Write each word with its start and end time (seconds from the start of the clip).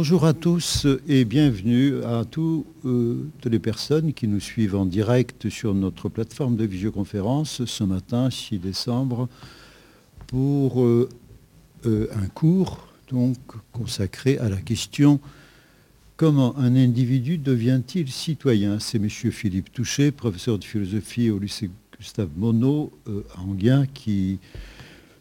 Bonjour 0.00 0.24
à 0.24 0.32
tous 0.32 0.86
et 1.08 1.26
bienvenue 1.26 2.02
à 2.04 2.24
toutes 2.24 2.64
les 3.44 3.58
personnes 3.58 4.14
qui 4.14 4.28
nous 4.28 4.40
suivent 4.40 4.74
en 4.74 4.86
direct 4.86 5.50
sur 5.50 5.74
notre 5.74 6.08
plateforme 6.08 6.56
de 6.56 6.64
visioconférence 6.64 7.66
ce 7.66 7.84
matin 7.84 8.30
6 8.30 8.60
décembre 8.60 9.28
pour 10.26 10.82
un 11.84 12.26
cours 12.32 12.88
consacré 13.72 14.38
à 14.38 14.48
la 14.48 14.56
question 14.56 15.20
Comment 16.16 16.56
un 16.56 16.76
individu 16.76 17.36
devient-il 17.36 18.10
citoyen? 18.10 18.78
C'est 18.78 18.96
M. 18.96 19.10
Philippe 19.10 19.70
Touché, 19.70 20.12
professeur 20.12 20.58
de 20.58 20.64
philosophie 20.64 21.28
au 21.28 21.38
lycée 21.38 21.68
Gustave 21.98 22.30
Monod 22.38 22.88
à 23.36 23.42
Anguien, 23.42 23.84
qui 23.84 24.38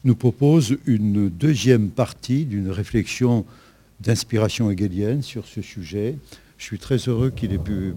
nous 0.05 0.15
propose 0.15 0.77
une 0.85 1.27
deuxième 1.27 1.89
partie 1.89 2.45
d'une 2.45 2.69
réflexion 2.69 3.45
d'inspiration 3.99 4.69
hegelienne 4.71 5.21
sur 5.21 5.45
ce 5.45 5.61
sujet. 5.61 6.17
Je 6.57 6.63
suis 6.63 6.79
très 6.79 6.97
heureux 6.97 7.29
qu'il 7.29 7.53
ait 7.53 7.57
pu 7.57 7.93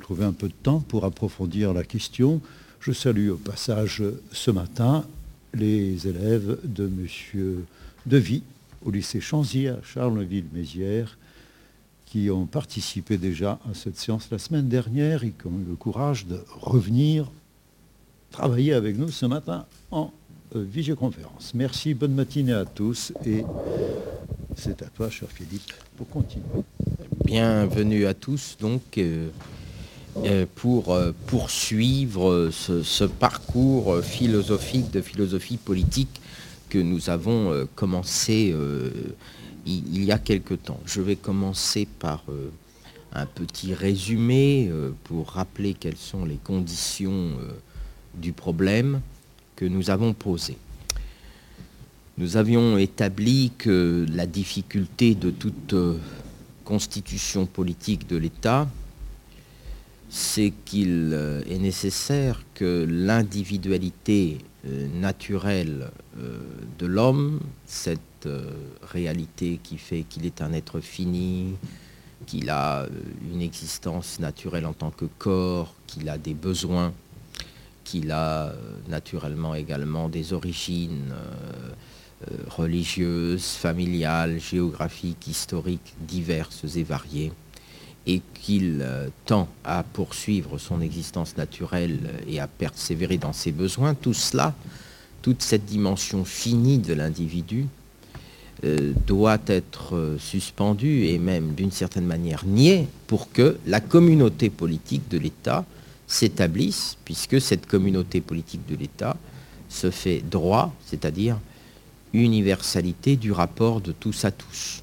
trouver 0.00 0.24
un 0.24 0.32
peu 0.32 0.48
de 0.48 0.54
temps 0.62 0.80
pour 0.80 1.04
approfondir 1.04 1.72
la 1.72 1.84
question. 1.84 2.40
Je 2.80 2.92
salue 2.92 3.30
au 3.30 3.36
passage 3.36 4.02
ce 4.32 4.50
matin 4.50 5.04
les 5.54 6.06
élèves 6.06 6.58
de 6.64 6.86
M. 6.86 7.64
Devy 8.06 8.42
au 8.84 8.90
lycée 8.90 9.20
Chanzy 9.20 9.68
à 9.68 9.78
Charleville-Mézières 9.82 11.18
qui 12.04 12.30
ont 12.30 12.46
participé 12.46 13.18
déjà 13.18 13.58
à 13.68 13.74
cette 13.74 13.98
séance 13.98 14.28
la 14.30 14.38
semaine 14.38 14.68
dernière 14.68 15.24
et 15.24 15.30
qui 15.30 15.46
ont 15.46 15.58
eu 15.58 15.68
le 15.68 15.74
courage 15.74 16.26
de 16.26 16.38
revenir 16.60 17.30
travailler 18.30 18.74
avec 18.74 18.96
nous 18.96 19.10
ce 19.10 19.26
matin 19.26 19.66
en 19.90 20.12
euh, 20.54 20.62
visioconférence. 20.62 21.52
Merci, 21.54 21.94
bonne 21.94 22.14
matinée 22.14 22.52
à 22.52 22.64
tous 22.64 23.12
et 23.24 23.44
c'est 24.56 24.82
à 24.82 24.86
toi, 24.86 25.10
cher 25.10 25.28
Philippe, 25.30 25.72
pour 25.96 26.08
continuer. 26.08 26.44
Bienvenue 27.24 28.06
à 28.06 28.14
tous, 28.14 28.56
donc, 28.58 28.98
euh, 28.98 29.28
euh, 30.24 30.46
pour 30.54 30.98
poursuivre 31.26 32.50
ce, 32.50 33.04
parcours 33.04 34.00
philosophique 34.02 34.90
de 34.90 35.02
philosophie 35.02 35.58
politique 35.58 36.20
que 36.70 36.78
nous 36.78 37.10
avons 37.10 37.68
commencé 37.74 38.54
il, 39.66 40.04
y 40.04 40.10
a 40.10 40.18
quelque 40.18 40.54
temps. 40.54 40.80
Je 40.86 41.00
vais 41.00 41.16
commencer 41.16 41.86
par 41.98 42.24
un 43.12 43.26
petit 43.26 43.74
résumé 43.74 44.70
pour 45.04 45.28
rappeler 45.28 45.74
quelles 45.74 45.96
sont 45.96 46.24
les 46.24 46.38
conditions 46.42 47.32
du 48.14 48.32
problème 48.32 49.00
que 49.54 49.64
nous 49.64 49.90
avons 49.90 50.12
posé. 50.12 50.56
Nous 52.18 52.38
avions 52.38 52.78
établi 52.78 53.52
que 53.58 54.06
la 54.10 54.24
difficulté 54.24 55.14
de 55.14 55.28
toute 55.28 55.74
euh, 55.74 55.98
constitution 56.64 57.44
politique 57.44 58.08
de 58.08 58.16
l'État, 58.16 58.66
c'est 60.08 60.50
qu'il 60.64 61.10
euh, 61.12 61.42
est 61.50 61.58
nécessaire 61.58 62.42
que 62.54 62.86
l'individualité 62.88 64.38
euh, 64.66 64.88
naturelle 64.98 65.90
de 66.78 66.86
l'homme, 66.86 67.40
cette 67.66 68.26
réalité 68.82 69.60
qui 69.62 69.76
fait 69.76 70.04
qu'il 70.08 70.24
est 70.24 70.40
un 70.40 70.54
être 70.54 70.80
fini, 70.80 71.52
qu'il 72.24 72.48
a 72.48 72.86
une 73.30 73.42
existence 73.42 74.18
naturelle 74.18 74.64
en 74.64 74.72
tant 74.72 74.90
que 74.90 75.04
corps, 75.04 75.74
qu'il 75.86 76.08
a 76.08 76.16
des 76.16 76.32
besoins, 76.32 76.94
qu'il 77.84 78.10
a 78.10 78.54
naturellement 78.88 79.54
également 79.54 80.08
des 80.08 80.32
origines 80.32 81.12
religieuses, 82.48 83.44
familiales, 83.44 84.40
géographiques, 84.40 85.28
historiques, 85.28 85.94
diverses 86.00 86.64
et 86.76 86.82
variées, 86.82 87.32
et 88.06 88.22
qu'il 88.34 88.86
tend 89.24 89.48
à 89.64 89.82
poursuivre 89.82 90.58
son 90.58 90.80
existence 90.80 91.36
naturelle 91.36 91.98
et 92.28 92.40
à 92.40 92.46
persévérer 92.46 93.18
dans 93.18 93.32
ses 93.32 93.52
besoins, 93.52 93.94
tout 93.94 94.14
cela, 94.14 94.54
toute 95.22 95.42
cette 95.42 95.66
dimension 95.66 96.24
finie 96.24 96.78
de 96.78 96.94
l'individu, 96.94 97.66
doit 99.06 99.40
être 99.48 100.16
suspendue 100.18 101.06
et 101.06 101.18
même 101.18 101.54
d'une 101.54 101.72
certaine 101.72 102.06
manière 102.06 102.46
niée 102.46 102.88
pour 103.06 103.30
que 103.30 103.58
la 103.66 103.80
communauté 103.80 104.48
politique 104.48 105.08
de 105.10 105.18
l'État 105.18 105.64
s'établissent, 106.06 106.96
puisque 107.04 107.40
cette 107.40 107.66
communauté 107.66 108.20
politique 108.20 108.66
de 108.68 108.76
l'État 108.76 109.16
se 109.68 109.90
fait 109.90 110.22
droit, 110.22 110.72
c'est-à-dire 110.86 111.38
universalité 112.12 113.16
du 113.16 113.32
rapport 113.32 113.80
de 113.80 113.92
tous 113.92 114.24
à 114.24 114.30
tous. 114.30 114.82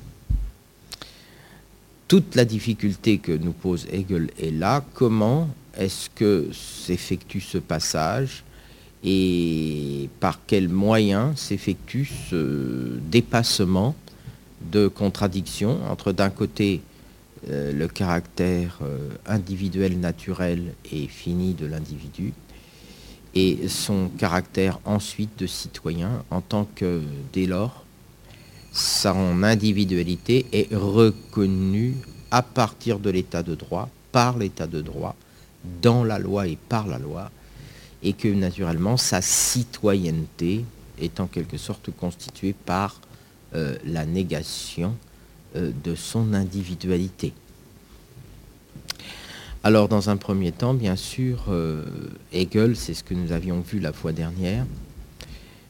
Toute 2.07 2.35
la 2.35 2.45
difficulté 2.45 3.17
que 3.17 3.31
nous 3.31 3.53
pose 3.53 3.88
Hegel 3.91 4.29
est 4.39 4.51
là. 4.51 4.84
Comment 4.94 5.50
est-ce 5.78 6.09
que 6.09 6.50
s'effectue 6.53 7.41
ce 7.41 7.57
passage 7.57 8.44
et 9.03 10.09
par 10.19 10.39
quels 10.45 10.69
moyens 10.69 11.38
s'effectue 11.38 12.09
ce 12.29 12.97
dépassement 13.09 13.95
de 14.72 14.88
contradiction 14.88 15.79
entre 15.89 16.12
d'un 16.12 16.29
côté 16.29 16.81
euh, 17.50 17.73
le 17.73 17.88
caractère 17.89 18.79
euh, 18.81 19.09
individuel, 19.25 20.00
naturel 20.00 20.73
et 20.91 21.07
fini 21.07 21.53
de 21.53 21.66
l'individu, 21.66 22.31
et 23.35 23.67
son 23.67 24.09
caractère 24.09 24.79
ensuite 24.85 25.38
de 25.39 25.47
citoyen 25.47 26.23
en 26.29 26.41
tant 26.41 26.67
que 26.75 27.01
dès 27.31 27.45
lors, 27.45 27.83
son 28.71 29.44
individualité 29.44 30.45
est 30.51 30.73
reconnue 30.73 31.95
à 32.31 32.41
partir 32.41 32.99
de 32.99 33.09
l'état 33.09 33.44
de 33.44 33.55
droit, 33.55 33.89
par 34.11 34.38
l'état 34.38 34.67
de 34.67 34.81
droit, 34.81 35.16
dans 35.81 36.03
la 36.03 36.19
loi 36.19 36.47
et 36.47 36.57
par 36.69 36.88
la 36.88 36.97
loi, 36.97 37.31
et 38.01 38.13
que 38.13 38.27
naturellement 38.27 38.97
sa 38.97 39.21
citoyenneté 39.21 40.65
est 41.00 41.19
en 41.19 41.27
quelque 41.27 41.57
sorte 41.57 41.91
constituée 41.91 42.53
par 42.53 43.00
euh, 43.55 43.75
la 43.85 44.05
négation 44.05 44.95
euh, 45.55 45.71
de 45.83 45.95
son 45.95 46.33
individualité. 46.33 47.33
Alors 49.66 49.88
dans 49.88 50.09
un 50.09 50.18
premier 50.18 50.51
temps, 50.51 50.74
bien 50.74 50.97
sûr, 50.97 51.46
euh, 51.47 51.85
Hegel, 52.34 52.75
c'est 52.75 52.94
ce 52.94 53.01
que 53.01 53.13
nous 53.13 53.31
avions 53.31 53.62
vu 53.62 53.79
la 53.79 53.94
fois 53.94 54.12
dernière, 54.12 54.66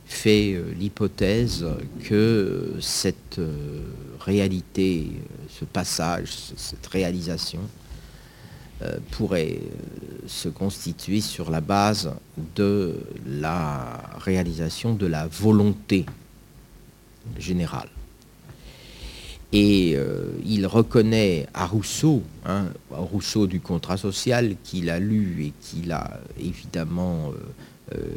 fait 0.08 0.54
euh, 0.54 0.74
l'hypothèse 0.80 1.64
que 2.04 2.74
cette 2.82 3.40
réalité, 4.20 5.12
ce 5.48 5.64
passage, 5.66 6.30
cette 6.58 6.88
réalisation, 6.88 7.60
pourrait 9.12 9.60
se 10.28 10.50
constituer 10.50 11.22
sur 11.22 11.50
la 11.50 11.62
base 11.62 12.12
de 12.58 12.98
la 13.26 14.02
réalisation 14.18 14.94
de 14.94 15.06
la 15.06 15.26
volonté 15.26 16.06
générale. 17.40 17.88
Et 19.56 19.94
euh, 19.96 20.26
il 20.44 20.66
reconnaît 20.66 21.46
à 21.54 21.68
Rousseau, 21.68 22.24
hein, 22.44 22.66
Rousseau 22.90 23.46
du 23.46 23.60
contrat 23.60 23.98
social, 23.98 24.56
qu'il 24.64 24.90
a 24.90 25.00
lu 25.00 25.46
et 25.46 25.54
qu'il 25.62 25.92
a 25.92 26.20
évidemment 26.40 27.30
euh, 27.30 27.96
euh, 27.96 28.16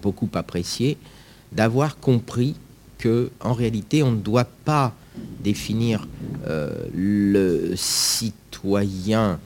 beaucoup 0.00 0.30
apprécié, 0.32 0.96
d'avoir 1.52 1.98
compris 1.98 2.56
que 2.96 3.30
en 3.40 3.52
réalité 3.52 4.02
on 4.02 4.12
ne 4.12 4.20
doit 4.20 4.48
pas 4.64 4.94
définir 5.40 6.08
le 6.94 7.74
citoyen 7.76 9.38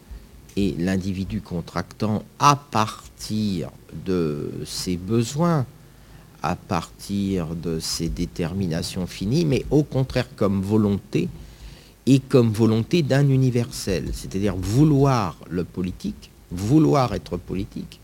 et 0.57 0.75
l'individu 0.79 1.41
contractant 1.41 2.25
à 2.39 2.57
partir 2.57 3.71
de 4.07 4.51
ses 4.65 4.97
besoins, 4.97 5.67
à 6.43 6.57
partir 6.57 7.55
de 7.55 7.79
ces 7.81 8.09
déterminations 8.09 9.07
finies, 9.07 9.45
mais 9.45 9.65
au 9.71 9.83
contraire 9.83 10.29
comme 10.37 10.63
volonté 10.63 11.29
et 12.07 12.19
comme 12.19 12.51
volonté 12.51 13.03
d'un 13.03 13.29
universel, 13.29 14.11
c'est-à-dire 14.13 14.57
vouloir 14.57 15.37
le 15.49 15.65
politique, 15.65 16.31
vouloir 16.51 17.15
être 17.15 17.37
politique, 17.37 18.01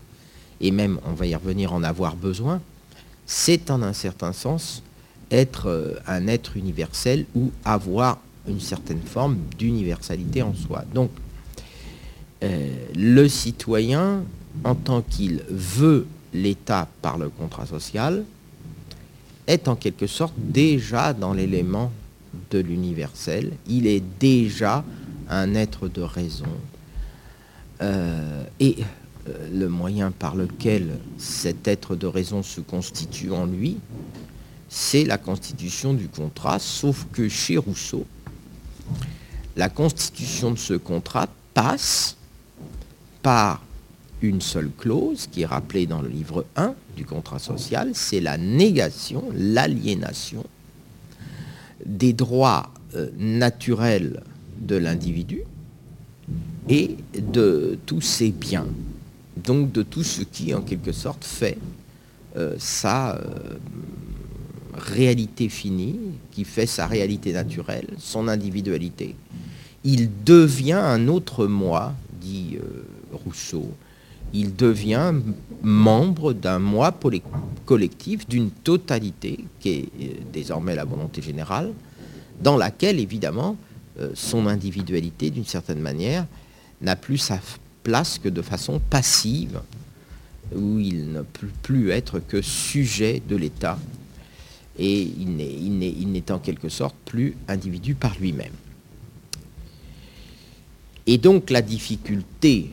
et 0.61 0.71
même, 0.71 0.99
on 1.05 1.13
va 1.13 1.25
y 1.25 1.35
revenir, 1.35 1.73
en 1.73 1.83
avoir 1.83 2.15
besoin, 2.15 2.61
c'est 3.25 3.71
en 3.71 3.81
un 3.81 3.93
certain 3.93 4.33
sens 4.33 4.83
être 5.31 5.67
euh, 5.67 5.93
un 6.07 6.27
être 6.27 6.57
universel 6.57 7.25
ou 7.35 7.51
avoir 7.63 8.19
une 8.47 8.59
certaine 8.59 9.01
forme 9.01 9.37
d'universalité 9.57 10.41
en 10.41 10.53
soi. 10.55 10.83
Donc, 10.93 11.11
euh, 12.43 12.73
le 12.95 13.27
citoyen, 13.27 14.23
en 14.63 14.75
tant 14.75 15.01
qu'il 15.01 15.43
veut 15.49 16.07
l'État 16.33 16.87
par 17.01 17.17
le 17.17 17.29
contrat 17.29 17.65
social 17.65 18.23
est 19.47 19.67
en 19.67 19.75
quelque 19.75 20.07
sorte 20.07 20.35
déjà 20.37 21.13
dans 21.13 21.33
l'élément 21.33 21.91
de 22.51 22.59
l'universel. 22.59 23.53
Il 23.67 23.87
est 23.87 24.03
déjà 24.19 24.83
un 25.29 25.55
être 25.55 25.87
de 25.87 26.01
raison. 26.01 26.45
Euh, 27.81 28.43
et 28.59 28.77
euh, 29.27 29.49
le 29.53 29.69
moyen 29.69 30.11
par 30.11 30.35
lequel 30.35 30.99
cet 31.17 31.67
être 31.67 31.95
de 31.95 32.07
raison 32.07 32.43
se 32.43 32.61
constitue 32.61 33.31
en 33.31 33.45
lui, 33.45 33.77
c'est 34.69 35.03
la 35.03 35.17
constitution 35.17 35.93
du 35.93 36.07
contrat, 36.07 36.59
sauf 36.59 37.07
que 37.11 37.27
chez 37.27 37.57
Rousseau, 37.57 38.05
la 39.55 39.69
constitution 39.69 40.51
de 40.51 40.57
ce 40.57 40.75
contrat 40.75 41.27
passe 41.53 42.15
par 43.23 43.61
une 44.21 44.41
seule 44.41 44.69
clause 44.77 45.27
qui 45.31 45.41
est 45.41 45.45
rappelée 45.45 45.85
dans 45.85 46.01
le 46.01 46.09
livre 46.09 46.45
1 46.55 46.73
du 46.95 47.05
contrat 47.05 47.39
social, 47.39 47.91
c'est 47.93 48.19
la 48.19 48.37
négation, 48.37 49.23
l'aliénation 49.33 50.45
des 51.85 52.13
droits 52.13 52.71
euh, 52.95 53.09
naturels 53.17 54.21
de 54.59 54.75
l'individu 54.75 55.43
et 56.67 56.97
de 57.17 57.79
tous 57.85 58.01
ses 58.01 58.29
biens, 58.31 58.67
donc 59.37 59.71
de 59.71 59.81
tout 59.81 60.03
ce 60.03 60.21
qui 60.21 60.53
en 60.53 60.61
quelque 60.61 60.91
sorte 60.91 61.23
fait 61.23 61.57
euh, 62.35 62.55
sa 62.59 63.15
euh, 63.15 63.57
réalité 64.73 65.49
finie, 65.49 65.99
qui 66.31 66.43
fait 66.43 66.65
sa 66.65 66.85
réalité 66.85 67.31
naturelle, 67.31 67.87
son 67.97 68.27
individualité. 68.27 69.15
Il 69.83 70.09
devient 70.25 70.73
un 70.73 71.07
autre 71.07 71.47
moi, 71.47 71.93
dit 72.19 72.57
Rousseau, 73.13 73.71
il 74.33 74.55
devient 74.55 75.13
membre 75.61 76.33
d'un 76.33 76.59
moi 76.59 76.97
collectif, 77.65 78.27
d'une 78.27 78.51
totalité 78.51 79.45
qui 79.59 79.69
est 79.69 79.89
euh, 80.01 80.13
désormais 80.31 80.75
la 80.75 80.85
volonté 80.85 81.21
générale, 81.21 81.73
dans 82.41 82.57
laquelle 82.57 82.99
évidemment 82.99 83.57
euh, 83.99 84.11
son 84.13 84.47
individualité, 84.47 85.29
d'une 85.29 85.45
certaine 85.45 85.79
manière, 85.79 86.25
n'a 86.81 86.95
plus 86.95 87.17
sa 87.17 87.39
place 87.83 88.19
que 88.19 88.29
de 88.29 88.41
façon 88.41 88.79
passive, 88.89 89.61
où 90.55 90.79
il 90.79 91.11
ne 91.11 91.21
peut 91.21 91.49
plus 91.61 91.91
être 91.91 92.19
que 92.19 92.41
sujet 92.41 93.21
de 93.27 93.35
l'État, 93.35 93.77
et 94.77 95.01
il 95.01 95.35
n'est 95.35 96.31
en 96.31 96.39
quelque 96.39 96.69
sorte 96.69 96.95
plus 97.05 97.35
individu 97.49 97.95
par 97.95 98.15
lui-même. 98.19 98.53
Et 101.05 101.17
donc 101.17 101.49
la 101.49 101.61
difficulté 101.61 102.69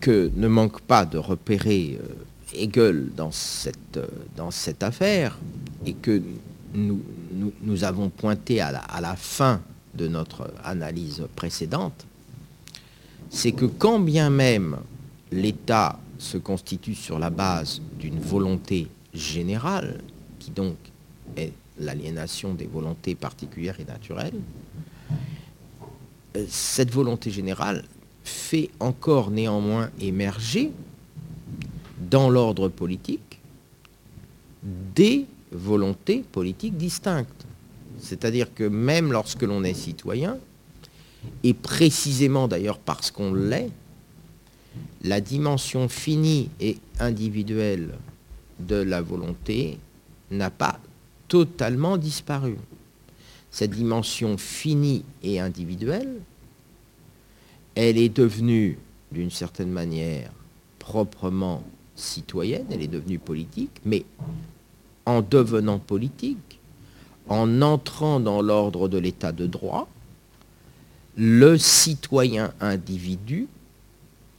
que 0.00 0.30
ne 0.34 0.48
manque 0.48 0.80
pas 0.80 1.04
de 1.04 1.18
repérer 1.18 1.98
euh, 2.00 2.14
Hegel 2.54 3.08
dans 3.16 3.32
cette, 3.32 3.96
euh, 3.96 4.06
dans 4.36 4.50
cette 4.50 4.82
affaire, 4.82 5.38
et 5.84 5.94
que 5.94 6.22
nous, 6.74 7.84
avons 7.84 8.10
pointé 8.10 8.60
à 8.60 8.72
la, 8.72 8.80
à 8.80 9.00
la, 9.00 9.16
fin 9.16 9.62
de 9.94 10.08
notre 10.08 10.52
analyse 10.62 11.26
précédente, 11.34 12.06
c'est 13.30 13.52
que 13.52 13.64
quand 13.64 13.98
bien 13.98 14.28
même 14.28 14.76
l'État 15.32 15.98
se 16.18 16.36
constitue 16.36 16.94
sur 16.94 17.18
la 17.18 17.30
base 17.30 17.80
d'une 17.98 18.18
volonté 18.18 18.88
générale, 19.14 20.00
qui 20.38 20.50
donc 20.50 20.76
est 21.36 21.52
l'aliénation 21.78 22.54
des 22.54 22.66
volontés 22.66 23.14
particulières 23.14 23.80
et 23.80 23.84
naturelles, 23.84 24.40
euh, 26.36 26.44
cette 26.48 26.90
volonté 26.90 27.30
générale 27.30 27.84
fait 28.26 28.70
encore 28.80 29.30
néanmoins 29.30 29.90
émerger 30.00 30.72
dans 32.10 32.28
l'ordre 32.28 32.68
politique 32.68 33.40
des 34.62 35.26
volontés 35.52 36.24
politiques 36.32 36.76
distinctes. 36.76 37.46
C'est-à-dire 37.98 38.52
que 38.52 38.64
même 38.64 39.12
lorsque 39.12 39.42
l'on 39.42 39.64
est 39.64 39.74
citoyen, 39.74 40.38
et 41.42 41.54
précisément 41.54 42.48
d'ailleurs 42.48 42.78
parce 42.78 43.10
qu'on 43.10 43.32
l'est, 43.32 43.70
la 45.02 45.20
dimension 45.20 45.88
finie 45.88 46.50
et 46.60 46.78
individuelle 46.98 47.94
de 48.58 48.76
la 48.76 49.02
volonté 49.02 49.78
n'a 50.30 50.50
pas 50.50 50.80
totalement 51.28 51.96
disparu. 51.96 52.56
Cette 53.50 53.70
dimension 53.70 54.36
finie 54.36 55.04
et 55.22 55.40
individuelle 55.40 56.20
elle 57.76 57.98
est 57.98 58.08
devenue, 58.08 58.78
d'une 59.12 59.30
certaine 59.30 59.70
manière, 59.70 60.32
proprement 60.78 61.62
citoyenne, 61.94 62.66
elle 62.70 62.82
est 62.82 62.88
devenue 62.88 63.18
politique, 63.18 63.70
mais 63.84 64.04
en 65.04 65.22
devenant 65.22 65.78
politique, 65.78 66.58
en 67.28 67.62
entrant 67.62 68.18
dans 68.18 68.40
l'ordre 68.40 68.88
de 68.88 68.98
l'état 68.98 69.32
de 69.32 69.46
droit, 69.46 69.88
le 71.16 71.56
citoyen 71.58 72.52
individu 72.60 73.46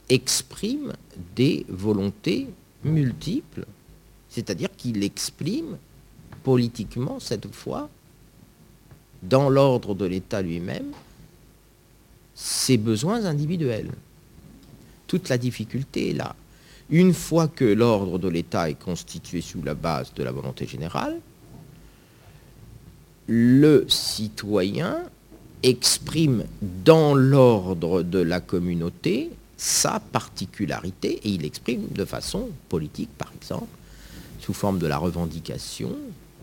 exprime 0.08 0.92
des 1.36 1.64
volontés 1.68 2.48
multiples, 2.84 3.66
c'est-à-dire 4.28 4.70
qu'il 4.76 5.02
exprime 5.04 5.76
politiquement, 6.42 7.20
cette 7.20 7.52
fois, 7.54 7.88
dans 9.22 9.48
l'ordre 9.48 9.94
de 9.94 10.06
l'État 10.06 10.42
lui-même, 10.42 10.92
ses 12.38 12.76
besoins 12.76 13.24
individuels. 13.24 13.90
Toute 15.08 15.28
la 15.28 15.38
difficulté 15.38 16.10
est 16.10 16.14
là. 16.14 16.36
Une 16.88 17.12
fois 17.12 17.48
que 17.48 17.64
l'ordre 17.64 18.18
de 18.18 18.28
l'État 18.28 18.70
est 18.70 18.78
constitué 18.78 19.40
sous 19.40 19.60
la 19.62 19.74
base 19.74 20.14
de 20.14 20.22
la 20.22 20.30
volonté 20.30 20.64
générale, 20.64 21.18
le 23.26 23.84
citoyen 23.88 25.02
exprime 25.64 26.44
dans 26.62 27.12
l'ordre 27.14 28.04
de 28.04 28.20
la 28.20 28.40
communauté 28.40 29.30
sa 29.56 29.98
particularité 29.98 31.20
et 31.24 31.30
il 31.30 31.44
exprime 31.44 31.88
de 31.90 32.04
façon 32.04 32.50
politique, 32.68 33.10
par 33.18 33.32
exemple, 33.36 33.66
sous 34.40 34.52
forme 34.52 34.78
de 34.78 34.86
la 34.86 34.98
revendication, 34.98 35.90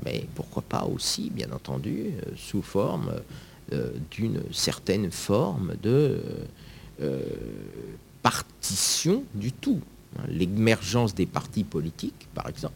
mais 0.04 0.28
pourquoi 0.36 0.62
pas 0.62 0.84
aussi, 0.84 1.30
bien 1.30 1.54
entendu, 1.54 2.08
euh, 2.08 2.32
sous 2.36 2.62
forme 2.62 3.08
euh, 3.14 3.20
d'une 4.12 4.42
certaine 4.52 5.12
forme 5.12 5.74
de 5.82 6.22
euh, 7.02 7.20
partition 8.22 9.24
du 9.34 9.52
tout. 9.52 9.80
L'émergence 10.30 11.14
des 11.14 11.26
partis 11.26 11.64
politiques, 11.64 12.28
par 12.34 12.48
exemple, 12.48 12.74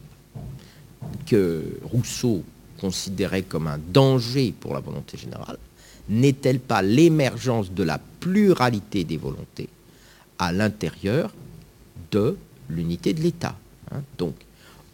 que 1.26 1.64
Rousseau 1.82 2.44
considérait 2.78 3.42
comme 3.42 3.66
un 3.66 3.78
danger 3.78 4.52
pour 4.52 4.74
la 4.74 4.80
volonté 4.80 5.16
générale, 5.16 5.58
n'est-elle 6.08 6.60
pas 6.60 6.82
l'émergence 6.82 7.72
de 7.72 7.82
la 7.82 7.98
pluralité 7.98 9.04
des 9.04 9.16
volontés 9.16 9.68
à 10.38 10.52
l'intérieur 10.52 11.32
de 12.10 12.36
l'unité 12.68 13.14
de 13.14 13.22
l'État 13.22 13.56
hein? 13.90 14.02
Donc, 14.18 14.34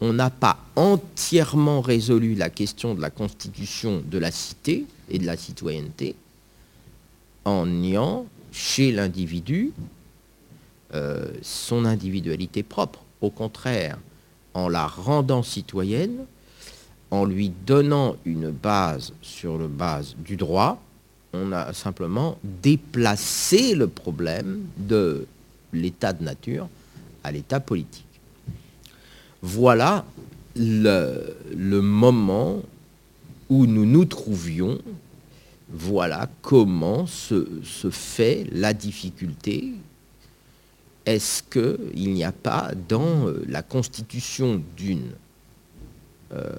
on 0.00 0.12
n'a 0.12 0.30
pas 0.30 0.58
entièrement 0.76 1.80
résolu 1.80 2.34
la 2.34 2.50
question 2.50 2.94
de 2.94 3.00
la 3.00 3.10
constitution 3.10 4.02
de 4.06 4.18
la 4.18 4.30
cité 4.30 4.86
et 5.08 5.18
de 5.18 5.26
la 5.26 5.36
citoyenneté 5.36 6.14
en 7.44 7.66
niant 7.66 8.26
chez 8.52 8.92
l'individu 8.92 9.72
euh, 10.94 11.26
son 11.42 11.84
individualité 11.84 12.62
propre. 12.62 13.02
Au 13.20 13.30
contraire, 13.30 13.98
en 14.54 14.68
la 14.68 14.86
rendant 14.86 15.42
citoyenne, 15.42 16.24
en 17.10 17.24
lui 17.24 17.50
donnant 17.66 18.16
une 18.24 18.50
base 18.50 19.12
sur 19.22 19.58
le 19.58 19.68
base 19.68 20.14
du 20.18 20.36
droit, 20.36 20.80
on 21.32 21.52
a 21.52 21.72
simplement 21.72 22.38
déplacé 22.42 23.74
le 23.74 23.88
problème 23.88 24.64
de 24.76 25.26
l'état 25.72 26.12
de 26.12 26.24
nature 26.24 26.68
à 27.24 27.32
l'état 27.32 27.60
politique. 27.60 28.04
Voilà 29.42 30.04
le, 30.56 31.80
moment 31.80 32.62
où 33.48 33.66
nous 33.66 33.86
nous 33.86 34.04
trouvions. 34.04 34.78
Voilà 35.68 36.28
comment 36.42 37.06
se, 37.06 37.44
fait 37.90 38.46
la 38.52 38.72
difficulté. 38.72 39.74
Est-ce 41.04 41.42
qu'il 41.42 42.12
n'y 42.12 42.24
a 42.24 42.32
pas 42.32 42.72
dans 42.88 43.28
euh, 43.28 43.44
la 43.48 43.62
constitution 43.62 44.62
d'une 44.76 45.12
euh, 46.32 46.56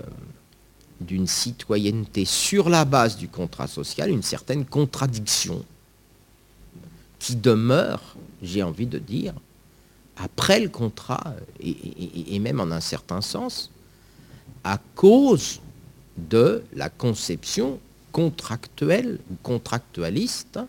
d'une 1.02 1.28
citoyenneté 1.28 2.26
sur 2.26 2.70
la 2.70 2.86
base 2.86 3.18
du 3.18 3.28
contrat 3.28 3.68
social 3.68 4.10
une 4.10 4.24
certaine 4.24 4.66
contradiction 4.66 5.64
qui 7.20 7.36
demeure, 7.36 8.16
j'ai 8.42 8.64
envie 8.64 8.86
de 8.86 9.00
dire, 9.00 9.34
après 10.18 10.60
le 10.60 10.70
contrat, 10.70 11.36
et, 11.60 12.40
même 12.40 12.60
en 12.60 12.72
un 12.72 12.80
certain 12.80 13.22
sens, 13.22 13.72
à 14.64 14.80
cause 14.96 15.62
de 16.18 16.64
la 16.74 16.90
conception 16.90 17.80
contractuelle 18.12 19.20
ou 19.32 19.36
contractualiste 19.44 20.60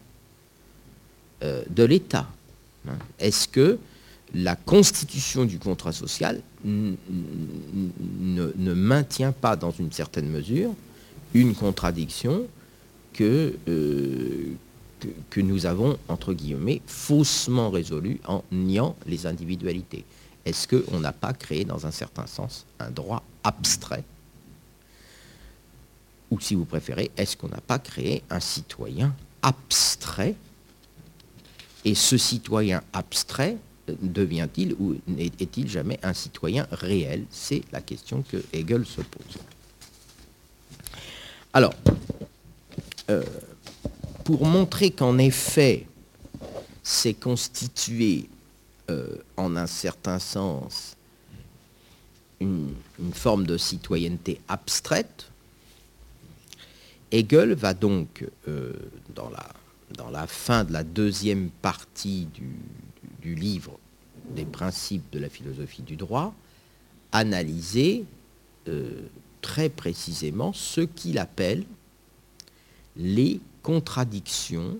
euh, 1.42 1.62
de 1.70 1.84
l'État. 1.84 2.26
Est-ce 3.18 3.48
que 3.48 3.78
la 4.34 4.56
constitution 4.56 5.44
du 5.44 5.58
contrat 5.58 5.92
social 5.92 6.40
ne, 6.64 6.96
maintient 8.74 9.32
pas 9.32 9.56
dans 9.56 9.70
une 9.70 9.92
certaine 9.92 10.28
mesure 10.28 10.74
une 11.34 11.54
contradiction 11.54 12.46
que, 13.12 13.54
euh, 13.68 14.54
que, 15.30 15.40
nous 15.40 15.66
avons, 15.66 15.98
entre 16.08 16.32
guillemets, 16.32 16.80
faussement 16.86 17.70
résolu 17.70 18.20
en 18.26 18.42
niant 18.50 18.96
les 19.06 19.26
individualités? 19.26 20.04
Est-ce 20.44 20.66
qu'on 20.68 21.00
n'a 21.00 21.12
pas 21.12 21.32
créé, 21.34 21.64
dans 21.64 21.86
un 21.86 21.90
certain 21.90 22.26
sens, 22.26 22.64
un 22.78 22.90
droit 22.90 23.22
abstrait 23.44 24.04
Ou 26.30 26.40
si 26.40 26.54
vous 26.54 26.64
préférez, 26.64 27.10
est-ce 27.16 27.36
qu'on 27.36 27.48
n'a 27.48 27.60
pas 27.60 27.78
créé 27.78 28.22
un 28.30 28.40
citoyen 28.40 29.14
abstrait, 29.42 30.34
et 31.84 31.94
ce 31.94 32.16
citoyen 32.16 32.82
abstrait 32.92 33.56
devient-il 34.02 34.74
ou 34.74 34.96
est-il 35.18 35.68
jamais 35.68 35.98
un 36.02 36.12
citoyen 36.12 36.66
réel? 36.70 37.24
C'est 37.30 37.62
la 37.72 37.80
question 37.80 38.22
que 38.22 38.42
Hegel 38.52 38.84
se 38.84 39.00
pose. 39.00 39.38
Alors, 41.52 41.74
euh, 43.10 43.24
pour 44.24 44.44
montrer 44.44 44.90
qu'en 44.90 45.16
effet, 45.16 45.86
c'est 46.82 47.14
constitué 47.14 48.28
euh, 48.90 49.16
en 49.36 49.56
un 49.56 49.66
certain 49.66 50.18
sens 50.18 50.96
une, 52.40 52.74
forme 53.12 53.46
de 53.46 53.56
citoyenneté 53.56 54.40
abstraite, 54.48 55.30
Hegel 57.10 57.54
va 57.54 57.74
donc, 57.74 58.26
euh, 58.48 58.72
dans, 59.14 59.30
la, 60.10 60.26
fin 60.26 60.64
de 60.64 60.72
la 60.72 60.84
deuxième 60.84 61.50
partie 61.50 62.26
du, 62.34 62.50
du 63.22 63.34
livre 63.34 63.78
des 64.34 64.44
principes 64.44 65.10
de 65.10 65.18
la 65.18 65.28
philosophie 65.28 65.82
du 65.82 65.96
droit, 65.96 66.34
analyser 67.12 68.04
euh, 68.68 69.02
très 69.40 69.68
précisément 69.68 70.52
ce 70.52 70.82
qu'il 70.82 71.18
appelle 71.18 71.64
les 72.96 73.40
contradictions 73.62 74.78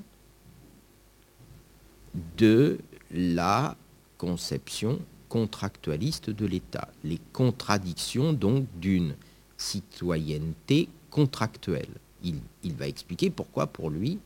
de 2.37 2.78
la 3.11 3.76
conception 4.18 4.99
contractualiste 5.28 6.30
de 6.30 6.47
l'État, 6.47 6.88
les 7.04 7.20
contradictions 7.32 8.32
donc 8.32 8.66
d'une 8.80 9.14
citoyenneté 9.56 10.88
contractuelle. 11.11 11.88
Il, 12.25 12.40
va 12.75 12.88
expliquer 12.88 13.30
pourquoi 13.30 13.66
pour 13.66 13.90
lui 13.90 14.18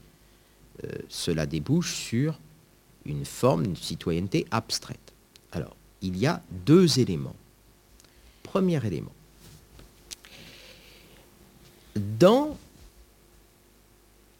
euh, 0.85 0.89
cela 1.09 1.47
débouche 1.47 1.95
sur 1.95 2.39
une 3.05 3.25
forme 3.25 3.67
de 3.67 3.77
citoyenneté 3.77 4.47
abstraite. 4.51 5.13
Alors, 5.53 5.77
il 6.01 6.17
y 6.17 6.27
a 6.27 6.43
deux 6.65 6.99
éléments. 6.99 7.37
Premier 8.43 8.85
élément. 8.87 9.13
Dans 11.97 12.57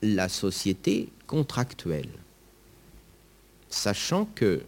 la 0.01 0.29
société 0.29 1.11
contractuelle, 1.27 2.11
sachant 3.69 4.25
que 4.35 4.63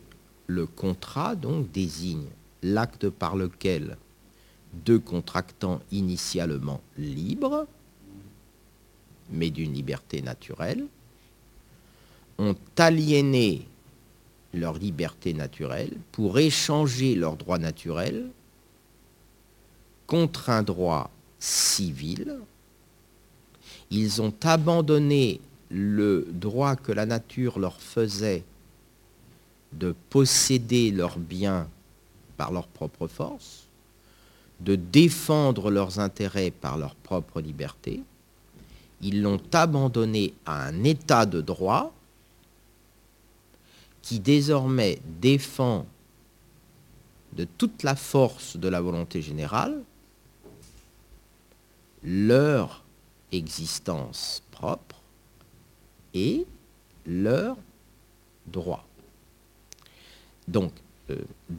le 0.46 0.66
contrat 0.66 1.34
donc 1.34 1.70
désigne 1.72 2.26
l'acte 2.62 3.08
par 3.08 3.36
lequel 3.36 3.96
deux 4.72 4.98
contractants 4.98 5.80
initialement 5.92 6.80
libres, 6.98 7.66
mais 9.30 9.50
d'une 9.50 9.72
liberté 9.72 10.22
naturelle, 10.22 10.86
ont 12.38 12.56
aliéné 12.78 13.66
leur 14.52 14.74
liberté 14.74 15.34
naturelle 15.34 15.92
pour 16.12 16.38
échanger 16.38 17.14
leurs 17.14 17.36
droits 17.36 17.58
naturels 17.58 18.26
contre 20.06 20.50
un 20.50 20.62
droit 20.62 21.10
civil. 21.38 22.38
Ils 23.90 24.22
ont 24.22 24.34
abandonné 24.42 25.40
le 25.70 26.26
droit 26.30 26.76
que 26.76 26.92
la 26.92 27.06
nature 27.06 27.58
leur 27.58 27.80
faisait 27.80 28.44
de 29.72 29.94
posséder 30.10 30.90
leurs 30.90 31.18
biens 31.18 31.68
par 32.36 32.52
leur 32.52 32.66
propre 32.66 33.08
force, 33.08 33.64
de 34.60 34.76
défendre 34.76 35.70
leurs 35.70 35.98
intérêts 35.98 36.50
par 36.50 36.78
leur 36.78 36.94
propre 36.94 37.40
liberté. 37.40 38.02
Ils 39.04 39.20
l'ont 39.20 39.40
abandonné 39.52 40.32
à 40.46 40.64
un 40.66 40.82
état 40.82 41.26
de 41.26 41.42
droit 41.42 41.92
qui 44.00 44.18
désormais 44.18 44.98
défend 45.20 45.86
de 47.34 47.44
toute 47.44 47.82
la 47.82 47.96
force 47.96 48.56
de 48.56 48.66
la 48.66 48.80
volonté 48.80 49.20
générale 49.20 49.82
leur 52.02 52.82
existence 53.30 54.42
propre 54.50 54.96
et 56.14 56.46
leur 57.04 57.58
droit. 58.46 58.86
Donc, 60.48 60.72
euh, 61.10 61.16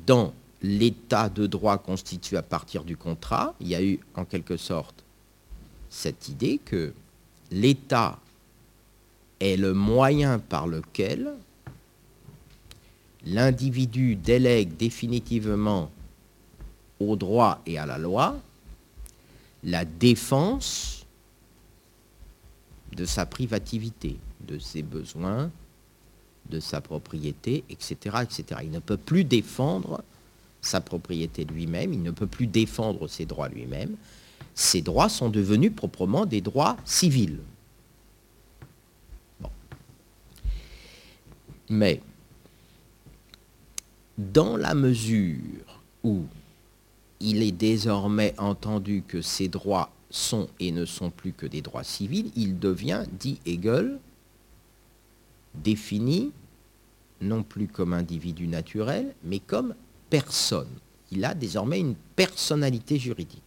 dans 0.08 0.34
l'état 0.64 1.30
de 1.30 1.46
droit 1.46 1.78
constitué 1.78 2.38
à 2.38 2.42
partir 2.42 2.84
du 2.84 2.98
contrat, 2.98 3.54
il 3.60 3.68
y 3.68 3.76
a 3.76 3.84
eu 3.84 4.00
en 4.16 4.26
quelque 4.26 4.58
sorte 4.58 5.04
cette 5.90 6.28
idée 6.28 6.60
que 6.64 6.92
l'État 7.52 8.20
est 9.40 9.58
le 9.58 9.74
moyen 9.74 10.40
par 10.40 10.68
lequel 10.68 11.34
l'individu 13.26 14.16
délègue 14.16 14.78
définitivement 14.78 15.92
au 17.00 17.16
droit 17.16 17.62
et 17.66 17.78
à 17.78 17.86
la 17.86 17.98
loi 17.98 18.40
la 19.64 19.84
défense 19.84 21.06
de 22.96 23.04
sa 23.04 23.26
privativité, 23.26 24.18
de 24.48 24.60
ses 24.60 24.84
besoins, 24.84 25.52
de 26.50 26.60
sa 26.60 26.82
propriété, 26.82 27.64
etc., 27.70 28.18
etc. 28.24 28.62
Il 28.64 28.72
ne 28.72 28.80
peut 28.80 28.98
plus 28.98 29.24
défendre 29.24 30.04
sa 30.62 30.82
propriété 30.82 31.46
lui-même, 31.46 31.94
il 31.94 32.04
ne 32.04 32.12
peut 32.12 32.28
plus 32.28 32.48
défendre 32.48 33.08
ses 33.08 33.26
droits 33.26 33.50
lui-même. 33.50 33.96
Ses 34.56 34.82
droits 34.82 35.10
sont 35.10 35.30
devenus 35.30 35.76
proprement 35.76 36.26
des 36.26 36.42
droits 36.42 36.78
civils. 36.86 37.40
Mais 41.70 42.02
dans 44.18 44.56
la 44.56 44.76
mesure 44.76 45.82
où 46.04 46.24
il 47.20 47.44
est 47.44 47.52
désormais 47.52 48.34
entendu 48.38 49.04
que 49.06 49.22
ces 49.22 49.50
droits 49.50 49.92
sont 50.10 50.48
et 50.60 50.72
ne 50.72 50.86
sont 50.86 51.10
plus 51.10 51.34
que 51.34 51.46
des 51.46 51.62
droits 51.62 51.84
civils, 51.84 52.32
il 52.36 52.60
devient, 52.60 53.04
dit 53.20 53.40
Hegel, 53.46 54.00
défini 55.56 56.32
non 57.22 57.44
plus 57.44 57.68
comme 57.68 57.94
individu 57.94 58.48
naturel, 58.48 59.14
mais 59.24 59.40
comme 59.40 59.74
personne. 60.10 60.70
Il 61.12 61.26
a 61.26 61.34
désormais 61.34 61.80
une 61.80 61.96
personnalité 62.16 63.00
juridique. 63.00 63.42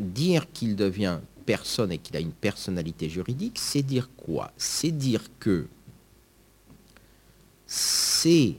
Dire 0.00 0.50
qu'il 0.52 0.76
devient 0.76 1.18
personne 1.46 1.92
et 1.92 1.98
qu'il 1.98 2.16
a 2.16 2.20
une 2.20 2.32
personnalité 2.32 3.08
juridique, 3.08 3.58
c'est 3.58 3.82
dire 3.82 4.08
quoi? 4.16 4.50
C'est 4.56 4.90
dire 4.90 5.22
que 5.38 5.66
ses 7.66 8.58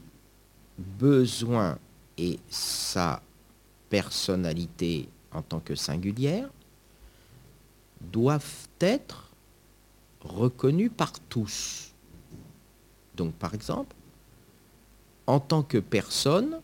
besoins 0.77 1.77
et 2.18 2.39
sa 2.50 3.22
personnalité 3.89 5.10
en 5.32 5.42
tant 5.42 5.60
que 5.60 5.75
singulière 5.75 6.50
doivent 8.01 8.68
être 8.80 9.30
reconnus 10.22 10.92
par 10.96 11.13
tous. 11.30 11.92
Donc 13.15 13.34
par 13.36 13.54
exemple, 13.54 13.96
en 15.27 15.39
tant 15.39 15.63
que 15.63 15.77
personne, 15.77 16.60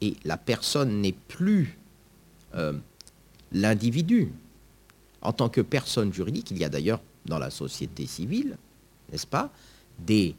et 0.00 0.16
la 0.24 0.36
personne 0.36 1.00
n'est 1.00 1.12
plus 1.12 1.78
euh, 2.54 2.74
l'individu, 3.54 4.32
en 5.22 5.32
tant 5.32 5.48
que 5.48 5.62
personne 5.62 6.12
juridique, 6.12 6.50
il 6.50 6.58
y 6.58 6.64
a 6.64 6.68
d'ailleurs 6.68 7.00
dans 7.24 7.38
la 7.38 7.50
société 7.50 8.06
civile, 8.06 8.58
n'est-ce 9.10 9.26
pas, 9.26 9.50
des 9.98 10.34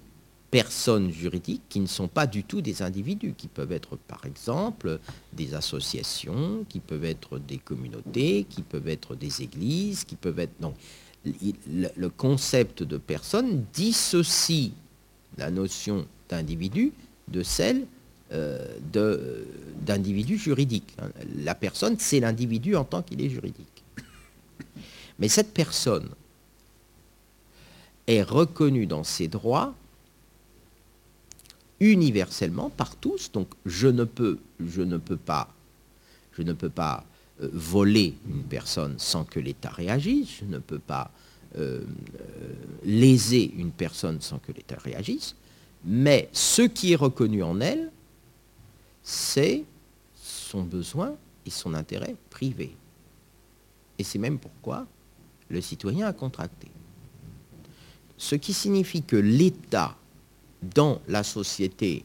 personnes 0.51 1.12
juridiques 1.12 1.63
qui 1.67 1.79
ne 1.79 1.88
sont 1.88 2.07
pas 2.07 2.27
du 2.27 2.43
tout 2.43 2.62
des 2.62 2.81
individus, 2.81 3.34
qui 3.36 3.48
peuvent 3.48 3.72
être 3.72 3.95
par 3.95 4.25
exemple 4.25 5.00
des 5.34 5.53
associations, 5.53 6.65
qui 6.69 6.79
peuvent 6.79 7.05
être 7.05 7.39
des 7.39 7.57
communautés, 7.57 8.45
qui 8.50 8.62
peuvent 8.62 8.88
être 8.88 9.15
des 9.15 9.41
églises, 9.41 10.03
qui 10.03 10.15
peuvent 10.15 10.39
être... 10.39 10.53
Donc, 10.60 10.75
le 11.25 12.07
concept 12.10 12.84
de 12.84 12.98
personne 12.98 13.65
dissocie 13.74 14.72
la 15.38 15.50
notion 15.50 16.05
d'individu 16.29 16.93
de 17.27 17.41
celle 17.41 17.88
euh, 18.34 18.75
d'individu 19.82 20.38
juridique. 20.38 20.96
La 21.44 21.53
personne, 21.53 21.98
c'est 22.00 22.20
l'individu 22.20 22.75
en 22.75 22.84
tant 22.84 23.03
qu'il 23.03 23.22
est 23.22 23.29
juridique. 23.29 23.84
Mais 25.20 25.27
cette 25.27 25.53
personne 25.53 26.10
est 28.08 28.24
reconnue 28.24 28.88
dans 28.88 29.03
ses 29.03 29.27
droits 29.27 29.75
universellement 31.79 32.70
par 32.70 32.96
tous. 32.96 33.32
Donc 33.32 33.50
je 33.65 33.88
ne 33.88 34.03
peux, 34.03 34.39
je 34.65 34.82
ne 34.82 34.98
peux 34.98 35.17
pas, 35.17 35.53
je 36.34 36.41
ne 36.41 36.53
peux 36.53 36.70
pas 36.70 37.05
euh, 37.41 37.50
voler 37.53 38.15
une 38.27 38.44
personne 38.44 38.96
sans 38.98 39.24
que 39.24 39.39
l'État 39.39 39.70
réagisse. 39.70 40.39
Je 40.39 40.46
ne 40.46 40.60
peux 40.60 40.79
pas 40.79 41.12
euh, 41.58 41.82
léser 42.84 43.53
une 43.58 43.72
personne 43.72 44.20
sans 44.22 44.39
que 44.39 44.51
l'État 44.51 44.77
réagisse. 44.84 45.36
Mais 45.86 46.29
ce 46.34 46.63
qui 46.63 46.94
est 46.94 46.98
reconnu 46.98 47.44
en 47.44 47.62
elle, 47.62 47.91
c'est 49.07 49.63
son 50.15 50.63
besoin 50.63 51.15
et 51.45 51.51
son 51.51 51.75
intérêt 51.75 52.15
privé. 52.31 52.75
Et 54.00 54.03
c'est 54.03 54.17
même 54.17 54.39
pourquoi 54.39 54.88
le 55.47 55.62
citoyen 55.62 56.07
a 56.07 56.13
contracté. 56.13 56.67
Ce 58.17 58.33
qui 58.33 58.51
signifie 58.51 59.03
que 59.03 59.15
l'État, 59.15 59.95
dans 60.63 61.01
la 61.07 61.24
société, 61.24 62.03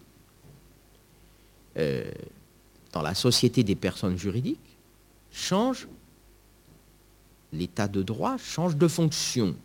euh, 1.78 2.12
dans 2.92 3.00
la 3.00 3.14
société 3.14 3.64
des 3.64 3.76
personnes 3.76 4.18
juridiques, 4.18 4.58
change, 5.32 5.88
l'état 7.50 7.88
de 7.88 8.02
droit 8.02 8.36
change 8.36 8.76
de 8.76 8.88
fonction. 8.88 9.56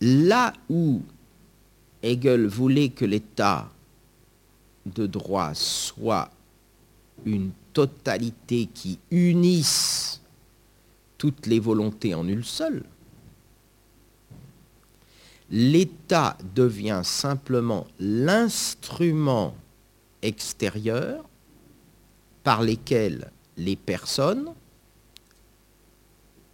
Là 0.00 0.54
où 0.70 1.02
Hegel 2.02 2.46
voulait 2.46 2.88
que 2.88 3.04
l'état 3.04 3.70
de 4.86 5.06
droit 5.06 5.54
soit 5.54 6.30
une 7.24 7.50
totalité 7.72 8.68
qui 8.72 8.98
unisse 9.10 10.20
toutes 11.18 11.46
les 11.46 11.60
volontés 11.60 12.14
en 12.14 12.26
une 12.28 12.44
seule, 12.44 12.84
l'État 15.50 16.36
devient 16.54 17.02
simplement 17.04 17.86
l'instrument 17.98 19.54
extérieur 20.22 21.24
par 22.42 22.62
lesquels 22.62 23.30
les 23.56 23.76
personnes 23.76 24.52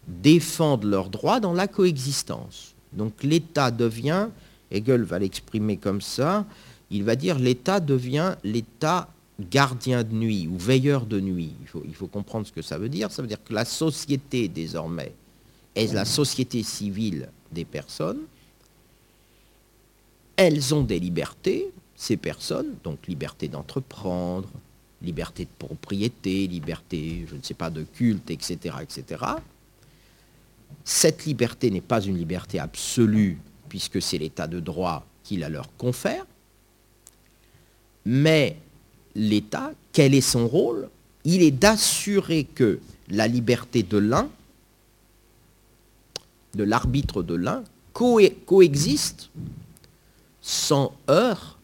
défendent 0.06 0.84
leurs 0.84 1.08
droits 1.08 1.40
dans 1.40 1.52
la 1.52 1.68
coexistence. 1.68 2.74
Donc 2.92 3.22
l'État 3.22 3.70
devient, 3.70 4.28
Hegel 4.70 5.02
va 5.02 5.18
l'exprimer 5.18 5.76
comme 5.76 6.00
ça, 6.00 6.44
il 6.90 7.04
va 7.04 7.16
dire 7.16 7.38
l'État 7.38 7.80
devient 7.80 8.34
l'État 8.44 9.08
gardien 9.40 10.02
de 10.04 10.12
nuit 10.12 10.46
ou 10.48 10.58
veilleur 10.58 11.06
de 11.06 11.20
nuit. 11.20 11.52
Il 11.86 11.94
faut, 11.94 12.06
comprendre 12.06 12.46
ce 12.46 12.52
que 12.52 12.62
ça 12.62 12.78
veut 12.78 12.88
dire. 12.88 13.10
Ça 13.10 13.22
veut 13.22 13.28
dire 13.28 13.42
que 13.42 13.54
la 13.54 13.64
société 13.64 14.48
désormais 14.48 15.12
est 15.74 15.92
la 15.92 16.04
société 16.04 16.62
civile 16.62 17.28
des 17.52 17.64
personnes. 17.64 18.20
Elles 20.36 20.74
ont 20.74 20.82
des 20.82 20.98
libertés, 20.98 21.70
ces 21.94 22.16
personnes, 22.16 22.74
donc 22.82 23.06
liberté 23.06 23.48
d'entreprendre, 23.48 24.48
liberté 25.02 25.44
de 25.44 25.66
propriété, 25.66 26.46
liberté, 26.46 27.26
je 27.28 27.36
ne 27.36 27.42
sais 27.42 27.54
pas, 27.54 27.70
de 27.70 27.82
culte, 27.82 28.30
etc., 28.30 28.76
etc. 28.82 29.24
Cette 30.84 31.24
liberté 31.26 31.70
n'est 31.70 31.80
pas 31.80 32.02
une 32.02 32.16
liberté 32.16 32.58
absolue, 32.58 33.38
puisque 33.68 34.00
c'est 34.00 34.18
l'état 34.18 34.46
de 34.46 34.60
droit 34.60 35.06
qui 35.22 35.36
la 35.36 35.48
leur 35.48 35.74
confère, 35.76 36.24
mais 38.04 38.56
l'État, 39.14 39.72
quel 39.92 40.14
est 40.14 40.20
son 40.20 40.46
rôle? 40.46 40.88
Il 41.24 41.42
est 41.42 41.50
d'assurer 41.50 42.44
que 42.44 42.80
la 43.08 43.26
liberté 43.26 43.82
de 43.82 43.98
l'un, 43.98 44.28
de 46.54 46.64
l'arbitre 46.64 47.22
de 47.22 47.34
l'un, 47.34 47.64
coexiste 47.92 49.30
sans 50.40 50.96
heurts 51.08 51.58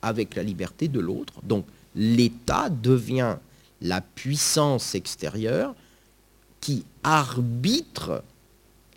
avec 0.00 0.34
la 0.34 0.42
liberté 0.42 0.88
de 0.88 1.00
l'autre. 1.00 1.34
Donc 1.42 1.64
l'État 1.94 2.68
devient 2.70 3.36
la 3.80 4.00
puissance 4.00 4.94
extérieure 4.94 5.74
qui 6.60 6.84
arbitre 7.02 8.22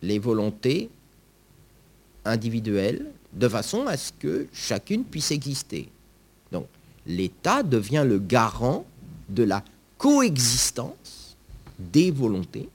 les 0.01 0.19
volontés 0.19 0.89
individuelles 2.23 3.07
de 3.33 3.47
façon 3.47 3.87
à 3.87 3.97
ce 3.97 4.11
que 4.13 4.47
chacune 4.53 5.03
puisse 5.03 5.31
exister. 5.31 5.89
L'État 7.05 7.63
devient 7.63 8.03
le 8.05 8.19
garant 8.19 8.85
de 9.29 9.43
la 9.43 9.63
coexistence 9.97 11.37
des 11.79 12.11
volontés. 12.11 12.69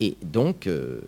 Et 0.00 0.16
donc, 0.22 0.66
euh, 0.66 1.00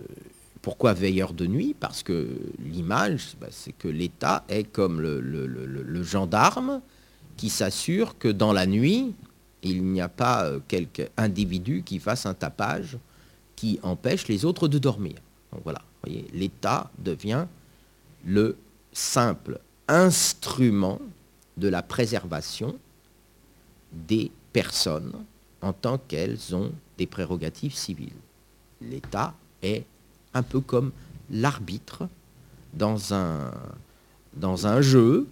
pourquoi 0.63 0.93
veilleur 0.93 1.33
de 1.33 1.47
nuit? 1.47 1.75
Parce 1.79 2.03
que 2.03 2.29
l'image, 2.65 3.37
bah, 3.41 3.49
c'est 3.51 3.73
que 3.73 3.89
l'État 3.89 4.45
est 4.49 4.65
comme 4.65 5.01
le, 5.01 6.03
gendarme 6.03 6.81
qui 7.37 7.51
s'assure 7.51 8.19
que 8.19 8.29
dans 8.29 8.53
la 8.53 8.67
nuit, 8.67 9.15
il 9.63 9.83
n'y 9.83 10.01
a 10.01 10.09
pas 10.09 10.45
euh, 10.45 10.61
quelque 10.69 11.09
individu 11.17 11.83
qui 11.85 11.99
fasse 11.99 12.27
un 12.27 12.35
tapage 12.35 12.99
qui 13.57 13.81
empêche 13.83 14.29
les 14.29 14.45
autres 14.45 14.69
de 14.69 14.79
dormir. 14.79 15.17
Donc 15.53 15.63
voilà, 15.65 15.83
voyez, 16.05 16.27
l'État 16.33 16.91
devient 16.99 17.47
le 18.25 18.57
simple 18.93 19.59
instrument 19.89 21.01
de 21.57 21.69
la 21.69 21.83
préservation 21.83 22.77
des 23.93 24.31
personnes 24.53 25.13
en 25.63 25.73
tant 25.73 25.99
qu'elles 25.99 26.55
ont 26.55 26.73
des 26.99 27.07
prérogatives 27.07 27.75
civiles. 27.75 28.13
L'État 28.81 29.35
est 29.63 29.85
un 30.33 30.43
peu 30.43 30.61
comme 30.61 30.93
l'arbitre 31.31 32.09
dans 32.75 33.15
un, 33.15 34.81
jeu. 34.81 35.27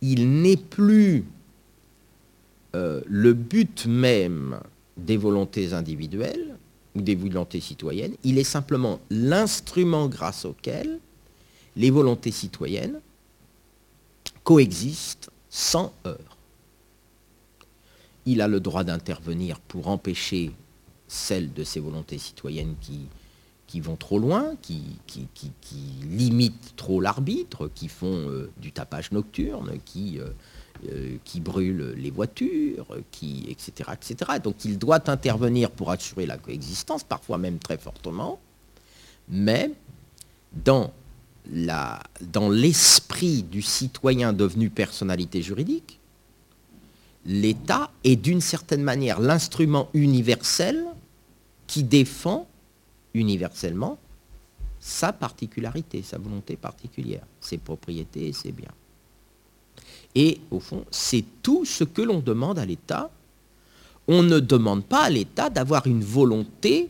Il 0.00 0.40
n'est 0.42 0.56
plus 0.56 1.24
euh, 2.74 3.02
le 3.06 3.34
but 3.34 3.86
même 3.86 4.60
des 4.96 5.16
volontés 5.16 5.72
individuelles 5.72 6.56
ou 6.94 7.02
des 7.02 7.14
volontés 7.14 7.60
citoyennes, 7.60 8.14
il 8.24 8.38
est 8.38 8.44
simplement 8.44 9.00
l'instrument 9.10 10.08
grâce 10.08 10.44
auquel 10.44 10.98
les 11.76 11.90
volontés 11.90 12.30
citoyennes 12.30 13.00
coexistent 14.44 15.30
sans 15.50 15.92
heurts. 16.06 16.36
Il 18.24 18.40
a 18.40 18.48
le 18.48 18.60
droit 18.60 18.84
d'intervenir 18.84 19.60
pour 19.60 19.88
empêcher 19.88 20.52
celles 21.08 21.52
de 21.52 21.64
ces 21.64 21.80
volontés 21.80 22.18
citoyennes 22.18 22.74
qui 22.80 23.08
vont 23.80 23.96
trop 23.96 24.18
loin, 24.18 24.54
qui, 24.62 24.82
limitent 26.08 26.74
trop 26.76 27.00
l'arbitre, 27.00 27.70
qui 27.74 27.88
font 27.88 28.28
euh, 28.28 28.50
du 28.56 28.72
tapage 28.72 29.12
nocturne, 29.12 29.78
qui, 29.84 30.18
euh, 30.18 30.30
euh, 30.90 31.16
brûlent 31.36 31.94
les 31.96 32.10
voitures, 32.10 32.86
etc., 33.22 33.90
etc. 33.92 34.32
Donc 34.42 34.64
il 34.64 34.78
doit 34.78 35.10
intervenir 35.10 35.70
pour 35.70 35.90
assurer 35.90 36.26
la 36.26 36.38
coexistence, 36.38 37.04
parfois 37.04 37.38
même 37.38 37.58
très 37.58 37.76
fortement, 37.76 38.40
mais 39.28 39.70
dans 40.64 40.92
dans 41.48 42.48
l'esprit 42.48 43.42
du 43.42 43.62
citoyen 43.62 44.32
devenu 44.32 44.70
personnalité 44.70 45.42
juridique, 45.42 46.00
l'État 47.24 47.90
est 48.04 48.16
d'une 48.16 48.40
certaine 48.40 48.82
manière 48.82 49.20
l'instrument 49.20 49.88
universel 49.94 50.84
qui 51.66 51.82
défend 51.82 52.46
universellement 53.14 53.98
sa 54.78 55.12
particularité, 55.12 56.02
sa 56.02 56.18
volonté 56.18 56.56
particulière, 56.56 57.24
ses 57.40 57.58
propriétés 57.58 58.28
et 58.28 58.32
ses 58.32 58.52
biens. 58.52 58.74
Et 60.14 60.40
au 60.50 60.60
fond, 60.60 60.84
c'est 60.90 61.24
tout 61.42 61.64
ce 61.64 61.84
que 61.84 62.02
l'on 62.02 62.20
demande 62.20 62.58
à 62.58 62.64
l'État. 62.64 63.10
On 64.08 64.22
ne 64.22 64.38
demande 64.38 64.84
pas 64.84 65.04
à 65.04 65.10
l'État 65.10 65.50
d'avoir 65.50 65.86
une 65.86 66.04
volonté 66.04 66.88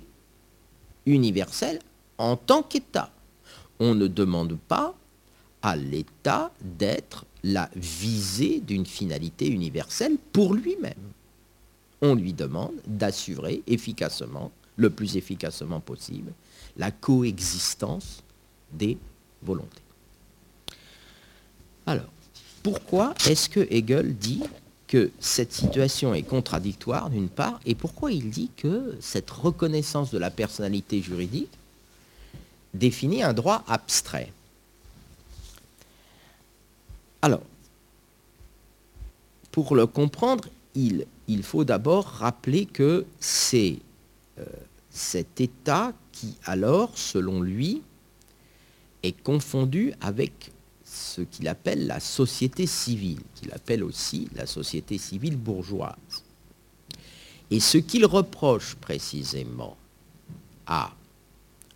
universelle 1.07 1.79
en 2.19 2.37
tant 2.37 2.62
qu'État. 2.62 3.11
On 3.80 3.94
ne 3.94 4.06
demande 4.06 4.56
pas 4.68 4.94
à 5.62 5.76
l'État 5.76 6.52
d'être 6.62 7.24
la 7.42 7.70
visée 7.74 8.60
d'une 8.60 8.86
finalité 8.86 9.48
universelle 9.48 10.16
pour 10.32 10.54
lui-même. 10.54 10.94
On 12.02 12.14
lui 12.14 12.32
demande 12.32 12.74
d'assurer 12.86 13.62
efficacement 13.66 14.50
le 14.76 14.90
plus 14.90 15.16
efficacement 15.16 15.80
possible 15.80 16.32
la 16.76 16.90
coexistence 16.90 18.22
des 18.72 18.98
volontés. 19.42 19.82
Alors, 21.86 22.12
pourquoi 22.62 23.14
est-ce 23.28 23.48
que 23.48 23.66
Hegel 23.70 24.14
dit 24.16 24.42
que 24.88 25.10
cette 25.18 25.52
situation 25.52 26.14
est 26.14 26.22
contradictoire 26.22 27.10
d'une 27.10 27.28
part, 27.28 27.60
et 27.64 27.74
pourquoi 27.74 28.12
il 28.12 28.30
dit 28.30 28.50
que 28.56 28.96
cette 29.00 29.30
reconnaissance 29.30 30.10
de 30.10 30.18
la 30.18 30.30
personnalité 30.30 31.00
juridique 31.00 31.50
définit 32.78 33.22
un 33.22 33.32
droit 33.32 33.64
abstrait 33.66 34.32
Alors, 37.22 37.42
pour 39.50 39.74
le 39.74 39.86
comprendre, 39.86 40.48
il, 40.74 41.06
faut 41.42 41.64
d'abord 41.64 42.04
rappeler 42.04 42.66
que 42.66 43.06
c'est 43.18 43.78
euh, 44.38 44.44
cet 44.90 45.40
état 45.40 45.92
qui 46.12 46.36
alors, 46.44 46.96
selon 46.96 47.40
lui, 47.40 47.82
est 49.02 49.20
confondu 49.22 49.92
avec 50.00 50.52
ce 50.84 51.22
qu'il 51.22 51.48
appelle 51.48 51.86
la 51.86 52.00
société 52.00 52.66
civile, 52.66 53.20
qu'il 53.34 53.52
appelle 53.52 53.82
aussi 53.82 54.28
la 54.34 54.46
société 54.46 54.98
civile 54.98 55.36
bourgeoise. 55.36 55.94
Et 57.50 57.60
ce 57.60 57.78
qu'il 57.78 58.06
reproche 58.06 58.74
précisément 58.76 59.76
à 60.66 60.92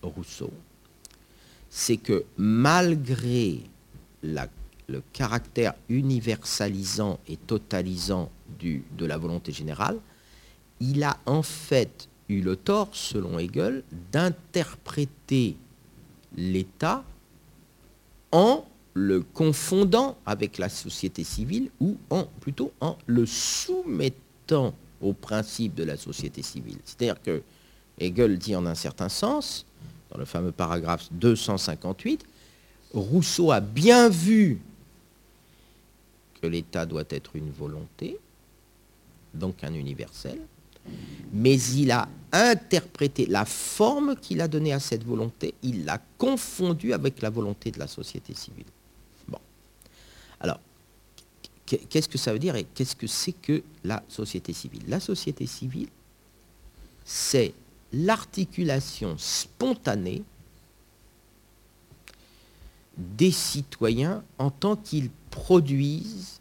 Rousseau, 0.03 0.53
c'est 1.71 1.97
que 1.97 2.25
malgré 2.37 3.61
le 4.23 5.03
caractère 5.13 5.75
universalisant 5.89 7.21
et 7.29 7.37
totalisant 7.37 8.31
de 8.61 9.07
la 9.07 9.17
volonté 9.17 9.53
générale, 9.53 9.99
il 10.81 11.03
a 11.05 11.17
en 11.27 11.43
fait 11.43 12.09
eu 12.29 12.41
le 12.41 12.57
tort, 12.57 12.89
selon 12.93 13.39
Hegel, 13.39 13.85
d'interpréter 14.13 15.57
l'État 16.37 17.05
en 18.33 18.65
le 18.95 19.23
confondant 19.23 20.19
avec 20.27 20.59
la 20.59 20.69
société 20.69 21.23
civile 21.25 21.71
ou 21.81 21.97
en, 22.11 22.25
plutôt 22.41 22.73
en 22.81 22.99
le 23.07 23.27
soumettant 23.27 24.75
au 25.01 25.13
principe 25.13 25.75
de 25.75 25.85
la 25.85 25.97
société 25.97 26.43
civile. 26.43 26.79
C'est-à-dire 26.85 27.23
que 27.23 27.43
Hegel 27.99 28.39
dit 28.39 28.57
en 28.57 28.67
un 28.67 28.75
certain 28.75 29.09
sens, 29.09 29.67
dans 30.11 30.19
le 30.19 30.25
fameux 30.25 30.53
paragraphe 30.53 31.09
258, 31.13 32.25
Rousseau 32.93 33.53
a 33.53 33.61
bien 33.61 34.09
vu 34.09 34.61
que 36.41 36.47
l'État 36.47 36.87
doit 36.87 37.05
être 37.11 37.37
une 37.37 37.51
volonté, 37.51 38.19
donc 39.35 39.63
un 39.63 39.75
universel, 39.75 40.41
mais 41.33 41.61
il 41.61 41.91
a 41.91 42.09
interprété 42.33 43.27
la 43.27 43.45
forme 43.45 44.17
qu'il 44.17 44.41
a 44.41 44.49
donnée 44.49 44.73
à 44.73 44.81
cette 44.81 45.05
volonté, 45.05 45.55
il 45.63 45.85
l'a 45.85 46.01
confondue 46.19 46.93
avec 46.93 47.23
la 47.23 47.31
volonté 47.31 47.71
de 47.71 47.79
la 47.79 47.87
société 47.87 48.35
civile. 48.35 48.65
Bon. 49.29 49.39
Alors, 50.41 50.59
qu'est-ce 51.67 52.09
que 52.09 52.19
ça 52.19 52.33
veut 52.33 52.39
dire 52.39 52.57
et 52.57 52.65
qu'est-ce 52.65 52.97
que 52.97 53.07
c'est 53.07 53.33
que 53.33 53.63
la 53.85 54.03
société 54.09 54.53
civile? 54.53 54.83
La 54.89 55.01
société 55.01 55.47
civile, 55.47 55.89
c'est 57.05 57.53
l'articulation 57.93 59.17
spontanée 59.19 60.23
des 62.97 63.33
citoyens 63.33 64.23
en 64.39 64.51
tant 64.51 64.77
qu'ils 64.77 65.11
produisent 65.31 66.41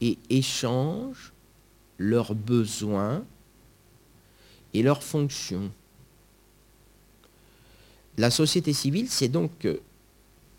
et 0.00 0.18
échangent 0.30 1.32
leurs 1.98 2.34
besoins 2.34 3.24
et 4.74 4.82
leurs 4.82 5.02
fonctions. 5.02 5.70
La 8.16 8.30
société 8.30 8.72
civile, 8.72 9.08
c'est 9.08 9.28
donc, 9.28 9.64
euh, 9.64 9.78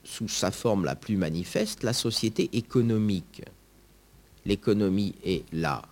sous 0.03 0.27
sa 0.27 0.51
forme 0.51 0.85
la 0.85 0.95
plus 0.95 1.17
manifeste, 1.17 1.83
la 1.83 1.93
société 1.93 2.49
économique. 2.53 3.43
L'économie 4.45 5.13
est 5.23 5.43
là 5.53 5.83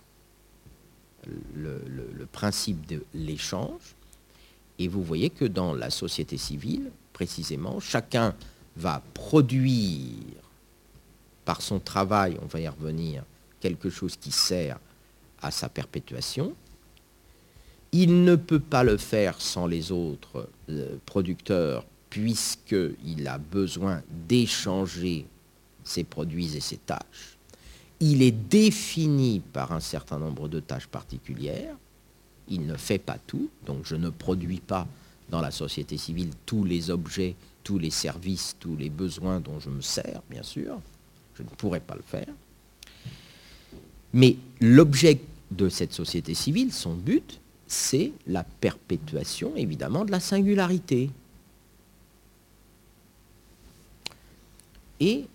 le, 1.54 1.82
le 1.86 2.26
principe 2.26 2.86
de 2.86 3.04
l'échange. 3.14 3.94
Et 4.78 4.88
vous 4.88 5.02
voyez 5.02 5.30
que 5.30 5.44
dans 5.44 5.74
la 5.74 5.90
société 5.90 6.36
civile, 6.36 6.90
précisément, 7.12 7.80
chacun 7.80 8.34
va 8.76 9.02
produire 9.14 10.14
par 11.44 11.62
son 11.62 11.80
travail, 11.80 12.36
on 12.42 12.46
va 12.46 12.60
y 12.60 12.68
revenir, 12.68 13.24
quelque 13.60 13.90
chose 13.90 14.16
qui 14.16 14.30
sert 14.30 14.78
à 15.42 15.50
sa 15.50 15.68
perpétuation. 15.68 16.54
Il 17.90 18.24
ne 18.24 18.36
peut 18.36 18.60
pas 18.60 18.84
le 18.84 18.98
faire 18.98 19.40
sans 19.40 19.66
les 19.66 19.90
autres 19.90 20.48
euh, 20.68 20.96
producteurs 21.06 21.84
puisqu'il 22.10 23.28
a 23.28 23.38
besoin 23.38 24.02
d'échanger 24.28 25.26
ses 25.84 26.04
produits 26.04 26.56
et 26.56 26.60
ses 26.60 26.76
tâches. 26.76 27.38
Il 28.00 28.22
est 28.22 28.30
défini 28.30 29.40
par 29.40 29.72
un 29.72 29.80
certain 29.80 30.18
nombre 30.18 30.48
de 30.48 30.60
tâches 30.60 30.86
particulières. 30.86 31.76
Il 32.50 32.66
ne 32.66 32.76
fait 32.76 32.98
pas 32.98 33.18
tout, 33.26 33.50
donc 33.66 33.84
je 33.84 33.96
ne 33.96 34.10
produis 34.10 34.60
pas 34.60 34.86
dans 35.28 35.40
la 35.40 35.50
société 35.50 35.98
civile 35.98 36.30
tous 36.46 36.64
les 36.64 36.90
objets, 36.90 37.34
tous 37.62 37.78
les 37.78 37.90
services, 37.90 38.56
tous 38.58 38.76
les 38.76 38.88
besoins 38.88 39.40
dont 39.40 39.60
je 39.60 39.68
me 39.68 39.82
sers, 39.82 40.22
bien 40.30 40.42
sûr. 40.42 40.80
Je 41.36 41.42
ne 41.42 41.48
pourrais 41.48 41.80
pas 41.80 41.94
le 41.94 42.02
faire. 42.02 42.28
Mais 44.12 44.36
l'objet 44.60 45.20
de 45.50 45.68
cette 45.68 45.92
société 45.92 46.34
civile, 46.34 46.72
son 46.72 46.94
but, 46.94 47.38
c'est 47.66 48.12
la 48.26 48.44
perpétuation, 48.44 49.54
évidemment, 49.56 50.04
de 50.04 50.10
la 50.10 50.20
singularité. 50.20 51.10
Et 55.00 55.26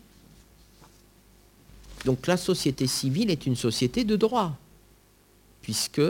donc 2.06 2.28
la 2.28 2.36
société 2.36 2.88
civile 2.88 3.30
est 3.30 3.46
une 3.46 3.56
société 3.56 4.04
de 4.04 4.16
droit, 4.16 4.58
puisque 5.62 6.02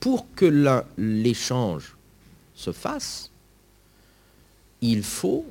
pour 0.00 0.26
que 0.34 0.82
l'échange 0.96 1.96
se 2.54 2.72
fasse, 2.72 3.30
il 4.80 5.02
faut 5.02 5.44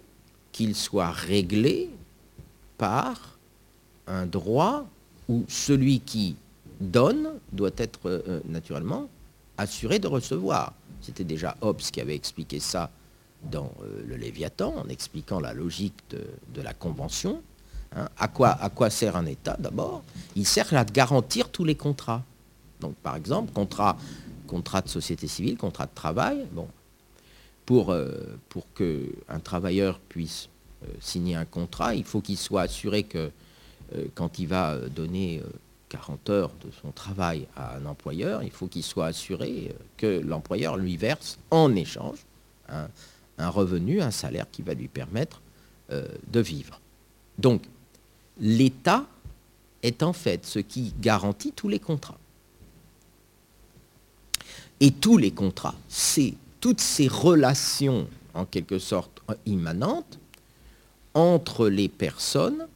qu'il 0.51 0.75
soit 0.75 1.11
réglé 1.11 1.89
par 2.77 3.37
un 4.07 4.25
droit 4.25 4.85
où 5.27 5.45
celui 5.47 5.99
qui 5.99 6.35
donne 6.81 7.29
doit 7.53 7.71
être 7.77 8.09
euh, 8.09 8.41
naturellement 8.45 9.07
assuré 9.57 9.99
de 9.99 10.07
recevoir. 10.07 10.73
C'était 11.01 11.23
déjà 11.23 11.55
Hobbes 11.61 11.81
qui 11.81 12.01
avait 12.01 12.15
expliqué 12.15 12.59
ça 12.59 12.89
dans 13.43 13.71
euh, 13.83 14.03
le 14.07 14.15
Léviathan, 14.15 14.73
en 14.75 14.89
expliquant 14.89 15.39
la 15.39 15.53
logique 15.53 15.95
de, 16.09 16.61
la 16.61 16.73
convention. 16.73 17.41
Hein. 17.95 18.07
À, 18.17 18.27
quoi, 18.27 18.49
à 18.49 18.69
quoi 18.69 18.89
sert 18.89 19.15
un 19.15 19.25
État 19.25 19.55
d'abord? 19.59 20.03
Il 20.35 20.45
sert 20.45 20.73
à 20.73 20.83
garantir 20.83 21.49
tous 21.49 21.63
les 21.63 21.75
contrats. 21.75 22.23
Donc 22.79 22.95
par 22.95 23.15
exemple, 23.15 23.51
contrat, 23.53 23.97
contrat 24.49 24.81
de 24.81 24.89
société 24.89 25.27
civile, 25.27 25.57
contrat 25.57 25.85
de 25.85 25.93
travail, 25.93 26.45
bon, 26.51 26.67
pour, 27.65 27.91
euh, 27.91 28.37
qu'un 28.75 29.39
travailleur 29.39 29.99
puisse 29.99 30.49
signer 30.99 31.35
un 31.35 31.45
contrat, 31.45 31.93
il 31.93 32.05
faut 32.05 32.21
qu'il 32.21 32.37
soit 32.37 32.61
assuré 32.61 33.03
que 33.03 33.31
quand 34.15 34.39
il 34.39 34.47
va 34.47 34.77
donner 34.77 35.41
40 35.89 36.29
heures 36.29 36.51
de 36.63 36.71
son 36.81 36.91
travail 36.91 37.47
à 37.55 37.75
un 37.75 37.85
employeur, 37.85 38.43
il 38.43 38.51
faut 38.51 38.67
qu'il 38.67 38.83
soit 38.83 39.07
assuré 39.07 39.75
que 39.97 40.21
l'employeur 40.21 40.77
lui 40.77 40.95
verse 40.95 41.37
en 41.51 41.75
échange 41.75 42.19
un, 43.37 43.49
revenu, 43.49 44.01
un 44.01 44.11
salaire 44.11 44.45
qui 44.51 44.61
va 44.61 44.73
lui 44.73 44.87
permettre 44.87 45.41
euh, 45.91 46.07
de 46.31 46.39
vivre. 46.39 46.79
Donc, 47.37 47.63
l'État 48.39 49.05
est 49.81 50.03
en 50.03 50.13
fait 50.13 50.45
ce 50.45 50.59
qui 50.59 50.93
garantit 50.99 51.51
tous 51.51 51.67
les 51.67 51.79
contrats. 51.79 52.18
Et 54.79 54.91
tous 54.91 55.17
les 55.17 55.31
contrats, 55.31 55.75
c'est 55.87 56.33
toutes 56.61 56.81
ces 56.81 57.07
relations 57.07 58.07
en 58.33 58.45
quelque 58.45 58.79
sorte 58.79 59.21
immanentes 59.45 60.19
entre 61.13 61.67
les 61.67 61.89
personnes 61.89 62.67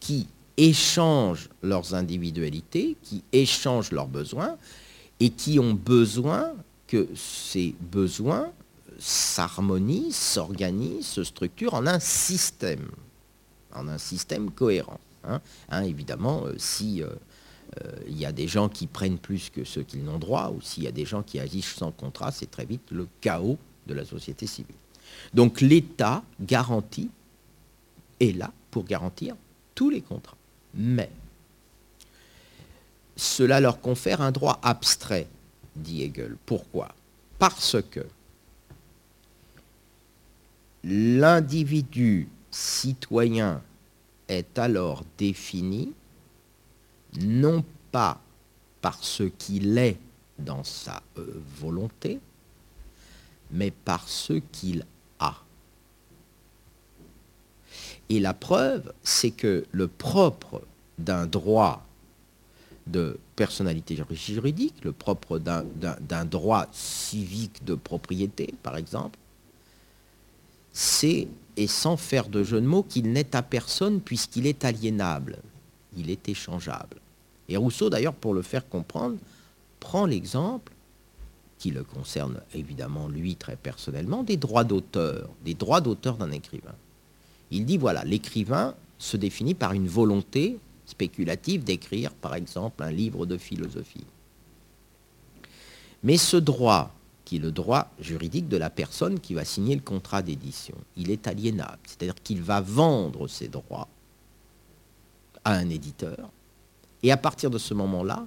qui 0.00 0.26
échangent 0.56 1.48
leurs 1.62 1.94
individualités, 1.94 2.96
qui 3.02 3.22
échangent 3.32 3.90
leurs 3.90 4.06
besoins 4.06 4.56
et 5.20 5.30
qui 5.30 5.58
ont 5.58 5.74
besoin 5.74 6.52
que 6.86 7.08
ces 7.16 7.74
besoins 7.80 8.50
s'harmonisent, 8.98 10.16
s'organisent, 10.16 11.06
se 11.06 11.24
structurent 11.24 11.74
en 11.74 11.86
un 11.86 11.98
système, 11.98 12.88
en 13.74 13.88
un 13.88 13.98
système 13.98 14.50
cohérent. 14.50 15.00
Hein. 15.24 15.40
Hein, 15.70 15.82
évidemment, 15.82 16.44
euh, 16.46 16.54
si 16.58 17.02
euh, 17.02 17.08
il 18.08 18.18
y 18.18 18.26
a 18.26 18.32
des 18.32 18.46
gens 18.46 18.68
qui 18.68 18.86
prennent 18.86 19.18
plus 19.18 19.50
que 19.50 19.64
ceux 19.64 19.82
qui 19.82 19.98
n'ont 19.98 20.18
droit, 20.18 20.52
ou 20.56 20.60
s'il 20.60 20.84
y 20.84 20.88
a 20.88 20.92
des 20.92 21.04
gens 21.04 21.22
qui 21.22 21.40
agissent 21.40 21.74
sans 21.74 21.90
contrat, 21.90 22.30
c'est 22.30 22.50
très 22.50 22.64
vite 22.64 22.82
le 22.90 23.08
chaos 23.20 23.58
de 23.86 23.94
la 23.94 24.04
société 24.04 24.46
civile. 24.46 24.76
Donc 25.32 25.60
l'État 25.60 26.22
garantit, 26.40 27.10
est 28.20 28.36
là 28.36 28.52
pour 28.70 28.84
garantir 28.84 29.34
tous 29.74 29.90
les 29.90 30.00
contrats 30.00 30.36
mais 30.76 31.10
cela 33.16 33.60
leur 33.60 33.80
confère 33.80 34.20
un 34.20 34.32
droit 34.32 34.58
abstrait, 34.62 35.28
dit 35.76 36.02
Hegel. 36.02 36.36
Pourquoi? 36.44 36.94
Parce 37.38 37.76
que 37.90 38.04
l'individu 40.82 42.28
citoyen 42.50 43.62
est 44.28 44.58
alors 44.58 45.04
défini 45.16 45.92
non 47.20 47.64
pas 47.92 48.20
par 48.80 49.02
ce 49.02 49.24
qu'il 49.24 49.78
est 49.78 49.98
dans 50.38 50.64
sa 50.64 51.02
euh, 51.18 51.40
volonté, 51.58 52.20
mais 53.50 53.70
par 53.70 54.08
ce 54.08 54.34
qu'il 54.34 54.84
a. 55.18 55.36
Et 58.08 58.20
la 58.20 58.34
preuve, 58.34 58.92
c'est 59.02 59.30
que 59.30 59.64
le 59.70 59.88
propre 59.88 60.62
d'un 60.98 61.26
droit 61.26 61.86
de 62.86 63.18
personnalité 63.36 63.96
juridique, 64.10 64.84
le 64.84 64.92
propre 64.92 65.38
d'un 65.38 66.24
droit 66.24 66.66
civique 66.72 67.64
de 67.64 67.74
propriété, 67.74 68.54
par 68.62 68.76
exemple, 68.76 69.18
c'est, 70.72 71.28
et 71.56 71.66
sans 71.66 71.96
faire 71.96 72.28
de 72.28 72.42
jeu 72.42 72.60
de 72.60 72.66
mots, 72.66 72.82
qu'il 72.82 73.12
n'est 73.12 73.34
à 73.34 73.42
personne 73.42 74.00
puisqu'il 74.00 74.46
est 74.46 74.64
aliénable, 74.64 75.38
il 75.96 76.10
est 76.10 76.28
échangeable. 76.28 76.98
Et 77.48 77.56
Rousseau, 77.56 77.90
d'ailleurs, 77.90 78.14
pour 78.14 78.34
le 78.34 78.42
faire 78.42 78.68
comprendre, 78.68 79.16
prend 79.80 80.06
l'exemple, 80.06 80.72
qui 81.58 81.70
le 81.70 81.84
concerne 81.84 82.40
évidemment 82.54 83.08
lui 83.08 83.36
très 83.36 83.56
personnellement, 83.56 84.22
des 84.22 84.36
droits 84.36 84.64
d'auteur, 84.64 85.28
des 85.44 85.54
droits 85.54 85.80
d'auteur 85.80 86.16
d'un 86.16 86.30
écrivain. 86.30 86.74
Il 87.50 87.64
dit, 87.64 87.78
voilà, 87.78 88.04
l'écrivain 88.04 88.74
se 88.98 89.16
définit 89.16 89.54
par 89.54 89.72
une 89.72 89.88
volonté 89.88 90.58
spéculative 90.86 91.64
d'écrire, 91.64 92.12
par 92.12 92.34
exemple, 92.34 92.82
un 92.82 92.90
livre 92.90 93.26
de 93.26 93.36
philosophie. 93.36 94.04
Mais 96.02 96.16
ce 96.16 96.36
droit 96.36 96.92
qui 97.24 97.36
est 97.36 97.40
le 97.40 97.52
droit 97.52 97.90
juridique 98.00 98.48
de 98.48 98.56
la 98.56 98.70
personne 98.70 99.18
qui 99.18 99.34
va 99.34 99.44
signer 99.44 99.74
le 99.74 99.80
contrat 99.80 100.22
d'édition. 100.22 100.74
Il 100.96 101.10
est 101.10 101.26
aliénable, 101.26 101.78
c'est-à-dire 101.86 102.14
qu'il 102.22 102.42
va 102.42 102.60
vendre 102.60 103.28
ses 103.28 103.48
droits 103.48 103.88
à 105.44 105.54
un 105.54 105.68
éditeur, 105.70 106.30
et 107.04 107.12
à 107.12 107.18
partir 107.18 107.50
de 107.50 107.58
ce 107.58 107.74
moment-là, 107.74 108.26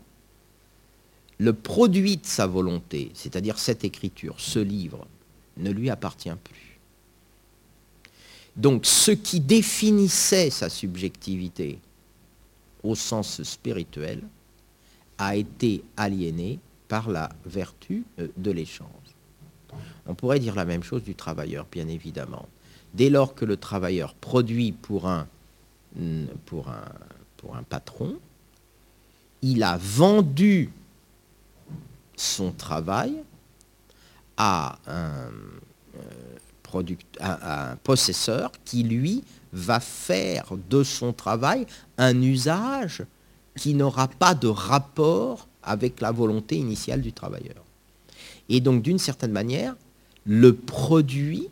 le 1.40 1.52
produit 1.52 2.18
de 2.18 2.26
sa 2.26 2.46
volonté, 2.46 3.12
c'est-à-dire 3.16 3.58
cette 3.58 3.84
écriture, 3.84 4.36
ce 4.38 4.60
livre, 4.60 5.08
ne 5.58 5.72
lui 5.72 5.90
appartient 5.90 6.30
plus. 6.44 6.80
Donc 8.56 8.86
ce 8.86 9.12
qui 9.12 9.40
définissait 9.40 10.52
sa 10.52 10.70
subjectivité 10.70 11.80
au 12.84 12.94
sens 12.94 13.42
spirituel 13.42 14.22
a 15.18 15.36
été 15.36 15.84
aliéné 15.98 16.60
par 16.88 17.10
la 17.10 17.30
vertu 17.46 18.04
euh, 18.20 18.28
de 18.38 18.52
l'échange. 18.52 18.88
On 20.06 20.14
pourrait 20.14 20.40
dire 20.40 20.54
la 20.54 20.66
même 20.66 20.84
chose 20.84 21.04
du 21.04 21.16
travailleur, 21.16 21.66
bien 21.72 21.88
évidemment. 21.88 22.48
Dès 22.94 23.10
lors 23.10 23.34
que 23.34 23.44
le 23.44 23.58
travailleur 23.58 24.14
produit 24.14 24.72
pour 24.72 25.08
un, 25.08 25.28
pour 26.46 26.70
un, 26.70 26.86
pour 27.38 27.56
un 27.56 27.64
patron, 27.64 28.20
il 29.42 29.64
a 29.64 29.78
vendu 29.78 30.70
son 32.16 32.52
travail 32.52 33.14
à 34.38 34.78
un, 34.88 35.32
euh, 35.96 36.84
à 37.20 37.72
un 37.72 37.76
possesseur 37.78 38.52
qui, 38.66 38.84
lui, 38.84 39.24
va 39.54 39.80
faire 39.80 40.46
de 40.70 40.84
son 40.84 41.14
travail 41.14 41.66
un 41.98 42.22
usage 42.22 43.04
qui 43.56 43.74
n'aura 43.74 44.08
pas 44.08 44.36
de 44.36 44.48
rapport 44.48 45.48
avec 45.64 46.02
la 46.02 46.12
volonté 46.12 46.58
initiale 46.58 47.02
du 47.02 47.14
travailleur. 47.14 47.64
Et 48.50 48.62
donc, 48.62 48.82
d'une 48.82 49.00
certaine 49.00 49.32
manière, 49.32 49.76
le 50.26 50.54
produit 50.54 51.48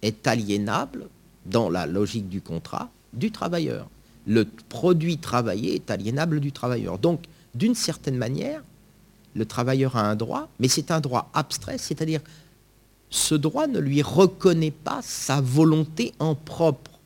est 0.00 0.26
aliénable 0.26 1.08
dans 1.46 1.68
la 1.68 1.86
logique 1.86 2.28
du 2.28 2.40
contrat 2.40 2.90
du 3.12 3.30
travailleur. 3.30 3.88
Le 4.26 4.44
produit 4.68 5.18
travaillé 5.18 5.74
est 5.74 5.90
aliénable 5.90 6.40
du 6.40 6.52
travailleur. 6.52 6.98
Donc, 6.98 7.24
d'une 7.54 7.74
certaine 7.74 8.16
manière, 8.16 8.62
le 9.34 9.46
travailleur 9.46 9.96
a 9.96 10.08
un 10.08 10.16
droit, 10.16 10.48
mais 10.58 10.68
c'est 10.68 10.90
un 10.90 11.00
droit 11.00 11.30
abstrait, 11.34 11.78
c'est-à-dire 11.78 12.20
ce 13.10 13.34
droit 13.34 13.66
ne 13.66 13.78
lui 13.78 14.02
reconnaît 14.02 14.70
pas 14.70 15.00
sa 15.02 15.40
volonté 15.40 16.12
en 16.18 16.34
propre. 16.34 16.98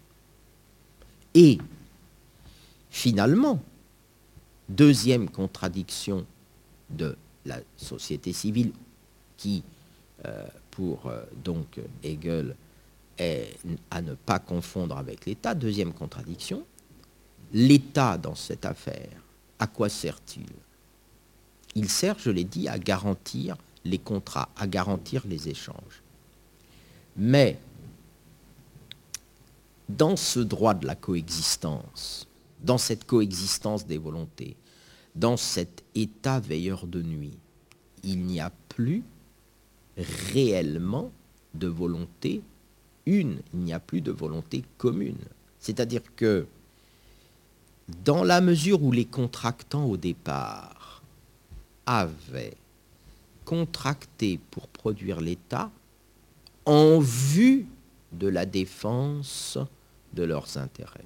Et 1.35 1.59
finalement, 2.91 3.61
deuxième 4.69 5.29
contradiction 5.29 6.25
de 6.91 7.17
la 7.45 7.59
société 7.77 8.33
civile 8.33 8.73
qui, 9.37 9.63
euh, 10.25 10.47
pour 10.71 11.07
euh, 11.07 11.23
donc 11.45 11.81
Hegel, 12.03 12.55
est 13.19 13.57
à 13.91 14.03
ne 14.03 14.15
pas 14.15 14.39
confondre 14.39 14.97
avec 14.97 15.27
l'État. 15.27 15.55
Deuxième 15.55 15.93
contradiction, 15.93 16.65
l'État 17.53 18.19
dans 18.19 18.35
cette 18.35 18.65
affaire, 18.65 19.23
à 19.59 19.67
quoi 19.67 19.89
sert-il? 19.89 20.47
Il 21.75 21.89
sert, 21.89 22.19
je 22.19 22.31
l'ai 22.31 22.45
dit, 22.45 22.69
à 22.69 22.79
garantir 22.79 23.57
les 23.85 23.99
contrats, 23.99 24.49
à 24.57 24.67
garantir 24.67 25.23
les 25.27 25.49
échanges. 25.49 26.03
Mais 27.17 27.59
dans 29.89 30.17
ce 30.17 30.41
droit 30.41 30.75
de 30.75 30.87
la 30.87 30.95
coexistence, 30.95 32.27
dans 32.63 32.79
cette 32.79 33.07
coexistence 33.07 33.87
des 33.87 33.99
volontés, 33.99 34.57
dans 35.15 35.37
cet 35.37 35.83
état 35.95 36.41
veilleur 36.41 36.87
de 36.87 37.03
nuit, 37.03 37.37
il 38.03 38.25
n'y 38.25 38.41
a 38.41 38.51
plus 38.69 39.03
réellement 39.97 41.11
de 41.55 41.69
volonté 41.69 42.43
une, 43.07 43.41
il 43.55 43.61
n'y 43.61 43.73
a 43.73 43.81
plus 43.81 44.01
de 44.01 44.11
volonté 44.11 44.65
commune. 44.79 45.17
C'est-à-dire 45.59 46.03
que 46.17 46.47
dans 47.89 48.25
la 48.25 48.41
mesure 48.41 48.83
où 48.83 48.93
les 48.93 49.05
contractants 49.05 49.85
au 49.85 49.97
départ 49.97 51.03
avaient 51.87 52.57
contracté 53.45 54.41
pour 54.51 54.67
produire 54.69 55.21
l'État 55.21 55.71
en 56.65 56.99
vue 56.99 57.67
de 58.13 58.27
la 58.27 58.45
défense 58.45 59.59
de 60.15 60.25
leurs 60.25 60.59
intérêts. 60.59 61.05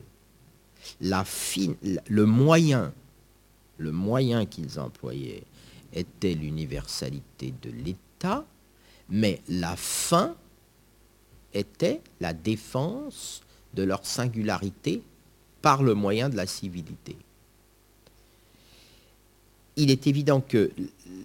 Le 1.00 2.24
moyen, 2.24 2.92
le 3.76 3.92
moyen 3.92 4.46
qu'ils 4.46 4.80
employaient 4.80 5.44
était 5.92 6.34
l'universalité 6.34 7.52
de 7.60 7.70
l'État, 7.70 8.46
mais 9.10 9.42
la 9.48 9.76
fin 9.76 10.34
était 11.52 12.00
la 12.20 12.32
défense 12.32 13.42
de 13.74 13.82
leur 13.82 14.06
singularité 14.06 15.02
par 15.62 15.82
le 15.82 15.94
moyen 15.94 16.28
de 16.28 16.36
la 16.36 16.46
civilité. 16.46 17.16
Il 19.76 19.90
est 19.90 20.06
évident 20.06 20.40
que 20.40 20.70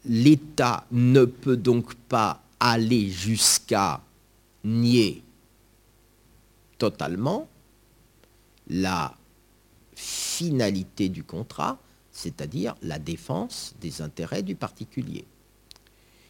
l'État 0.06 0.86
ne 0.91 1.26
peut 1.26 1.58
donc 1.58 1.95
pas 1.95 2.41
aller 2.60 3.10
jusqu'à 3.10 4.02
nier 4.63 5.21
totalement 6.78 7.48
la 8.67 9.15
finalité 9.95 11.10
du 11.10 11.24
contrat, 11.24 11.78
c'est-à-dire 12.12 12.76
la 12.82 13.00
défense 13.00 13.76
des 13.82 14.02
intérêts 14.02 14.43
du 14.43 14.56
particulier. 14.56 15.26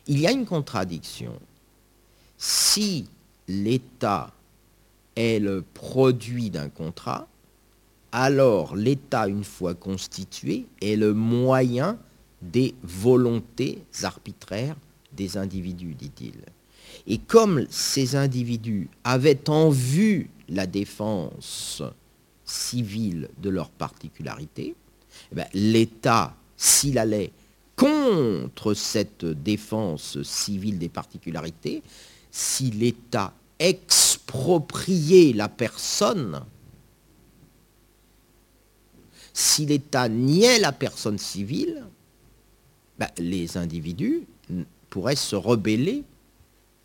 Il 0.07 0.19
y 0.19 0.27
a 0.27 0.31
une 0.31 0.45
contradiction. 0.45 1.39
Si 2.37 3.07
l'État 3.47 4.33
est 5.15 5.39
le 5.39 5.61
produit 5.61 6.49
d'un 6.49 6.69
contrat, 6.69 7.27
alors 8.15 8.77
l'État, 8.77 9.27
une 9.27 9.43
fois 9.43 9.73
constitué, 9.73 10.67
est 10.81 10.95
le 10.95 11.13
moyen 11.13 11.99
des 12.41 12.73
volontés 12.81 13.83
arbitraires 14.03 14.77
des 15.11 15.35
individus, 15.35 15.95
dit-il. 15.95 16.35
Et 17.07 17.17
comme 17.17 17.65
ces 17.69 18.15
individus 18.15 18.89
avaient 19.03 19.49
en 19.49 19.69
vue 19.69 20.29
la 20.47 20.65
défense 20.65 21.83
civile 22.45 23.29
de 23.41 23.49
leurs 23.49 23.69
particularités, 23.69 24.75
eh 25.33 25.35
ben, 25.35 25.47
l'État, 25.53 26.37
s'il 26.55 26.97
allait 26.97 27.33
contre 27.75 28.73
cette 28.75 29.25
défense 29.25 30.21
civile 30.23 30.79
des 30.79 30.87
particularités, 30.87 31.83
si 32.31 32.71
l'État 32.71 33.33
expropriait 33.59 35.33
la 35.33 35.49
personne, 35.49 36.39
si 39.37 39.65
l'État 39.65 40.07
niait 40.07 40.59
la 40.59 40.71
personne 40.71 41.17
civile, 41.17 41.83
ben, 42.97 43.09
les 43.17 43.57
individus 43.57 44.21
pourraient 44.89 45.17
se 45.17 45.35
rebeller 45.35 46.05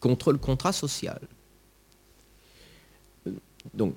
contre 0.00 0.32
le 0.32 0.38
contrat 0.38 0.72
social. 0.72 1.20
Donc, 3.72 3.94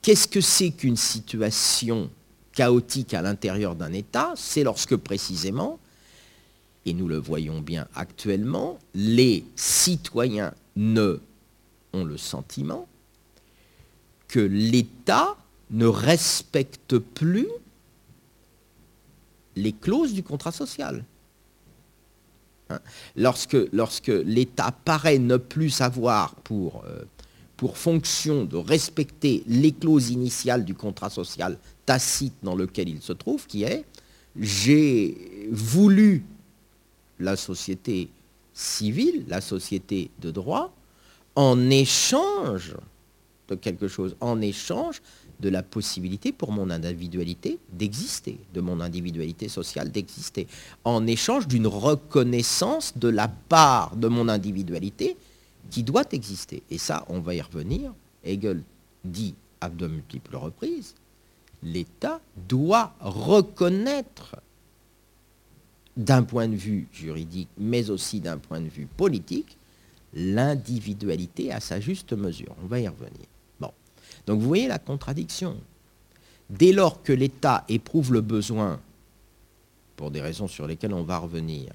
qu'est-ce 0.00 0.28
que 0.28 0.40
c'est 0.40 0.70
qu'une 0.70 0.96
situation 0.96 2.08
chaotique 2.52 3.14
à 3.14 3.22
l'intérieur 3.22 3.74
d'un 3.74 3.92
État? 3.92 4.32
C'est 4.36 4.62
lorsque 4.62 4.94
précisément, 4.94 5.80
et 6.86 6.94
nous 6.94 7.08
le 7.08 7.18
voyons 7.18 7.60
bien 7.60 7.88
actuellement, 7.96 8.78
les 8.94 9.44
citoyens 9.56 10.54
ne 10.76 11.18
ont 11.92 12.04
le 12.04 12.16
sentiment 12.16 12.86
que 14.28 14.38
l'État 14.38 15.36
ne 15.72 15.86
respecte 15.86 16.98
plus 16.98 17.48
les 19.56 19.72
clauses 19.72 20.12
du 20.12 20.22
contrat 20.22 20.52
social. 20.52 21.04
Hein? 22.70 22.80
lorsque, 23.16 24.08
l'État 24.08 24.72
paraît 24.84 25.18
ne 25.18 25.36
plus 25.36 25.80
avoir 25.80 26.34
euh, 26.50 27.04
pour 27.56 27.76
fonction 27.76 28.44
de 28.44 28.56
respecter 28.56 29.42
les 29.46 29.72
clauses 29.72 30.10
initiales 30.10 30.64
du 30.64 30.74
contrat 30.74 31.10
social 31.10 31.58
tacite 31.86 32.34
dans 32.42 32.54
lequel 32.54 32.88
il 32.88 33.02
se 33.02 33.12
trouve, 33.12 33.46
qui 33.46 33.64
est 33.64 33.84
j'ai 34.38 35.48
voulu 35.50 36.24
la 37.18 37.36
société 37.36 38.08
civile, 38.54 39.24
la 39.28 39.40
société 39.40 40.10
de 40.20 40.30
droit, 40.30 40.72
en 41.34 41.70
échange 41.70 42.74
de 43.48 43.54
quelque 43.54 43.88
chose, 43.88 44.16
en 44.20 44.40
échange 44.40 45.02
de 45.42 45.48
la 45.48 45.62
possibilité 45.62 46.32
pour 46.32 46.52
mon 46.52 46.70
individualité 46.70 47.58
d'exister, 47.72 48.38
de 48.54 48.60
mon 48.60 48.80
individualité 48.80 49.48
sociale 49.48 49.90
d'exister, 49.90 50.46
en 50.84 51.06
échange 51.06 51.48
d'une 51.48 51.66
reconnaissance 51.66 52.96
de 52.96 53.08
la 53.08 53.28
part 53.28 53.96
de 53.96 54.08
mon 54.08 54.28
individualité 54.28 55.16
qui 55.70 55.82
doit 55.82 56.04
exister. 56.12 56.62
Et 56.70 56.78
ça, 56.78 57.04
on 57.08 57.20
va 57.20 57.34
y 57.34 57.40
revenir. 57.40 57.92
Hegel 58.24 58.62
dit 59.04 59.34
à 59.60 59.68
de 59.68 59.88
multiples 59.88 60.36
reprises, 60.36 60.94
l'État 61.62 62.20
doit 62.48 62.94
reconnaître 63.00 64.36
d'un 65.96 66.22
point 66.22 66.48
de 66.48 66.56
vue 66.56 66.86
juridique, 66.92 67.48
mais 67.58 67.90
aussi 67.90 68.20
d'un 68.20 68.38
point 68.38 68.60
de 68.60 68.68
vue 68.68 68.86
politique, 68.86 69.58
l'individualité 70.14 71.52
à 71.52 71.60
sa 71.60 71.80
juste 71.80 72.12
mesure. 72.12 72.54
On 72.62 72.66
va 72.66 72.80
y 72.80 72.88
revenir. 72.88 73.26
Donc 74.26 74.40
vous 74.40 74.46
voyez 74.46 74.68
la 74.68 74.78
contradiction. 74.78 75.56
Dès 76.50 76.72
lors 76.72 77.02
que 77.02 77.12
l'État 77.12 77.64
éprouve 77.68 78.12
le 78.12 78.20
besoin, 78.20 78.80
pour 79.96 80.10
des 80.10 80.20
raisons 80.20 80.48
sur 80.48 80.66
lesquelles 80.66 80.92
on 80.92 81.02
va 81.02 81.18
revenir, 81.18 81.72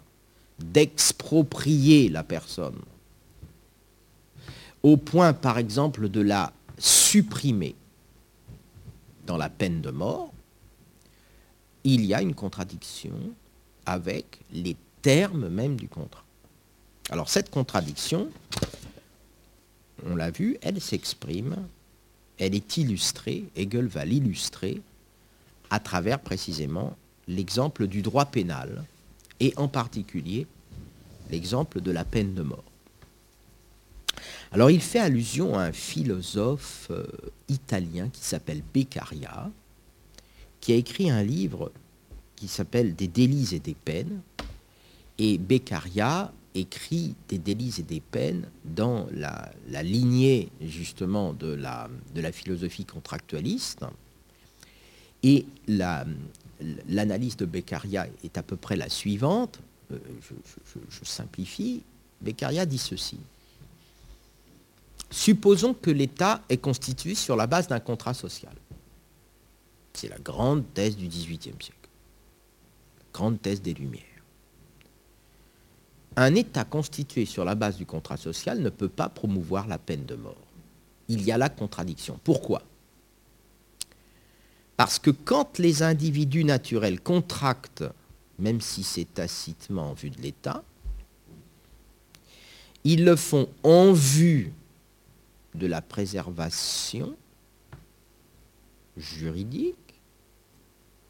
d'exproprier 0.60 2.10
la 2.10 2.24
personne, 2.24 2.80
au 4.84 4.98
point 4.98 5.34
par 5.34 5.58
exemple 5.58 6.10
de 6.10 6.22
la 6.22 6.54
supprimer 6.78 7.76
dans 9.26 9.38
la 9.38 9.50
peine 9.50 9.82
de 9.82 9.92
mort, 9.92 10.32
il 11.84 12.06
y 12.06 12.14
a 12.14 12.22
une 12.22 12.36
contradiction 12.36 13.14
avec 13.86 14.40
les 14.52 14.76
termes 15.02 15.48
même 15.50 15.78
du 15.78 15.88
contrat. 15.88 16.24
Alors 17.10 17.30
cette 17.30 17.50
contradiction, 17.50 18.30
on 20.06 20.16
l'a 20.16 20.32
vu, 20.32 20.58
elle 20.62 20.82
s'exprime, 20.82 21.56
elle 22.40 22.56
est 22.56 22.78
illustrée, 22.78 23.46
Hegel 23.56 23.88
va 23.88 24.06
l'illustrer 24.06 24.82
à 25.70 25.80
travers 25.80 26.20
précisément 26.20 26.96
l'exemple 27.28 27.88
du 27.88 28.02
droit 28.02 28.26
pénal 28.26 28.86
et 29.40 29.54
en 29.58 29.68
particulier 29.68 30.48
l'exemple 31.30 31.82
de 31.82 31.92
la 31.92 32.06
peine 32.06 32.34
de 32.34 32.42
mort. 32.42 32.64
Alors 34.52 34.72
il 34.72 34.82
fait 34.82 35.00
allusion 35.00 35.58
à 35.58 35.64
un 35.64 35.74
philosophe 35.74 36.88
euh, 36.90 37.06
italien 37.50 38.10
qui 38.10 38.24
s'appelle 38.24 38.62
Beccaria, 38.74 39.52
qui 40.62 40.72
a 40.72 40.76
écrit 40.76 41.10
un 41.10 41.24
livre 41.24 41.72
qui 42.36 42.48
s'appelle 42.48 42.96
Des 42.96 43.08
délits 43.08 43.56
et 43.56 43.60
des 43.60 43.74
peines. 43.74 44.22
Et 45.18 45.38
Beccaria 45.38 46.32
écrit 46.60 47.16
des 47.30 47.38
délits 47.38 47.76
et 47.80 47.84
des 47.84 48.00
peines 48.00 48.48
dans 48.66 49.08
la, 49.12 49.52
lignée 49.84 50.50
justement 50.62 51.34
de 51.34 51.54
la, 51.54 51.90
de 52.16 52.22
la, 52.22 52.32
philosophie 52.32 52.86
contractualiste. 52.86 53.86
Et 55.24 55.46
l'analyse 56.88 57.38
de 57.38 57.46
Beccaria 57.46 58.08
est 58.24 58.38
à 58.38 58.44
peu 58.44 58.56
près 58.56 58.76
la 58.76 58.90
suivante. 58.90 59.60
Euh, 59.92 59.98
je 60.90 61.06
simplifie. 61.06 61.84
Beccaria 62.22 62.66
dit 62.66 62.78
ceci. 62.78 63.18
Supposons 65.10 65.74
que 65.74 65.92
l'État 65.92 66.42
est 66.50 66.58
constitué 66.58 67.16
sur 67.16 67.36
la 67.36 67.48
base 67.48 67.68
d'un 67.68 67.80
contrat 67.80 68.14
social. 68.14 68.54
C'est 69.94 70.10
la 70.10 70.20
grande 70.20 70.64
thèse 70.74 70.98
du 70.98 71.08
XVIIIe 71.08 71.56
siècle. 71.60 71.90
Grande 73.14 73.42
thèse 73.42 73.62
des 73.62 73.74
Lumières. 73.74 74.04
Un 76.20 76.34
État 76.34 76.66
constitué 76.66 77.26
sur 77.26 77.46
la 77.46 77.54
base 77.54 77.78
du 77.78 77.86
contrat 77.86 78.18
social 78.18 78.60
ne 78.60 78.70
peut 78.70 78.90
pas 78.90 79.08
promouvoir 79.08 79.68
la 79.68 79.78
peine 79.78 80.04
de 80.04 80.16
mort. 80.16 80.48
Il 81.10 81.22
y 81.22 81.32
a 81.32 81.38
la 81.38 81.48
contradiction. 81.48 82.20
Pourquoi? 82.24 82.64
Parce 84.78 84.98
que 84.98 85.12
quand 85.12 85.60
les 85.60 85.84
individus 85.84 86.44
naturels 86.44 87.00
contractent, 87.00 87.84
même 88.40 88.62
si 88.62 88.82
c'est 88.82 89.14
tacitement 89.14 89.92
en 89.92 89.94
vue 89.94 90.10
de 90.10 90.20
l'État, 90.20 90.64
ils 92.84 93.06
le 93.06 93.16
font 93.16 93.48
en 93.62 93.94
vue 93.94 94.52
de 95.54 95.68
la 95.68 95.84
préservation 95.84 97.16
juridique 98.96 100.00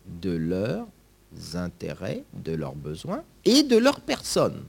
de 0.06 0.32
leurs 0.32 0.88
intérêts, 1.54 2.26
de 2.34 2.52
leurs 2.52 2.76
besoins 2.76 3.24
et 3.46 3.64
de 3.64 3.78
leur 3.78 4.02
personne. 4.02 4.66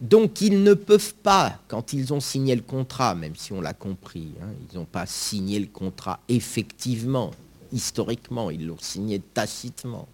Donc 0.00 0.40
ils 0.42 0.62
ne 0.62 0.74
peuvent 0.74 1.14
pas, 1.14 1.58
quand 1.68 1.92
ils 1.92 2.12
ont 2.12 2.20
signé 2.20 2.54
le 2.54 2.62
contrat, 2.62 3.14
même 3.14 3.34
si 3.34 3.52
on 3.52 3.60
l'a 3.60 3.72
compris, 3.72 4.28
hein, 4.42 4.48
ils 4.70 4.76
n'ont 4.76 4.84
pas 4.84 5.06
signé 5.06 5.58
le 5.58 5.66
contrat 5.66 6.20
effectivement, 6.28 7.30
historiquement, 7.72 8.50
ils 8.50 8.66
l'ont 8.66 8.78
signé 8.78 9.20
tacitement. 9.20 10.06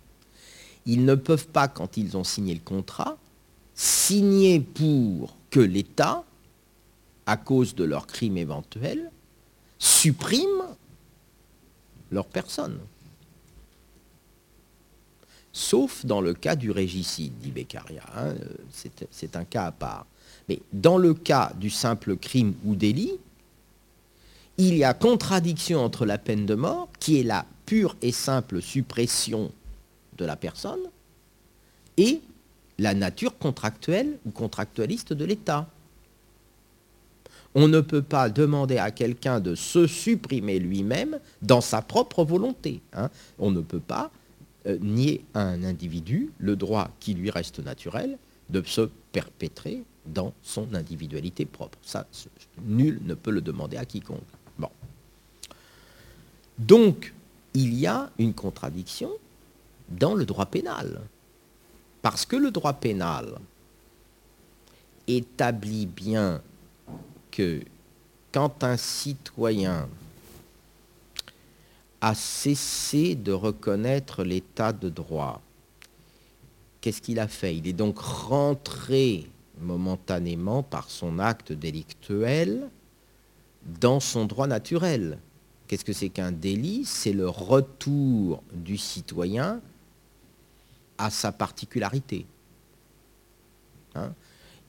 Ils 0.86 1.04
ne 1.04 1.14
peuvent 1.14 1.48
pas, 1.48 1.68
quand 1.68 1.96
ils 1.96 2.16
ont 2.16 2.24
signé 2.24 2.54
le 2.54 2.60
contrat, 2.60 3.16
signer 3.74 4.60
pour 4.60 5.36
que 5.50 5.60
l'État 5.60 6.24
à 7.26 7.36
cause 7.36 7.74
de 7.74 7.84
leur 7.84 8.06
crime 8.06 8.36
éventuel, 8.36 9.10
suppriment 9.78 10.76
leur 12.10 12.26
personne. 12.26 12.78
Sauf 15.52 16.06
dans 16.06 16.20
le 16.20 16.32
cas 16.34 16.56
du 16.56 16.70
régicide, 16.70 17.32
dit 17.38 17.50
Beccaria. 17.50 18.02
Hein, 18.16 18.34
c'est 19.10 19.36
un 19.36 19.44
cas 19.44 19.66
à 19.66 19.72
part. 19.72 20.06
Mais 20.48 20.60
dans 20.72 20.98
le 20.98 21.14
cas 21.14 21.52
du 21.56 21.70
simple 21.70 22.16
crime 22.16 22.54
ou 22.64 22.74
délit, 22.74 23.12
il 24.58 24.76
y 24.76 24.84
a 24.84 24.94
contradiction 24.94 25.84
entre 25.84 26.06
la 26.06 26.18
peine 26.18 26.46
de 26.46 26.54
mort, 26.54 26.88
qui 26.98 27.20
est 27.20 27.22
la 27.22 27.46
pure 27.66 27.96
et 28.02 28.12
simple 28.12 28.60
suppression 28.60 29.50
de 30.18 30.24
la 30.24 30.36
personne, 30.36 30.80
et 31.96 32.20
la 32.78 32.94
nature 32.94 33.38
contractuelle 33.38 34.18
ou 34.26 34.30
contractualiste 34.30 35.12
de 35.12 35.24
l'État. 35.24 35.68
On 37.54 37.68
ne 37.68 37.80
peut 37.80 38.02
pas 38.02 38.30
demander 38.30 38.78
à 38.78 38.90
quelqu'un 38.90 39.40
de 39.40 39.54
se 39.54 39.86
supprimer 39.86 40.58
lui-même 40.58 41.18
dans 41.42 41.60
sa 41.60 41.82
propre 41.82 42.24
volonté. 42.24 42.80
Hein. 42.94 43.10
On 43.38 43.50
ne 43.50 43.60
peut 43.60 43.80
pas 43.80 44.10
euh, 44.66 44.78
nier 44.78 45.24
à 45.34 45.42
un 45.42 45.64
individu 45.64 46.30
le 46.38 46.56
droit 46.56 46.90
qui 47.00 47.14
lui 47.14 47.30
reste 47.30 47.58
naturel 47.58 48.18
de 48.50 48.62
se 48.62 48.88
perpétrer 49.12 49.82
dans 50.06 50.32
son 50.42 50.74
individualité 50.74 51.44
propre. 51.44 51.78
Ça, 51.82 52.06
nul 52.64 53.00
ne 53.04 53.14
peut 53.14 53.30
le 53.30 53.40
demander 53.40 53.76
à 53.76 53.84
quiconque. 53.84 54.20
Bon. 54.58 54.68
Donc, 56.58 57.12
il 57.54 57.74
y 57.74 57.86
a 57.86 58.10
une 58.18 58.34
contradiction 58.34 59.10
dans 59.88 60.14
le 60.14 60.24
droit 60.24 60.46
pénal. 60.46 61.00
Parce 62.00 62.26
que 62.26 62.36
le 62.36 62.50
droit 62.50 62.72
pénal 62.72 63.38
établit 65.06 65.86
bien 65.86 66.40
que 67.30 67.62
quand 68.32 68.64
un 68.64 68.76
citoyen 68.76 69.88
a 72.02 72.16
cessé 72.16 73.14
de 73.14 73.32
reconnaître 73.32 74.24
l'état 74.24 74.72
de 74.72 74.88
droit, 74.88 75.40
qu'est-ce 76.80 77.00
qu'il 77.00 77.20
a 77.20 77.28
fait? 77.28 77.56
Il 77.56 77.68
est 77.68 77.72
donc 77.72 77.98
rentré 77.98 79.30
momentanément 79.60 80.64
par 80.64 80.90
son 80.90 81.20
acte 81.20 81.52
délictuel 81.52 82.68
dans 83.80 84.00
son 84.00 84.24
droit 84.26 84.48
naturel. 84.48 85.18
Qu'est-ce 85.68 85.84
que 85.84 85.92
c'est 85.92 86.08
qu'un 86.08 86.32
délit? 86.32 86.84
C'est 86.84 87.12
le 87.12 87.28
retour 87.28 88.42
du 88.52 88.76
citoyen 88.76 89.60
à 90.98 91.08
sa 91.08 91.30
particularité. 91.30 92.26
Hein? 93.94 94.12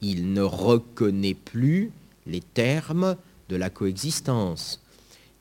Il 0.02 0.34
ne 0.34 0.42
reconnaît 0.42 1.34
plus 1.34 1.92
les 2.28 2.42
termes 2.42 3.18
de 3.50 3.56
la 3.56 3.72
coexistence. 3.72 4.80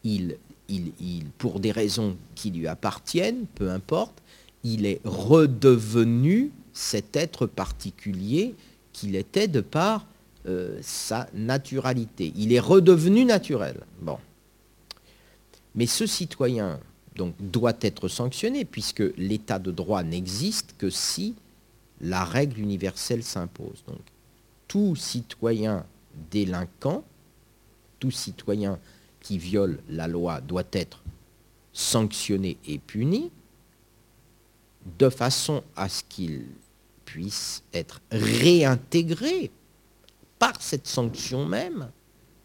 Il, 0.05 0.39
il, 0.69 1.25
pour 1.39 1.61
des 1.61 1.73
raisons 1.73 2.17
qui 2.35 2.51
lui 2.51 2.67
appartiennent, 2.67 3.47
peu 3.55 3.71
importe, 3.71 4.23
il 4.65 4.87
est 4.87 5.01
redevenu 5.05 6.51
cet 6.73 7.17
être 7.17 7.47
particulier 7.47 8.55
qu'il 8.93 9.17
était 9.17 9.49
de 9.49 9.61
par 9.61 10.07
euh, 10.47 10.79
sa 10.83 11.29
naturalité. 11.35 12.33
Il 12.37 12.53
est 12.53 12.61
redevenu 12.61 13.25
naturel. 13.25 13.81
Mais 15.75 15.87
ce 15.87 16.07
citoyen 16.07 16.81
doit 17.41 17.77
être 17.81 18.09
sanctionné 18.09 18.65
puisque 18.65 19.03
l'état 19.17 19.59
de 19.59 19.71
droit 19.71 20.03
n'existe 20.03 20.75
que 20.79 20.91
si 20.91 21.35
la 22.01 22.25
règle 22.25 22.61
universelle 22.61 23.23
s'impose. 23.23 23.85
Donc, 23.87 24.01
tout 24.69 24.97
citoyen 24.97 25.85
délinquant, 26.31 27.05
tout 28.01 28.11
citoyen 28.11 28.79
qui 29.23 29.39
viole 29.39 29.79
la 29.89 30.09
loi 30.09 30.41
doit 30.41 30.65
être 30.73 31.03
sanctionné 31.73 32.59
et 32.67 32.79
puni, 32.79 33.31
de 34.99 35.09
façon 35.09 35.63
à 35.77 35.89
ce 35.89 36.03
qu'il 36.09 36.45
puisse 37.05 37.63
être 37.73 38.01
réintégré 38.11 39.51
par 40.39 40.61
cette 40.61 40.87
sanction 40.87 41.47
même 41.47 41.91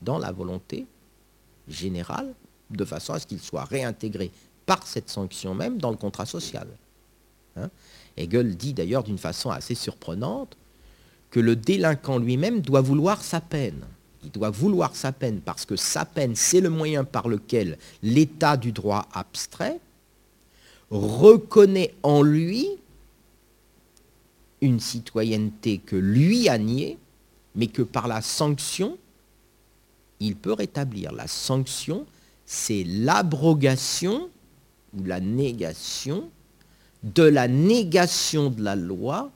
dans 0.02 0.20
la 0.20 0.32
volonté 0.32 0.86
générale, 1.68 2.34
de 2.70 2.86
façon 2.86 3.14
à 3.14 3.20
ce 3.20 3.26
qu'il 3.26 3.40
soit 3.40 3.66
réintégré 3.66 4.32
par 4.66 4.86
cette 4.86 5.10
sanction 5.10 5.56
même 5.56 5.78
dans 5.80 5.92
le 5.92 5.98
contrat 5.98 6.26
social. 6.26 6.68
Hein? 7.56 7.70
Hegel 8.16 8.56
dit 8.56 8.74
d'ailleurs 8.74 9.04
d'une 9.04 9.18
façon 9.18 9.50
assez 9.50 9.76
surprenante 9.76 10.58
que 11.32 11.40
le 11.40 11.56
délinquant 11.56 12.20
lui-même 12.20 12.62
doit 12.62 12.82
vouloir 12.82 13.24
sa 13.24 13.42
peine. 13.42 13.86
Il 14.24 14.32
doit 14.32 14.50
vouloir 14.50 14.96
sa 14.96 15.12
peine 15.12 15.40
parce 15.42 15.66
que 15.66 15.76
sa 15.76 16.06
peine, 16.06 16.36
c'est 16.36 16.62
le 16.62 16.70
moyen 16.70 17.04
par 17.04 17.28
lequel 17.28 17.78
l'état 18.02 18.58
du 18.58 18.72
droit 18.72 19.08
abstrait 19.14 19.80
reconnaît 20.90 21.94
en 22.04 22.22
lui 22.22 22.68
une 24.62 24.80
citoyenneté 24.80 25.78
que 25.78 25.96
lui 25.96 26.50
a 26.50 26.58
niée, 26.58 26.98
mais 27.56 27.68
que 27.68 27.82
par 27.82 28.08
la 28.08 28.22
sanction, 28.22 28.98
il 30.20 30.36
peut 30.36 30.54
rétablir. 30.54 31.12
La 31.12 31.28
sanction, 31.28 32.06
c'est 32.46 32.84
l'abrogation 32.84 34.30
ou 34.98 35.04
la 35.04 35.20
négation 35.20 36.30
de 37.04 37.24
la 37.24 37.48
négation 37.48 38.50
de 38.50 38.64
la 38.64 38.76
loi 38.76 39.32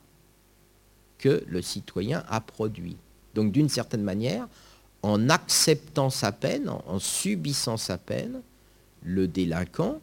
que 1.19 1.43
le 1.47 1.61
citoyen 1.61 2.23
a 2.27 2.41
produit. 2.41 2.97
Donc 3.35 3.51
d'une 3.51 3.69
certaine 3.69 4.03
manière, 4.03 4.47
en 5.03 5.29
acceptant 5.29 6.09
sa 6.09 6.31
peine, 6.31 6.69
en, 6.69 6.99
subissant 6.99 7.77
sa 7.77 7.97
peine, 7.97 8.41
le 9.03 9.27
délinquant 9.27 9.99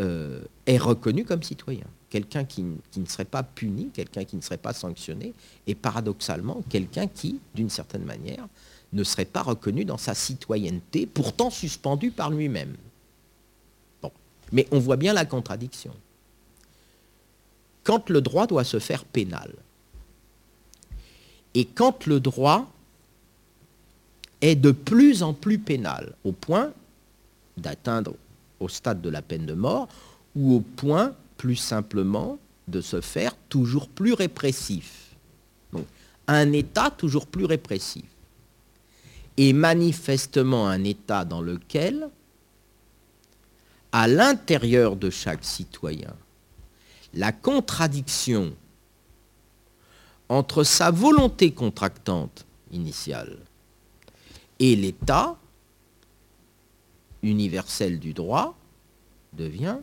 euh, 0.00 0.42
est 0.66 0.78
reconnu 0.78 1.24
comme 1.24 1.42
citoyen. 1.42 1.86
Quelqu'un 2.10 2.44
qui, 2.44 2.62
ne 2.62 3.06
serait 3.06 3.24
pas 3.24 3.42
puni, 3.42 3.88
quelqu'un 3.94 4.24
qui 4.24 4.36
ne 4.36 4.42
serait 4.42 4.58
pas 4.58 4.74
sanctionné, 4.74 5.32
et 5.66 5.74
paradoxalement, 5.74 6.62
quelqu'un 6.68 7.06
qui, 7.06 7.40
d'une 7.54 7.70
certaine 7.70 8.04
manière, 8.04 8.46
ne 8.92 9.04
serait 9.04 9.24
pas 9.24 9.42
reconnu 9.42 9.86
dans 9.86 9.96
sa 9.96 10.14
citoyenneté, 10.14 11.06
pourtant 11.06 11.48
suspendue 11.48 12.10
par 12.10 12.30
lui-même. 12.30 12.76
Mais 14.52 14.68
on 14.70 14.78
voit 14.78 14.98
bien 14.98 15.14
la 15.14 15.24
contradiction. 15.24 15.94
Quand 17.84 18.10
le 18.10 18.20
droit 18.20 18.46
doit 18.46 18.64
se 18.64 18.78
faire 18.78 19.06
pénal, 19.06 19.54
et 21.54 21.64
quand 21.64 22.06
le 22.06 22.20
droit 22.20 22.71
est 24.42 24.56
de 24.56 24.72
plus 24.72 25.22
en 25.22 25.32
plus 25.32 25.58
pénal, 25.58 26.14
au 26.24 26.32
point 26.32 26.72
d'atteindre 27.56 28.14
au 28.60 28.68
stade 28.68 29.00
de 29.00 29.08
la 29.08 29.22
peine 29.22 29.46
de 29.46 29.54
mort, 29.54 29.88
ou 30.34 30.54
au 30.56 30.60
point, 30.60 31.14
plus 31.36 31.56
simplement, 31.56 32.38
de 32.68 32.80
se 32.80 33.00
faire 33.00 33.34
toujours 33.48 33.88
plus 33.88 34.12
répressif. 34.12 35.14
Donc, 35.72 35.86
un 36.26 36.52
État 36.52 36.90
toujours 36.90 37.26
plus 37.26 37.44
répressif. 37.44 38.04
Et 39.36 39.52
manifestement 39.52 40.68
un 40.68 40.84
État 40.84 41.24
dans 41.24 41.40
lequel, 41.40 42.08
à 43.92 44.06
l'intérieur 44.08 44.96
de 44.96 45.10
chaque 45.10 45.44
citoyen, 45.44 46.14
la 47.14 47.32
contradiction 47.32 48.54
entre 50.28 50.64
sa 50.64 50.90
volonté 50.90 51.52
contractante 51.52 52.46
initiale 52.70 53.36
et 54.62 54.76
l'état 54.76 55.36
universel 57.24 57.98
du 57.98 58.14
droit 58.14 58.56
devient 59.32 59.78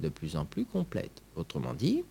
de 0.00 0.08
plus 0.08 0.36
en 0.36 0.46
plus 0.46 0.64
complète. 0.64 1.22
Autrement 1.36 1.74
dit, 1.74 2.02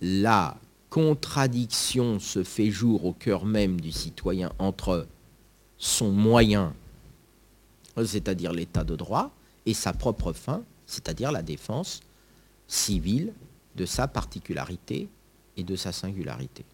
la 0.00 0.56
contradiction 0.90 2.18
se 2.18 2.42
fait 2.42 2.72
jour 2.72 3.04
au 3.04 3.12
cœur 3.12 3.44
même 3.44 3.80
du 3.80 3.92
citoyen 3.92 4.52
entre 4.58 5.06
son 5.78 6.10
moyen, 6.10 6.74
c'est-à-dire 8.04 8.52
l'état 8.52 8.82
de 8.82 8.96
droit, 8.96 9.30
et 9.66 9.74
sa 9.74 9.92
propre 9.92 10.32
fin, 10.32 10.64
c'est-à-dire 10.84 11.30
la 11.30 11.42
défense 11.42 12.00
civile 12.66 13.32
de 13.76 13.86
sa 13.86 14.08
particularité 14.08 15.08
et 15.56 15.62
de 15.62 15.76
sa 15.76 15.92
singularité. 15.92 16.64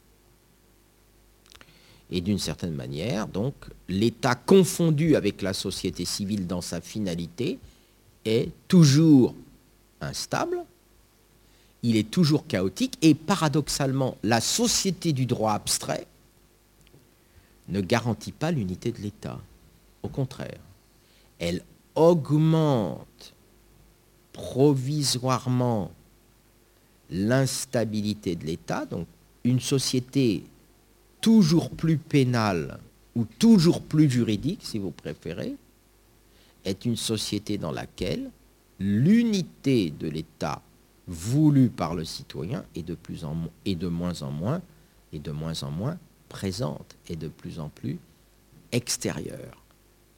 Et 2.10 2.20
d'une 2.20 2.38
certaine 2.38 2.74
manière, 2.74 3.26
donc, 3.26 3.54
l'État 3.88 4.34
confondu 4.34 5.16
avec 5.16 5.40
la 5.40 5.54
société 5.54 6.04
civile 6.04 6.46
dans 6.46 6.60
sa 6.60 6.80
finalité 6.80 7.58
est 8.24 8.50
toujours 8.68 9.34
instable, 10.00 10.58
il 11.82 11.96
est 11.96 12.10
toujours 12.10 12.46
chaotique, 12.46 12.98
et 13.02 13.14
paradoxalement, 13.14 14.16
la 14.22 14.40
société 14.40 15.12
du 15.12 15.26
droit 15.26 15.52
abstrait 15.52 16.06
ne 17.68 17.80
garantit 17.80 18.32
pas 18.32 18.50
l'unité 18.50 18.92
de 18.92 18.98
l'État. 18.98 19.40
Au 20.02 20.08
contraire, 20.08 20.60
elle 21.38 21.62
augmente 21.94 23.34
provisoirement 24.32 25.92
l'instabilité 27.10 28.36
de 28.36 28.44
l'État, 28.44 28.86
donc 28.86 29.06
une 29.44 29.60
société 29.60 30.44
toujours 31.22 31.70
plus 31.70 31.96
pénale 31.96 32.78
ou 33.14 33.24
toujours 33.24 33.80
plus 33.80 34.10
juridique, 34.10 34.60
si 34.62 34.78
vous 34.78 34.90
préférez, 34.90 35.56
est 36.66 36.84
une 36.84 36.96
société 36.96 37.56
dans 37.56 37.72
laquelle 37.72 38.30
l'unité 38.78 39.90
de 39.90 40.08
l'État 40.08 40.60
voulue 41.06 41.70
par 41.70 41.94
le 41.94 42.04
citoyen 42.04 42.64
est 42.74 42.82
de, 42.82 42.94
plus 42.94 43.24
moins 43.24 44.22
en 44.22 44.30
moins 44.30 44.60
et 45.12 45.18
de 45.18 45.30
moins 45.30 45.62
en 45.62 45.70
moins 45.70 45.98
présente 46.28 46.96
et 47.08 47.16
de 47.16 47.28
plus 47.28 47.58
en 47.60 47.68
plus 47.68 47.98
extérieure. 48.70 49.62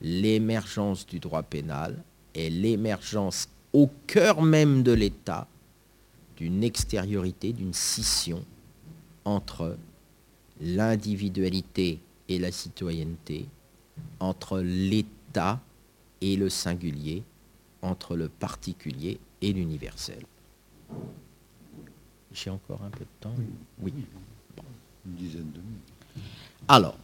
L'émergence 0.00 1.06
du 1.06 1.18
droit 1.18 1.42
pénal 1.42 2.02
est 2.34 2.50
l'émergence 2.50 3.48
au 3.72 3.90
cœur 4.06 4.42
même 4.42 4.82
de 4.82 4.92
l'État 4.92 5.46
d'une 6.36 6.62
extériorité, 6.62 7.52
d'une 7.52 7.74
scission 7.74 8.44
entre 9.24 9.76
l'individualité 10.60 12.00
et 12.28 12.38
la 12.38 12.52
citoyenneté, 12.52 13.46
entre 14.20 14.60
l'État 14.60 15.60
et 16.20 16.36
le 16.36 16.48
singulier, 16.48 17.22
entre 17.82 18.16
le 18.16 18.28
particulier 18.28 19.18
et 19.42 19.52
l'universel. 19.52 20.24
J'ai 22.32 22.50
encore 22.50 22.82
un 22.82 22.90
peu 22.90 23.00
de 23.04 23.20
temps 23.20 23.34
Oui. 23.80 23.92
Une 25.06 25.14
dizaine 25.14 25.50
de 25.52 25.60
minutes. 25.60 25.94
Alors, 26.66 26.96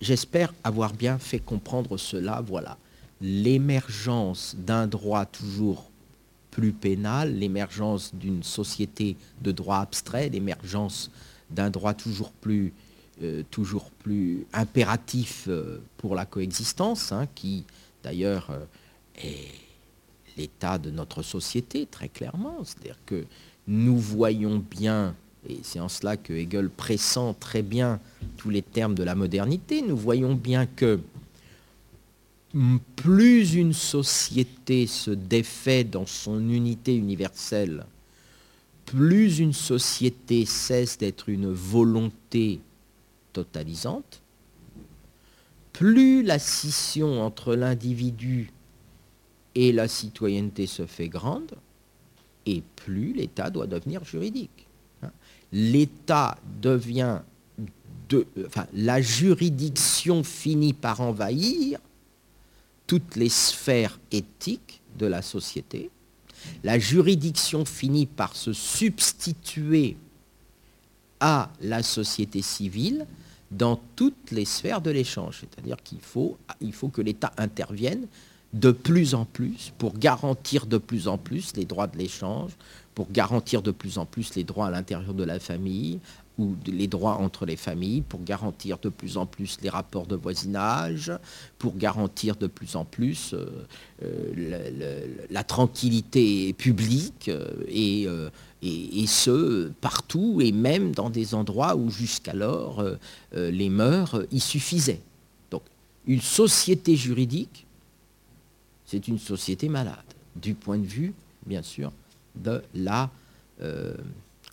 j'espère 0.00 0.52
avoir 0.62 0.92
bien 0.92 1.18
fait 1.18 1.38
comprendre 1.38 1.96
cela. 1.96 2.42
Voilà. 2.42 2.76
L'émergence 3.20 4.54
d'un 4.58 4.86
droit 4.86 5.24
toujours 5.24 5.90
plus 6.50 6.72
pénal, 6.72 7.34
l'émergence 7.38 8.14
d'une 8.14 8.42
société 8.42 9.16
de 9.40 9.52
droit 9.52 9.78
abstrait, 9.78 10.28
l'émergence 10.28 11.10
d'un 11.50 11.70
droit 11.70 11.94
toujours 11.94 12.30
plus, 12.32 12.72
euh, 13.22 13.42
impératif 14.52 15.44
euh, 15.48 15.78
pour 15.98 16.14
la 16.14 16.24
coexistence, 16.26 17.12
hein, 17.12 17.26
qui 17.34 17.64
d'ailleurs 18.02 18.50
euh, 18.50 18.64
est 19.16 19.48
l'état 20.36 20.78
de 20.78 20.90
notre 20.90 21.22
société 21.22 21.86
très 21.86 22.08
clairement. 22.08 22.64
C'est-à-dire 22.64 22.98
que 23.04 23.24
nous 23.68 23.98
voyons 23.98 24.58
bien, 24.58 25.14
et 25.48 25.58
c'est 25.62 25.80
en 25.80 25.88
cela 25.88 26.16
que 26.16 26.32
Hegel 26.32 26.70
pressent 26.70 27.34
très 27.38 27.62
bien 27.62 28.00
tous 28.36 28.50
les 28.50 28.62
termes 28.62 28.94
de 28.94 29.02
la 29.02 29.14
modernité, 29.14 29.82
nous 29.82 29.96
voyons 29.96 30.34
bien 30.34 30.66
que 30.66 31.00
plus 32.96 33.54
une 33.54 33.72
société 33.72 34.86
se 34.86 35.10
défait 35.10 35.84
dans 35.84 36.06
son 36.06 36.48
unité 36.48 36.96
universelle, 36.96 37.84
plus 38.90 39.38
une 39.38 39.52
société 39.52 40.44
cesse 40.44 40.98
d'être 40.98 41.28
une 41.28 41.52
volonté 41.52 42.60
totalisante, 43.32 44.20
plus 45.72 46.24
la 46.24 46.40
scission 46.40 47.22
entre 47.22 47.54
l'individu 47.54 48.50
et 49.54 49.70
la 49.70 49.86
citoyenneté 49.86 50.66
se 50.66 50.86
fait 50.86 51.08
grande, 51.08 51.52
et 52.46 52.64
plus 52.74 53.12
l'État 53.12 53.48
doit 53.48 53.68
devenir 53.68 54.04
juridique. 54.04 54.66
Hein? 55.02 55.12
L'État 55.52 56.36
devient, 56.60 57.20
de, 58.08 58.26
enfin, 58.44 58.66
la 58.72 59.00
juridiction 59.00 60.24
finit 60.24 60.72
par 60.72 61.00
envahir 61.00 61.78
toutes 62.88 63.14
les 63.14 63.28
sphères 63.28 64.00
éthiques 64.10 64.82
de 64.98 65.06
la 65.06 65.22
société. 65.22 65.90
La 66.64 66.78
juridiction 66.78 67.64
finit 67.64 68.06
par 68.06 68.36
se 68.36 68.52
substituer 68.52 69.96
à 71.20 71.50
la 71.60 71.82
société 71.82 72.42
civile 72.42 73.06
dans 73.50 73.80
toutes 73.96 74.30
les 74.30 74.44
sphères 74.44 74.80
de 74.80 74.90
l'échange. 74.90 75.40
C'est-à-dire 75.40 75.76
qu'il 75.82 76.00
faut, 76.00 76.38
que 76.92 77.02
l'État 77.02 77.32
intervienne 77.36 78.06
de 78.52 78.72
plus 78.72 79.14
en 79.14 79.24
plus 79.24 79.72
pour 79.78 79.96
garantir 79.96 80.66
de 80.66 80.78
plus 80.78 81.08
en 81.08 81.18
plus 81.18 81.54
les 81.56 81.64
droits 81.64 81.86
de 81.86 81.98
l'échange, 81.98 82.52
pour 82.94 83.10
garantir 83.10 83.62
de 83.62 83.70
plus 83.70 83.98
en 83.98 84.06
plus 84.06 84.34
les 84.34 84.44
droits 84.44 84.66
à 84.66 84.70
l'intérieur 84.70 85.14
de 85.14 85.24
la 85.24 85.38
famille, 85.38 86.00
ou 86.40 86.56
les 86.66 86.86
droits 86.86 87.18
entre 87.18 87.44
les 87.44 87.56
familles, 87.56 88.00
pour 88.00 88.24
garantir 88.24 88.78
de 88.78 88.88
plus 88.88 89.18
en 89.18 89.26
plus 89.26 89.58
les 89.60 89.68
rapports 89.68 90.06
de 90.06 90.16
voisinage, 90.16 91.12
pour 91.58 91.76
garantir 91.76 92.36
de 92.36 92.46
plus 92.46 92.76
en 92.76 92.86
plus 92.86 93.34
euh, 93.34 93.46
euh, 94.02 95.06
la 95.28 95.44
tranquillité 95.44 96.54
publique, 96.54 97.28
euh, 97.28 97.50
et, 97.68 99.02
et, 99.02 99.06
ce, 99.06 99.68
partout, 99.80 100.40
et 100.40 100.52
même 100.52 100.92
dans 100.92 101.10
des 101.10 101.34
endroits 101.34 101.76
où 101.76 101.90
jusqu'alors 101.90 102.84
les 103.32 103.70
mœurs 103.70 104.22
y 104.30 104.40
suffisaient. 104.40 105.00
Donc 105.50 105.62
une 106.06 106.20
société 106.20 106.94
juridique, 106.94 107.66
c'est 108.84 109.08
une 109.08 109.18
société 109.18 109.70
malade, 109.70 109.96
du 110.36 110.52
point 110.52 110.76
de 110.76 110.84
vue, 110.84 111.14
bien 111.46 111.62
sûr, 111.62 111.90
de 112.34 112.62
la 112.74 113.10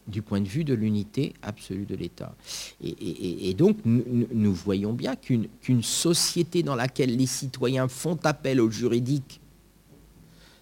du 0.08 0.22
point 0.22 0.42
de 0.42 0.48
vue 0.48 0.64
de 0.64 0.74
l'unité 0.74 1.34
absolue 1.42 1.86
de 1.86 1.96
l'État. 1.96 2.34
Et, 2.82 3.54
donc, 3.54 3.78
nous, 3.86 4.54
voyons 4.54 4.94
bien 4.94 5.16
qu'une 5.16 5.84
société 5.84 6.64
dans 6.64 6.76
laquelle 6.76 7.16
les 7.16 7.26
citoyens 7.26 7.88
font 7.88 8.18
appel 8.24 8.62
au 8.62 8.72
juridique 8.72 9.42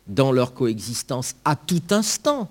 dans 0.07 0.31
leur 0.31 0.53
coexistence 0.53 1.35
à 1.45 1.55
tout 1.55 1.81
instant, 1.89 2.49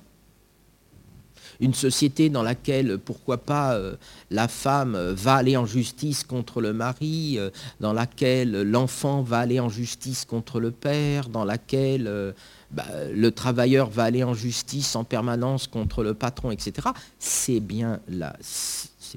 une 1.61 1.75
société 1.75 2.31
dans 2.31 2.43
laquelle, 2.43 2.99
pourquoi 2.99 3.39
pas, 3.39 3.75
euh, 3.75 3.97
la 4.31 4.49
femme 4.49 4.97
va 5.13 5.35
aller 5.35 5.57
en 5.57 5.67
justice 5.67 6.25
contre 6.25 6.61
le 6.61 6.73
mari, 6.73 7.39
euh, 7.39 7.51
dans 7.81 7.93
laquelle 7.93 8.63
l'enfant 8.63 9.23
va 9.23 9.39
aller 9.39 9.61
en 9.61 9.69
justice 9.69 10.25
contre 10.25 10.59
le 10.59 10.73
père, 10.73 11.29
dans 11.29 11.45
laquelle 11.45 12.09
euh, 12.09 12.33
bah, 12.75 12.87
le 13.13 13.31
travailleur 13.31 13.89
va 13.89 14.03
aller 14.03 14.25
en 14.25 14.35
justice 14.35 14.97
en 14.97 15.05
permanence 15.05 15.69
contre 15.69 16.03
le 16.03 16.13
patron, 16.13 16.51
etc. 16.51 16.89
C'est 17.21 17.61
bien 17.61 18.01
la, 18.09 18.37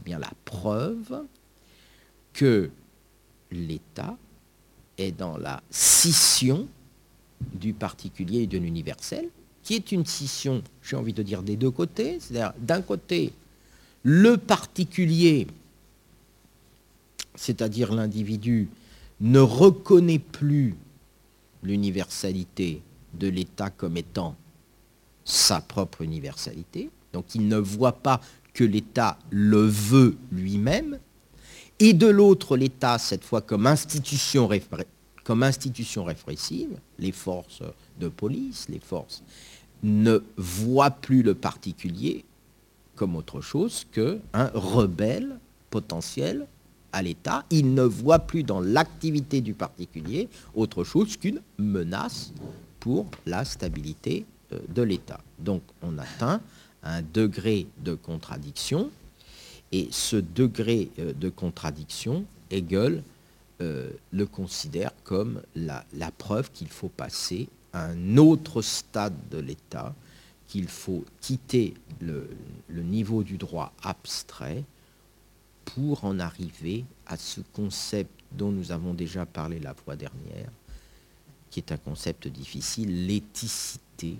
bien 0.06 0.20
la 0.20 0.30
preuve 0.46 1.24
que 2.34 2.70
l'État 3.52 4.16
est 5.00 5.12
dans 5.12 5.38
la 5.38 5.64
scission 5.72 6.68
du 7.54 7.74
particulier 7.74 8.42
et 8.42 8.48
de 8.48 8.60
l'universel, 8.60 9.28
qui 9.64 9.74
est 9.74 9.92
une 9.92 10.06
scission, 10.06 10.62
j'ai 10.84 10.96
envie 10.96 11.14
de 11.14 11.24
dire, 11.24 11.42
des 11.42 11.56
deux 11.56 11.72
côtés. 11.72 12.20
C'est-à-dire, 12.20 12.54
d'un 12.60 12.82
côté, 12.82 13.34
le 14.04 14.38
particulier, 14.38 15.48
c'est-à-dire 17.34 17.92
l'individu, 17.92 18.70
ne 19.20 19.40
reconnaît 19.40 20.20
plus 20.20 20.76
l'universalité 21.64 22.82
de 23.14 23.28
l'État 23.28 23.70
comme 23.70 23.98
étant 23.98 24.36
sa 25.24 25.62
propre 25.62 26.02
universalité. 26.02 26.90
Donc 27.14 27.36
il 27.36 27.48
ne 27.48 27.58
voit 27.58 27.94
pas 27.94 28.22
que 28.54 28.64
l'État 28.64 29.18
le 29.30 29.66
veut 29.66 30.18
lui-même. 30.32 31.00
Et 31.80 31.94
de 31.94 32.08
l'autre, 32.08 32.58
l'État, 32.58 32.98
cette 32.98 33.24
fois 33.24 33.42
comme 33.42 33.68
institution, 33.68 34.50
comme 35.24 35.44
répressive, 36.06 36.80
les 36.98 37.12
forces 37.12 37.62
de 38.00 38.08
police, 38.08 38.68
les 38.70 38.80
forces 38.80 39.24
ne 39.84 40.24
voit 40.38 40.90
plus 40.90 41.22
le 41.22 41.36
particulier 41.36 42.26
comme 42.96 43.16
autre 43.16 43.42
chose 43.42 43.86
qu'un 43.92 44.52
rebelle 44.54 45.38
potentiel 45.70 46.48
à 46.92 47.02
l'État. 47.02 47.46
Il 47.52 47.74
ne 47.74 47.84
voit 47.84 48.20
plus 48.20 48.44
dans 48.44 48.60
l'activité 48.60 49.42
du 49.42 49.54
particulier 49.54 50.30
autre 50.56 50.84
chose 50.84 51.16
qu'une 51.18 51.42
menace 51.60 52.34
pour 52.80 53.08
la 53.26 53.46
stabilité 53.46 54.26
euh, 54.54 54.60
de 54.70 54.82
l'État. 54.82 55.20
Donc 55.40 55.62
on 55.82 55.98
atteint 55.98 56.42
un 56.84 57.02
degré 57.02 57.68
de 57.80 57.96
contradiction, 57.96 58.92
et 59.72 59.90
ce 59.92 60.16
degré 60.16 60.90
euh, 61.00 61.14
de 61.14 61.30
contradiction, 61.30 62.26
Hegel 62.52 63.04
euh, 63.60 63.90
le 64.12 64.26
considère 64.26 64.92
comme 65.04 65.42
la 65.56 66.12
preuve 66.18 66.52
qu'il 66.52 66.70
faut 66.70 66.90
passer 66.90 67.50
un 67.74 68.18
autre 68.18 68.62
stade 68.62 69.16
de 69.32 69.40
l'État, 69.40 69.96
qu'il 70.48 70.68
faut 70.68 71.04
quitter 71.22 71.74
le, 72.00 72.30
niveau 72.70 73.24
du 73.24 73.38
droit 73.38 73.74
abstrait 73.84 74.64
pour 75.66 76.06
en 76.06 76.20
arriver 76.20 76.86
à 77.06 77.18
ce 77.18 77.42
concept 77.54 78.12
dont 78.32 78.52
nous 78.52 78.72
avons 78.72 78.94
déjà 78.94 79.26
parlé 79.26 79.60
la 79.60 79.74
fois 79.74 79.96
dernière, 79.96 80.50
qui 81.58 81.62
est 81.62 81.74
un 81.74 81.78
concept 81.78 82.28
difficile, 82.28 83.08
l'éthicité, 83.08 84.16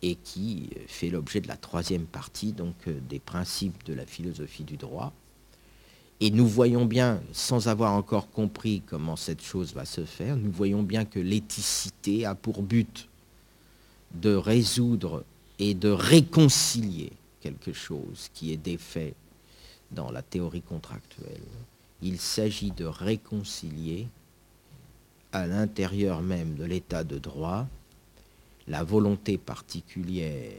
et 0.00 0.14
qui 0.14 0.70
fait 0.86 1.10
l'objet 1.10 1.42
de 1.42 1.48
la 1.48 1.58
troisième 1.58 2.06
partie, 2.06 2.52
donc 2.52 2.74
euh, 2.88 2.98
des 3.10 3.18
principes 3.18 3.84
de 3.84 3.92
la 3.92 4.06
philosophie 4.06 4.64
du 4.64 4.78
droit, 4.78 5.12
et 6.20 6.30
nous 6.30 6.46
voyons 6.48 6.86
bien, 6.86 7.20
sans 7.32 7.68
avoir 7.68 7.92
encore 7.92 8.30
compris 8.30 8.80
comment 8.86 9.16
cette 9.16 9.42
chose 9.42 9.74
va 9.74 9.84
se 9.84 10.06
faire, 10.06 10.38
nous 10.38 10.50
voyons 10.50 10.82
bien 10.82 11.04
que 11.04 11.20
l'éthicité 11.20 12.24
a 12.24 12.34
pour 12.34 12.62
but 12.62 13.10
de 14.14 14.34
résoudre 14.34 15.24
et 15.58 15.74
de 15.74 15.90
réconcilier 15.90 17.12
quelque 17.42 17.74
chose 17.74 18.30
qui 18.32 18.50
est 18.50 18.56
défait 18.56 19.12
dans 19.90 20.10
la 20.10 20.22
théorie 20.22 20.62
contractuelle. 20.62 21.42
Il 22.00 22.18
s'agit 22.18 22.70
de 22.70 22.86
réconcilier 22.86 24.08
à 25.32 25.46
l'intérieur 25.46 26.22
même 26.22 26.54
de 26.54 26.64
l'état 26.64 27.04
de 27.04 27.18
droit 27.18 27.66
la 28.68 28.84
volonté 28.84 29.38
particulière 29.38 30.52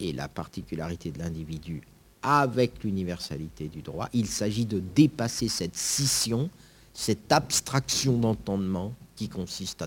et 0.00 0.12
la 0.12 0.28
particularité 0.28 1.10
de 1.10 1.18
l'individu 1.18 1.82
avec 2.22 2.82
l'universalité 2.82 3.68
du 3.68 3.82
droit. 3.82 4.08
Il 4.12 4.26
s'agit 4.26 4.64
de 4.64 4.80
dépasser 4.94 5.48
cette 5.48 5.76
scission, 5.76 6.48
cette 6.94 7.30
abstraction 7.30 8.16
d'entendement 8.16 8.94
qui 9.16 9.28
consiste 9.28 9.84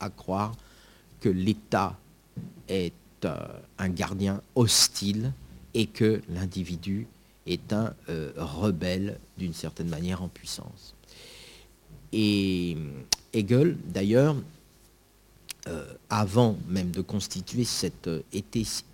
à, 0.00 0.10
croire 0.10 0.56
que 1.20 1.28
l'État 1.28 1.96
est 2.68 2.92
euh, 3.24 3.36
un 3.78 3.88
gardien 3.88 4.42
hostile 4.54 5.32
et 5.74 5.86
que 5.86 6.20
l'individu 6.28 7.06
est 7.46 7.72
un 7.72 7.94
euh, 8.08 8.32
rebelle 8.36 9.18
d'une 9.38 9.54
certaine 9.54 9.88
manière 9.88 10.22
en 10.22 10.28
puissance. 10.28 10.94
Et 12.12 12.76
Hegel, 13.32 13.76
d'ailleurs, 13.86 14.36
euh, 15.68 15.84
avant 16.08 16.56
même 16.68 16.90
de 16.90 17.02
constituer 17.02 17.64
cette 17.64 18.08
euh, 18.08 18.22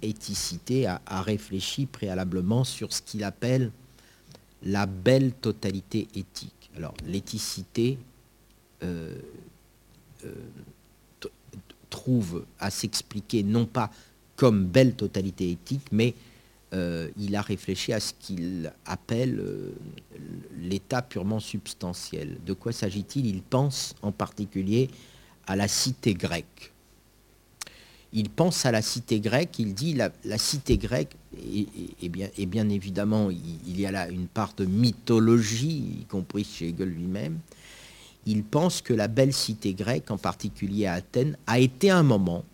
éthicité, 0.03 0.87
a, 0.87 1.01
réfléchi 1.23 1.87
préalablement 1.87 2.65
sur 2.65 2.93
ce 2.93 3.01
qu'il 3.01 3.23
appelle 3.23 3.71
la 4.65 4.87
belle 4.87 5.33
totalité 5.33 6.09
éthique. 6.17 6.71
Alors, 6.77 6.95
l'éthicité 7.07 7.99
euh, 8.83 9.15
trouve 11.91 12.45
à 12.59 12.71
s'expliquer 12.71 13.45
non 13.45 13.67
pas 13.67 13.91
comme 14.35 14.65
belle 14.65 14.95
totalité 14.95 15.53
éthique, 15.53 15.87
mais 15.93 16.15
il 17.17 17.37
a 17.37 17.43
réfléchi 17.43 17.93
à 17.93 18.01
ce 18.01 18.13
qu'il 18.19 18.73
appelle 18.85 19.41
l'état 20.59 21.03
purement 21.03 21.41
substantiel. 21.41 22.39
De 22.45 22.53
quoi 22.53 22.73
s'agit-il? 22.73 23.27
Il 23.27 23.43
pense 23.43 23.95
en 24.03 24.11
particulier 24.13 24.91
à 25.47 25.57
la 25.57 25.69
cité 25.69 26.15
grecque. 26.15 26.73
Il 28.17 28.31
pense 28.31 28.65
à 28.65 28.71
la 28.71 28.81
cité 28.81 29.19
grecque, 29.19 29.59
il 29.59 29.75
dit 29.75 29.95
la, 29.95 30.39
cité 30.39 30.79
grecque, 30.79 31.17
et, 31.37 32.09
bien, 32.09 32.29
et, 32.39 32.47
bien, 32.47 32.69
évidemment, 32.69 33.29
il, 33.29 33.81
y 33.81 33.87
a 33.87 33.91
là 33.91 34.09
une 34.09 34.29
part 34.29 34.55
de 34.57 34.65
mythologie, 34.65 35.99
y 36.01 36.05
compris 36.05 36.45
chez 36.45 36.69
Hegel 36.69 36.91
lui-même. 36.91 37.41
Il 38.25 38.45
pense 38.45 38.83
que 38.83 38.95
la 38.95 39.09
belle 39.09 39.33
cité 39.33 39.75
grecque, 39.75 40.13
en 40.13 40.17
particulier 40.17 40.87
à 40.87 40.95
Athènes, 40.95 41.37
a 41.49 41.59
été 41.59 41.91
un 41.91 42.05
moment 42.05 42.45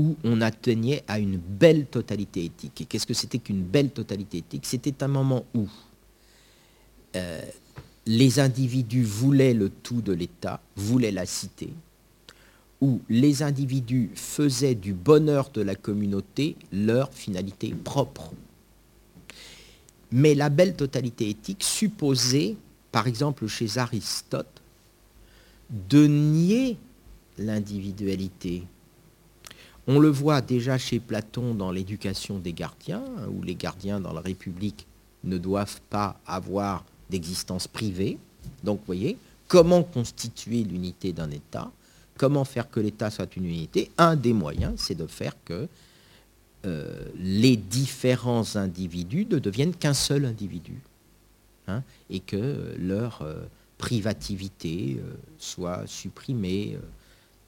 où 0.00 0.16
on 0.24 0.40
atteignait 0.40 1.04
à 1.08 1.18
une 1.18 1.36
belle 1.36 1.84
totalité 1.84 2.46
éthique. 2.46 2.80
Et 2.80 2.84
qu'est-ce 2.86 3.06
que 3.06 3.12
c'était 3.12 3.38
qu'une 3.38 3.62
belle 3.62 3.90
totalité 3.90 4.38
éthique? 4.38 4.64
C'était 4.64 5.02
un 5.04 5.08
moment 5.08 5.44
où 5.54 5.68
euh, 7.16 7.42
les 8.06 8.40
individus 8.40 9.02
voulaient 9.02 9.52
le 9.52 9.68
tout 9.68 10.00
de 10.00 10.14
l'État, 10.14 10.62
voulaient 10.74 11.10
la 11.10 11.26
cité, 11.26 11.68
où 12.80 13.02
les 13.10 13.42
individus 13.42 14.10
faisaient 14.14 14.74
du 14.74 14.94
bonheur 14.94 15.50
de 15.50 15.60
la 15.60 15.74
communauté 15.74 16.56
leur 16.72 17.12
finalité 17.12 17.74
propre. 17.74 18.32
Mais 20.12 20.34
la 20.34 20.48
belle 20.48 20.76
totalité 20.76 21.28
éthique 21.28 21.62
supposait, 21.62 22.56
par 22.90 23.06
exemple 23.06 23.46
chez 23.48 23.76
Aristote, 23.76 24.62
de 25.90 26.06
nier 26.06 26.78
l'individualité. 27.36 28.62
On 29.92 29.98
le 29.98 30.08
voit 30.08 30.40
déjà 30.40 30.78
chez 30.78 31.00
Platon 31.00 31.52
dans 31.52 31.72
l'éducation 31.72 32.38
des 32.38 32.52
gardiens, 32.52 33.02
où 33.28 33.42
les 33.42 33.56
gardiens 33.56 33.98
dans 33.98 34.12
la 34.12 34.20
République 34.20 34.86
ne 35.24 35.36
doivent 35.36 35.80
pas 35.90 36.16
avoir 36.28 36.84
d'existence 37.10 37.66
privée. 37.66 38.16
Donc, 38.62 38.78
vous 38.78 38.86
voyez, 38.86 39.16
comment 39.48 39.82
constituer 39.82 40.62
l'unité 40.62 41.12
d'un 41.12 41.32
État? 41.32 41.72
Comment 42.16 42.44
faire 42.44 42.70
que 42.70 42.78
l'État 42.78 43.10
soit 43.10 43.34
une 43.34 43.46
unité? 43.46 43.90
Un 43.98 44.14
des 44.14 44.32
moyens, 44.32 44.74
c'est 44.76 44.94
de 44.94 45.08
faire 45.08 45.34
que 45.44 45.66
euh, 46.66 47.04
les 47.16 47.56
différents 47.56 48.54
individus 48.54 49.26
ne 49.28 49.40
deviennent 49.40 49.74
qu'un 49.74 49.94
seul 49.94 50.24
individu. 50.24 50.78
Hein, 51.66 51.82
et 52.10 52.20
que 52.20 52.76
leur 52.78 53.22
euh, 53.22 53.42
privativité 53.76 55.00
euh, 55.00 55.14
soit 55.36 55.84
supprimée. 55.88 56.78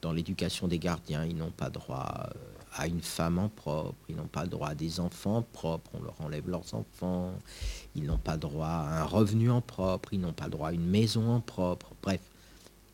Dans 0.02 0.12
l'éducation 0.12 0.68
des 0.68 0.78
gardiens, 0.78 1.24
ils 1.24 1.36
n'ont 1.36 1.52
pas 1.52 1.70
droit 1.70 2.28
à 2.74 2.86
une 2.86 3.00
femme 3.00 3.38
en 3.38 3.48
propre, 3.48 3.94
ils 4.08 4.16
n'ont 4.16 4.26
pas 4.26 4.46
droit 4.46 4.68
à 4.68 4.74
des 4.74 4.98
enfants 4.98 5.44
propres, 5.52 5.90
on 5.94 6.02
leur 6.02 6.20
enlève 6.20 6.48
leurs 6.48 6.74
enfants, 6.74 7.32
ils 7.94 8.04
n'ont 8.04 8.18
pas 8.18 8.36
droit 8.36 8.66
à 8.66 9.02
un 9.02 9.04
revenu 9.04 9.50
en 9.50 9.60
propre, 9.60 10.12
ils 10.12 10.20
n'ont 10.20 10.32
pas 10.32 10.48
droit 10.48 10.68
à 10.68 10.72
une 10.72 10.86
maison 10.86 11.30
en 11.30 11.40
propre. 11.40 11.92
Bref, 12.02 12.20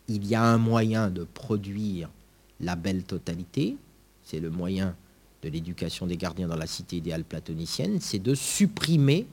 il 0.09 0.27
y 0.27 0.35
a 0.35 0.43
un 0.43 0.59
moyen 0.59 1.11
de 1.11 1.25
produire 1.25 2.11
la 2.61 2.77
belle 2.77 3.05
totalité, 3.05 3.77
c'est 4.25 4.41
le 4.41 4.51
moyen 4.51 4.95
de 5.43 5.49
l'éducation 5.49 6.07
des 6.07 6.17
gardiens 6.17 6.49
dans 6.49 6.57
la 6.57 6.67
cité 6.67 6.97
idéale 6.97 7.25
platonicienne, 7.25 8.01
c'est 8.01 8.19
de 8.19 8.35
supprimer 8.35 9.27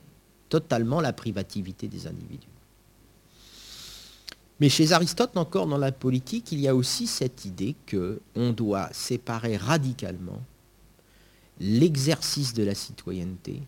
totalement 0.48 1.02
la 1.02 1.12
privativité 1.12 1.88
des 1.88 2.08
individus. 2.08 2.55
Mais 4.60 4.70
chez 4.70 4.94
Aristote, 4.94 5.36
encore 5.36 5.68
dans 5.68 5.78
la 5.78 5.92
politique, 5.92 6.52
il 6.52 6.60
y 6.60 6.68
a 6.68 6.76
aussi 6.76 7.08
cette 7.08 7.46
idée 7.46 7.76
qu'on 7.90 8.52
doit 8.52 8.90
séparer 8.94 9.58
radicalement 9.58 10.42
l'exercice 11.60 12.54
de 12.54 12.64
la 12.64 12.76
citoyenneté 12.76 13.62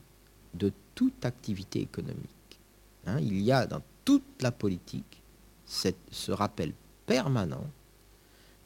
de 0.53 0.71
toute 0.95 1.25
activité 1.25 1.81
économique. 1.81 2.59
Hein, 3.05 3.19
il 3.21 3.41
y 3.41 3.51
a 3.51 3.65
dans 3.65 3.81
toute 4.05 4.23
la 4.41 4.51
politique 4.51 5.21
ce 5.65 6.31
rappel 6.31 6.73
permanent 7.05 7.65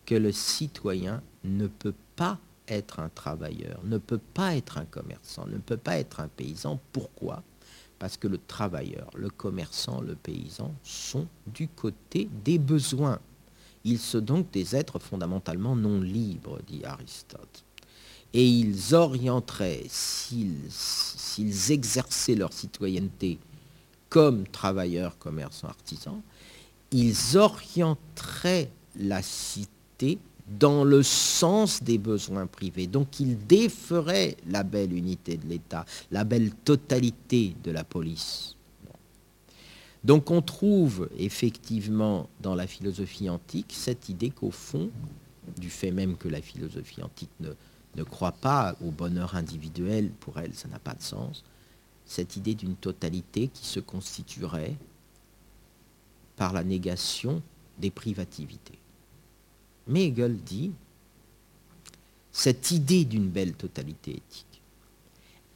que 0.06 0.16
le 0.16 0.32
citoyen 0.32 1.22
ne 1.44 1.68
peut 1.68 1.96
pas 2.16 2.40
être 2.68 3.00
un 3.00 3.10
travailleur, 3.10 3.80
ne 3.84 3.98
peut 3.98 4.20
pas 4.34 4.56
être 4.56 4.78
un 4.78 4.86
commerçant, 4.86 5.46
ne 5.48 5.58
peut 5.58 5.78
pas 5.78 5.98
être 5.98 6.20
un 6.20 6.28
paysan. 6.28 6.80
Pourquoi? 6.92 7.44
Parce 8.02 8.18
que 8.18 8.28
le 8.28 8.40
travailleur, 8.40 9.12
le 9.14 9.30
commerçant, 9.30 10.02
le 10.02 10.16
paysan 10.16 10.74
sont 10.84 11.28
du 11.46 11.68
côté 11.68 12.28
des 12.44 12.58
besoins. 12.58 13.20
Ils 13.84 14.00
sont 14.00 14.22
donc 14.22 14.50
des 14.50 14.76
êtres 14.76 14.98
fondamentalement 14.98 15.76
non 15.76 16.02
libres, 16.02 16.58
dit 16.66 16.84
Aristote. 16.84 17.64
Et 18.34 18.44
ils 18.44 18.96
orienteraient, 18.96 19.84
s'ils 19.88 21.72
exerçaient 21.72 22.34
leur 22.34 22.52
citoyenneté 22.54 23.38
comme 24.10 24.48
travailleurs, 24.48 25.20
commerçants, 25.20 25.68
artisans, 25.68 26.24
ils 26.90 27.38
orienteraient 27.38 28.72
la 28.96 29.22
cité 29.22 30.18
dans 30.48 30.84
le 30.84 31.04
sens 31.04 31.84
des 31.84 31.98
besoins 31.98 32.48
privés. 32.48 32.88
Donc 32.88 33.20
ils 33.20 33.38
déferaient 33.48 34.38
la 34.48 34.64
belle 34.64 34.94
unité 34.94 35.38
de 35.38 35.48
l'État, 35.48 35.86
la 36.12 36.24
belle 36.24 36.52
totalité 36.52 37.56
de 37.64 37.72
la 37.72 37.84
police. 37.84 38.56
Donc 40.04 40.32
on 40.32 40.42
trouve 40.42 41.10
effectivement 41.18 42.28
dans 42.42 42.56
la 42.56 42.68
philosophie 42.68 43.30
antique 43.30 43.74
cette 43.76 44.10
idée 44.10 44.32
qu'au 44.32 44.52
fond, 44.52 44.90
du 45.58 45.70
fait 45.70 45.92
même 45.92 46.18
que 46.18 46.28
la 46.28 46.42
philosophie 46.42 47.04
antique 47.04 47.32
ne, 47.40 47.52
ne 47.96 48.04
croit 48.04 48.32
pas 48.32 48.76
au 48.84 48.90
bonheur 48.92 49.36
individuel, 49.36 50.10
pour 50.20 50.40
elle 50.40 50.54
ça 50.54 50.68
n'a 50.70 50.80
pas 50.80 50.94
de 50.94 51.04
sens, 51.04 51.44
cette 52.06 52.36
idée 52.36 52.56
d'une 52.56 52.76
totalité 52.76 53.48
qui 53.48 53.66
se 53.66 53.80
constituerait 53.80 54.76
par 56.36 56.54
la 56.54 56.64
négation 56.64 57.42
des 57.78 57.92
privativités. 57.92 58.81
Mais 59.92 60.06
Hegel 60.06 60.38
dit, 60.38 60.72
cette 62.32 62.72
idée 62.72 63.04
d'une 63.04 63.28
belle 63.28 63.54
totalité 63.54 64.12
éthique 64.12 64.62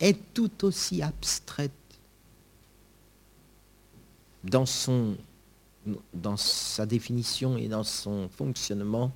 est 0.02 0.20
tout 0.34 0.66
aussi 0.66 1.02
abstraite 1.02 1.72
dans, 4.44 4.66
dans 6.14 6.36
sa 6.36 6.86
définition 6.86 7.56
et 7.58 7.70
dans 7.70 7.86
son 7.86 8.28
fonctionnement 8.28 9.14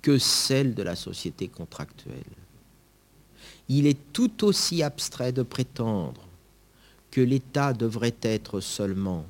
que 0.00 0.16
celle 0.16 0.74
de 0.74 0.82
la 0.82 0.96
société 0.96 1.48
contractuelle. 1.48 2.24
Il 3.68 3.86
est 3.86 4.12
tout 4.14 4.42
aussi 4.42 4.82
abstrait 4.82 5.32
de 5.32 5.42
prétendre 5.42 6.26
que 7.10 7.20
l'État 7.20 7.74
devrait 7.74 8.16
être 8.22 8.60
seulement 8.60 9.26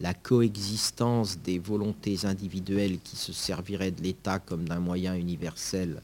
la 0.00 0.14
coexistence 0.14 1.38
des 1.38 1.58
volontés 1.58 2.24
individuelles 2.24 2.98
qui 3.04 3.16
se 3.16 3.32
serviraient 3.32 3.90
de 3.90 4.02
l'État 4.02 4.38
comme 4.38 4.66
d'un 4.66 4.80
moyen 4.80 5.14
universel 5.14 6.02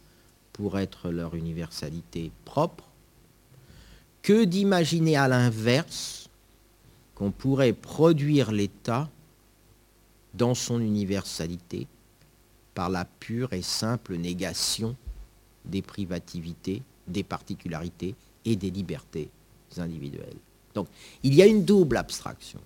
pour 0.53 0.79
être 0.79 1.11
leur 1.11 1.35
universalité 1.35 2.31
propre, 2.45 2.85
que 4.23 4.45
d'imaginer 4.45 5.17
à 5.17 5.29
l'inverse 5.29 6.29
qu'on 7.15 7.31
pourrait 7.31 7.73
produire 7.73 8.53
l'État 8.53 9.09
dans 10.35 10.55
son 10.55 10.81
universalité 10.81 11.87
par 12.75 12.91
la 12.91 13.07
pure 13.07 13.55
et 13.55 13.63
simple 13.63 14.17
négation 14.17 14.95
des 15.65 15.81
privativités, 15.81 16.83
des 17.09 17.23
particularités 17.23 18.15
et 18.45 18.57
des 18.57 18.71
libertés 18.71 19.31
individuelles. 19.79 20.37
Donc 20.75 20.89
il 21.23 21.35
y 21.35 21.41
a 21.41 21.47
une 21.47 21.65
double 21.65 21.97
abstraction 21.97 22.61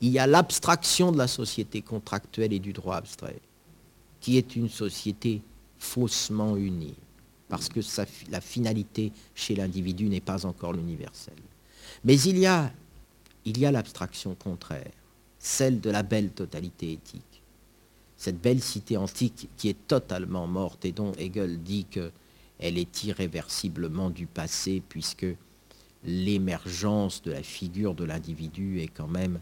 il 0.00 0.10
y 0.10 0.18
a 0.18 0.26
l'abstraction 0.26 1.12
de 1.12 1.18
la 1.18 1.28
société 1.28 1.82
contractuelle 1.82 2.52
et 2.52 2.58
du 2.58 2.72
droit 2.72 2.96
abstrait, 2.96 3.40
qui 4.20 4.38
est 4.38 4.56
une 4.56 4.68
société 4.68 5.42
faussement 5.78 6.56
unie, 6.56 6.94
parce 7.48 7.68
que 7.68 7.80
la 8.30 8.40
finalité 8.40 9.12
chez 9.34 9.54
l'individu 9.54 10.08
n'est 10.08 10.20
pas 10.20 10.46
encore 10.46 10.72
l'universel. 10.72 11.34
Mais 12.04 12.20
il 12.20 12.38
y 12.38 12.46
a, 12.46 12.72
l'abstraction 13.44 14.34
contraire, 14.34 14.90
celle 15.38 15.80
de 15.80 15.90
la 15.90 16.02
belle 16.02 16.30
totalité 16.30 16.92
éthique. 16.92 17.42
Cette 18.16 18.40
belle 18.40 18.62
cité 18.62 18.96
antique 18.96 19.48
qui 19.56 19.68
est 19.68 19.86
totalement 19.86 20.46
morte 20.46 20.84
et 20.84 20.92
dont 20.92 21.12
Hegel 21.18 21.62
dit 21.62 21.84
qu'elle 21.84 22.78
est 22.78 23.04
irréversiblement 23.04 24.08
du 24.08 24.26
passé, 24.26 24.82
puisque 24.88 25.26
l'émergence 26.04 27.22
de 27.22 27.32
la 27.32 27.42
figure 27.42 27.94
de 27.94 28.04
l'individu 28.04 28.80
est 28.80 28.88
quand 28.88 29.08
même 29.08 29.38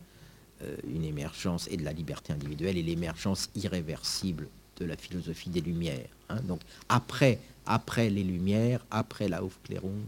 une 0.92 1.04
émergence 1.04 1.68
et 1.70 1.76
de 1.76 1.84
la 1.84 1.92
liberté 1.92 2.32
individuelle 2.32 2.76
et 2.76 2.82
l'émergence 2.82 3.50
irréversible 3.54 4.48
de 4.78 4.84
la 4.84 4.96
philosophie 4.96 5.50
des 5.50 5.60
Lumières. 5.60 6.08
Hein. 6.28 6.40
Donc 6.42 6.60
après, 6.88 7.38
après 7.66 8.10
les 8.10 8.24
Lumières, 8.24 8.84
après 8.90 9.28
la 9.28 9.42
Aufklärung, 9.42 10.02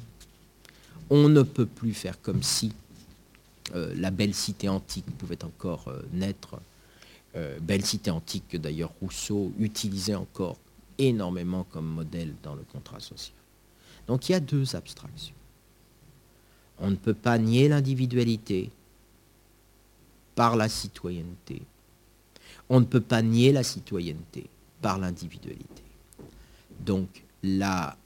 on 1.10 1.28
ne 1.28 1.42
peut 1.42 1.66
plus 1.66 1.94
faire 1.94 2.20
comme 2.22 2.42
si 2.42 2.72
euh, 3.74 3.94
la 3.96 4.10
belle 4.10 4.34
cité 4.34 4.68
antique 4.68 5.06
pouvait 5.18 5.44
encore 5.44 5.88
euh, 5.88 6.02
naître. 6.12 6.60
belle 7.60 7.84
cité 7.84 8.10
antique 8.12 8.44
que 8.48 8.56
d'ailleurs 8.56 8.92
Rousseau 9.00 9.52
utilisait 9.58 10.14
encore 10.14 10.56
énormément 10.98 11.64
comme 11.64 11.86
modèle 11.86 12.32
dans 12.42 12.54
le 12.54 12.62
contrat 12.62 13.00
social. 13.00 13.34
Donc 14.06 14.28
il 14.28 14.32
y 14.32 14.34
a 14.34 14.40
deux 14.40 14.76
abstractions. 14.76 15.34
On 16.78 16.90
ne 16.90 16.96
peut 16.96 17.14
pas 17.14 17.38
nier 17.38 17.68
l'individualité, 17.68 18.70
par 20.34 20.56
la 20.56 20.68
citoyenneté. 20.68 21.62
On 22.68 22.80
ne 22.80 22.84
peut 22.84 23.00
pas 23.00 23.22
nier 23.22 23.52
la 23.52 23.62
citoyenneté 23.62 24.46
par 24.80 24.98
l'individualité. 24.98 25.82
Donc 26.80 27.08
la, 27.42 27.96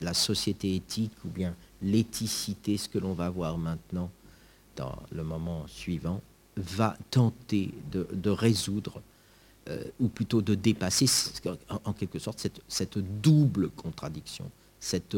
la 0.00 0.14
société 0.14 0.74
éthique 0.74 1.12
ou 1.24 1.28
bien 1.28 1.54
l'éthicité, 1.82 2.76
ce 2.76 2.88
que 2.88 2.98
l'on 2.98 3.14
va 3.14 3.30
voir 3.30 3.58
maintenant 3.58 4.10
dans 4.76 4.98
le 5.10 5.22
moment 5.22 5.66
suivant, 5.66 6.20
va 6.56 6.96
tenter 7.10 7.72
de, 7.90 8.30
résoudre, 8.30 9.00
euh, 9.68 9.82
ou 9.98 10.08
plutôt 10.08 10.42
de 10.42 10.54
dépasser 10.54 11.06
en, 11.84 11.92
quelque 11.92 12.18
sorte 12.18 12.46
cette, 12.68 12.98
double 12.98 13.70
contradiction, 13.70 14.50
cette 14.78 15.16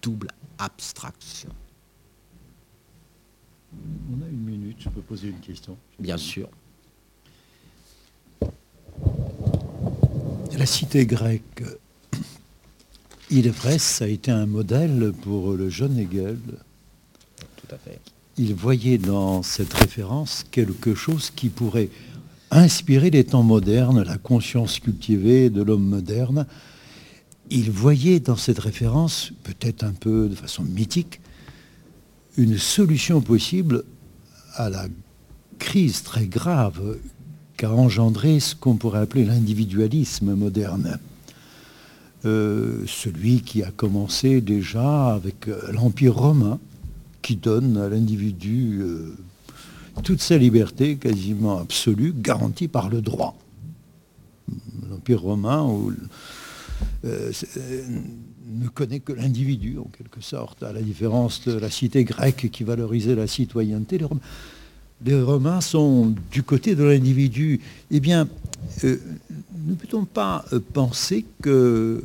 double 0.00 0.28
abstraction. 0.58 1.50
On 4.12 4.22
a 4.24 4.28
une 4.28 4.44
minute, 4.44 4.76
je 4.80 4.88
peux 4.88 5.00
poser 5.00 5.28
une 5.28 5.40
question. 5.40 5.76
Bien 5.98 6.16
sûr. 6.16 6.48
La 10.56 10.66
cité 10.66 11.04
grecque, 11.04 11.62
il 13.30 13.46
est 13.46 13.50
vrai, 13.50 13.78
ça 13.78 14.04
a 14.04 14.08
été 14.08 14.30
un 14.30 14.46
modèle 14.46 15.12
pour 15.22 15.54
le 15.54 15.68
jeune 15.68 15.98
Hegel. 15.98 16.38
Tout 17.56 17.74
à 17.74 17.78
fait. 17.78 18.00
Il 18.36 18.54
voyait 18.54 18.98
dans 18.98 19.42
cette 19.42 19.72
référence 19.72 20.44
quelque 20.50 20.94
chose 20.94 21.30
qui 21.30 21.48
pourrait 21.48 21.88
inspirer 22.50 23.10
les 23.10 23.24
temps 23.24 23.42
modernes, 23.42 24.02
la 24.02 24.18
conscience 24.18 24.78
cultivée 24.78 25.50
de 25.50 25.62
l'homme 25.62 25.88
moderne. 25.88 26.46
Il 27.50 27.70
voyait 27.70 28.20
dans 28.20 28.36
cette 28.36 28.58
référence, 28.58 29.32
peut-être 29.42 29.84
un 29.84 29.92
peu 29.92 30.28
de 30.28 30.34
façon 30.34 30.62
mythique, 30.62 31.20
une 32.36 32.58
solution 32.58 33.20
possible 33.20 33.84
à 34.54 34.68
la 34.68 34.86
crise 35.58 36.02
très 36.02 36.26
grave 36.26 36.98
qu'a 37.56 37.70
engendré 37.70 38.40
ce 38.40 38.54
qu'on 38.54 38.76
pourrait 38.76 39.00
appeler 39.00 39.24
l'individualisme 39.24 40.34
moderne. 40.34 40.98
Euh, 42.24 42.84
celui 42.86 43.42
qui 43.42 43.62
a 43.62 43.70
commencé 43.70 44.40
déjà 44.40 45.14
avec 45.14 45.46
euh, 45.48 45.60
l'Empire 45.72 46.14
romain, 46.14 46.58
qui 47.20 47.36
donne 47.36 47.76
à 47.76 47.88
l'individu 47.88 48.80
euh, 48.80 49.14
toute 50.02 50.22
sa 50.22 50.38
liberté 50.38 50.96
quasiment 50.96 51.58
absolue, 51.58 52.14
garantie 52.16 52.68
par 52.68 52.88
le 52.88 53.02
droit. 53.02 53.36
L'Empire 54.90 55.20
romain, 55.20 55.62
où, 55.62 55.92
ne 57.04 58.68
connaît 58.68 59.00
que 59.00 59.12
l'individu, 59.12 59.78
en 59.78 59.88
quelque 59.96 60.20
sorte, 60.20 60.62
à 60.62 60.72
la 60.72 60.82
différence 60.82 61.44
de 61.44 61.58
la 61.58 61.70
cité 61.70 62.04
grecque 62.04 62.48
qui 62.50 62.64
valorisait 62.64 63.14
la 63.14 63.26
citoyenneté. 63.26 63.98
Les, 65.04 65.20
Romains, 65.22 65.60
sont 65.60 66.14
du 66.30 66.42
côté 66.42 66.74
de 66.74 66.84
l'individu. 66.84 67.60
Eh 67.90 68.00
bien, 68.00 68.28
euh, 68.84 68.96
ne 69.66 69.74
peut-on 69.74 70.04
pas 70.04 70.44
euh, 70.52 70.60
penser 70.72 71.24
que 71.42 72.02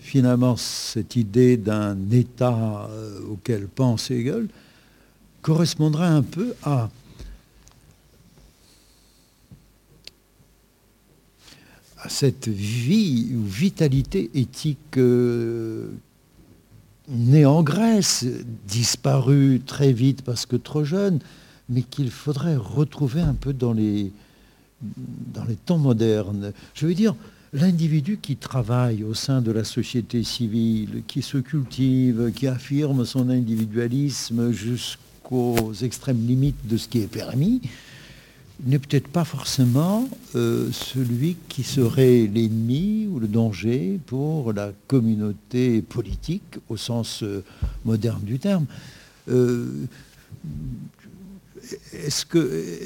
finalement 0.00 0.56
cette 0.56 1.16
idée 1.16 1.56
d'un 1.56 1.96
État 2.10 2.88
euh, 2.90 3.20
auquel 3.30 3.66
pense 3.66 4.10
Hegel 4.10 4.48
correspondrait 5.42 6.06
un 6.06 6.22
peu 6.22 6.54
à 6.62 6.90
cette 12.08 12.48
vie 12.48 13.32
ou 13.34 13.44
vitalité 13.44 14.30
éthique 14.34 14.96
euh, 14.96 15.88
née 17.08 17.46
en 17.46 17.62
Grèce, 17.62 18.24
disparue 18.66 19.60
très 19.66 19.92
vite 19.92 20.22
parce 20.22 20.46
que 20.46 20.56
trop 20.56 20.84
jeune, 20.84 21.20
mais 21.68 21.82
qu'il 21.82 22.10
faudrait 22.10 22.56
retrouver 22.56 23.20
un 23.20 23.34
peu 23.34 23.52
dans 23.52 23.72
les 23.72 24.12
temps 25.66 25.78
modernes. 25.78 26.52
Je 26.74 26.86
veux 26.86 26.94
dire, 26.94 27.14
l'individu 27.52 28.18
qui 28.20 28.36
travaille 28.36 29.04
au 29.04 29.14
sein 29.14 29.42
de 29.42 29.52
la 29.52 29.64
société 29.64 30.22
civile, 30.22 31.02
qui 31.06 31.22
se 31.22 31.38
cultive, 31.38 32.32
qui 32.34 32.46
affirme 32.46 33.04
son 33.04 33.28
individualisme 33.28 34.52
jusqu'aux 34.52 35.72
extrêmes 35.82 36.26
limites 36.26 36.66
de 36.66 36.76
ce 36.76 36.88
qui 36.88 37.00
est 37.00 37.12
permis, 37.12 37.60
n'est 38.64 38.78
peut-être 38.78 39.08
pas 39.08 39.24
forcément 39.24 40.08
euh, 40.34 40.70
celui 40.72 41.36
qui 41.48 41.62
serait 41.62 42.30
l'ennemi 42.32 43.08
ou 43.10 43.18
le 43.18 43.26
danger 43.26 43.98
pour 44.06 44.52
la 44.52 44.72
communauté 44.86 45.82
politique 45.82 46.58
au 46.68 46.76
sens 46.76 47.22
euh, 47.22 47.42
moderne 47.84 48.22
du 48.22 48.38
terme. 48.38 48.66
Euh, 49.28 49.66
est-ce 51.92 52.26
que, 52.26 52.78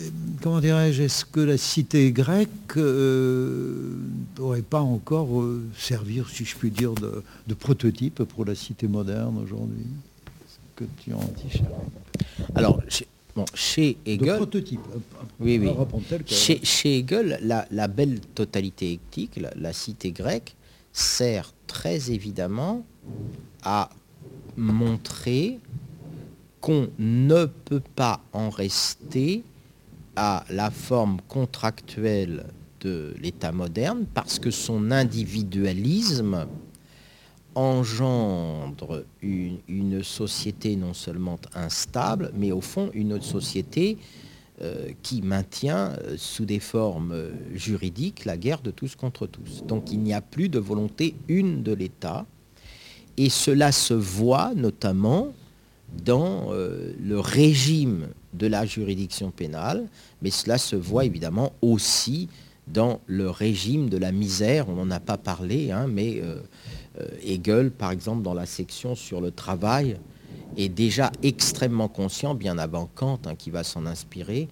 comment 0.42 0.60
dirais-je, 0.60 1.02
est-ce 1.02 1.24
que 1.24 1.40
la 1.40 1.56
cité 1.56 2.12
grecque 2.12 2.76
n'aurait 2.76 4.62
pas 4.62 4.80
encore 4.80 5.44
servir, 5.76 6.28
si 6.28 6.44
je 6.44 6.54
puis 6.54 6.70
dire, 6.70 6.92
de, 6.94 7.54
prototype 7.54 8.22
pour 8.24 8.44
la 8.44 8.54
cité 8.54 8.86
moderne 8.86 9.38
aujourd'hui? 9.42 9.86
Que 10.76 10.84
tu 11.02 11.14
en 11.14 11.24
dis, 11.38 11.62
chez 13.54 13.96
Hegel, 14.06 14.40
Chez, 16.26 16.98
Hegel, 16.98 17.38
la, 17.42 17.88
belle 17.88 18.20
totalité 18.34 18.92
éthique, 18.92 19.40
la, 19.56 19.72
cité 19.72 20.12
grecque, 20.12 20.54
sert 20.92 21.52
très 21.66 22.10
évidemment 22.10 22.84
à 23.62 23.90
montrer 24.56 25.58
qu'on 26.60 26.88
ne 26.98 27.44
peut 27.44 27.82
pas 27.94 28.22
en 28.32 28.48
rester 28.50 29.44
à 30.16 30.44
la 30.50 30.70
forme 30.70 31.18
contractuelle 31.28 32.46
de 32.80 33.14
l'État 33.20 33.52
moderne 33.52 34.06
parce 34.14 34.38
que 34.38 34.50
son 34.50 34.90
individualisme 34.90 36.46
engendre 37.56 39.04
une, 39.22 40.02
société 40.04 40.76
non 40.76 40.92
seulement 40.92 41.40
instable, 41.54 42.30
mais 42.36 42.52
au 42.52 42.60
fond 42.60 42.90
une 42.92 43.20
société 43.20 43.96
euh, 44.60 44.90
qui 45.02 45.22
maintient 45.22 45.92
euh, 46.02 46.14
sous 46.18 46.44
des 46.44 46.60
formes 46.60 47.12
euh, 47.12 47.30
juridiques 47.54 48.26
la 48.26 48.36
guerre 48.36 48.60
de 48.60 48.70
tous 48.70 48.94
contre 48.94 49.26
tous. 49.26 49.64
Donc 49.66 49.90
il 49.90 50.00
n'y 50.00 50.12
a 50.12 50.20
plus 50.20 50.50
de 50.50 50.58
volonté 50.58 51.14
une 51.28 51.62
de 51.62 51.72
l'État, 51.72 52.26
et 53.16 53.30
cela 53.30 53.72
se 53.72 53.94
voit 53.94 54.52
notamment 54.54 55.32
dans 56.04 56.50
le 56.50 57.20
régime 57.20 58.08
de 58.34 58.46
la 58.46 58.66
juridiction 58.66 59.30
pénale, 59.30 59.86
mais 60.20 60.30
cela 60.30 60.58
se 60.58 60.76
voit 60.76 61.06
évidemment 61.06 61.52
aussi 61.62 62.28
dans 62.66 63.00
le 63.06 63.30
régime 63.30 63.88
de 63.88 63.96
la 63.96 64.12
misère, 64.12 64.68
on 64.68 64.74
n'en 64.74 64.90
a 64.90 65.00
pas 65.00 65.16
parlé, 65.16 65.70
hein, 65.70 65.86
mais 65.88 66.20
Hegel, 67.22 67.70
par 67.70 67.90
exemple, 67.90 68.22
dans 68.22 68.34
la 68.34 68.46
section 68.46 68.94
sur 68.94 69.20
le 69.20 69.30
travail, 69.30 69.98
est 70.56 70.68
déjà 70.68 71.10
extrêmement 71.22 71.88
conscient, 71.88 72.34
bien 72.34 72.58
avant 72.58 72.88
Kant, 72.94 73.20
hein, 73.26 73.34
qui 73.34 73.50
va 73.50 73.64
s'en 73.64 73.86
inspirer, 73.86 74.48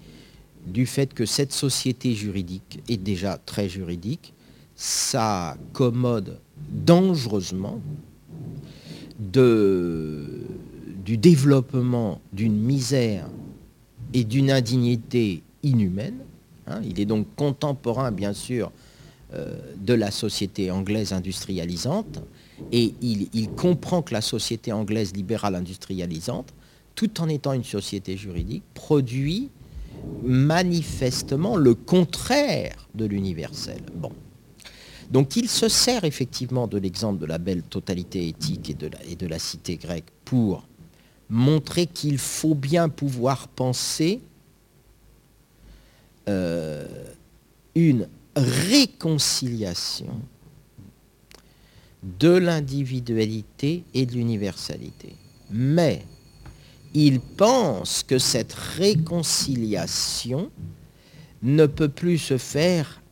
du 0.67 0.87
fait 0.87 1.13
que 1.13 1.27
cette 1.27 1.53
société 1.53 2.15
juridique 2.15 2.81
est 2.89 2.97
déjà 2.97 3.39
très 3.39 3.69
juridique, 3.69 4.33
ça 4.77 5.57
commode 5.73 6.39
dangereusement 6.71 7.81
du 9.19 11.17
développement 11.19 12.21
d'une 12.33 12.57
misère 12.57 13.27
et 14.13 14.25
d'une 14.25 14.51
indignité 14.51 15.43
inhumaine. 15.63 16.19
Hein. 16.67 16.81
il 16.83 16.99
est 16.99 17.05
donc 17.05 17.27
contemporain, 17.37 18.11
bien 18.11 18.33
sûr, 18.33 18.73
euh, 19.35 19.59
de 19.77 19.93
la 19.93 20.11
société 20.11 20.71
anglaise 20.71 21.13
industrialisante, 21.13 22.23
et 22.73 22.95
il, 23.01 23.49
comprend 23.51 24.03
que 24.03 24.13
la 24.13 24.21
société 24.21 24.73
anglaise 24.73 25.15
libérale 25.15 25.55
industrialisante, 25.55 26.53
tout 26.95 27.21
en 27.21 27.29
étant 27.29 27.53
une 27.53 27.65
société 27.65 28.17
juridique, 28.17 28.65
produit 28.75 29.51
manifestement 30.23 31.57
le 31.57 31.75
contraire 31.75 32.89
de 32.95 33.05
l'universel. 33.05 33.81
Bon. 33.95 34.13
Donc 35.11 35.37
il 35.37 35.49
se 35.49 35.69
sert 35.69 36.05
effectivement 36.05 36.67
de 36.67 36.79
l'exemple 36.79 37.21
de 37.21 37.27
la 37.27 37.39
belle 37.39 37.63
totalité 37.63 38.29
éthique 38.29 38.71
et 38.71 38.75
de 39.15 39.27
la, 39.27 39.39
cité 39.39 39.77
grecque 39.77 40.11
pour 40.25 40.67
montrer 41.29 41.87
qu'il 41.87 42.19
faut 42.19 42.55
bien 42.55 42.89
pouvoir 42.89 43.49
penser 43.49 44.21
euh, 46.29 46.87
une 47.75 48.09
réconciliation 48.35 50.21
de 52.19 52.31
l'individualité 52.31 53.85
et 53.95 54.07
de 54.07 54.13
l'universalité. 54.13 55.15
Mais 55.51 56.03
il 56.93 57.21
pense 57.21 58.03
que 58.03 58.19
cette 58.19 58.53
réconciliation 58.53 60.51
ne 61.43 61.67
peut 61.67 61.89
plus 61.89 62.19
se 62.19 62.39
faire 62.39 63.03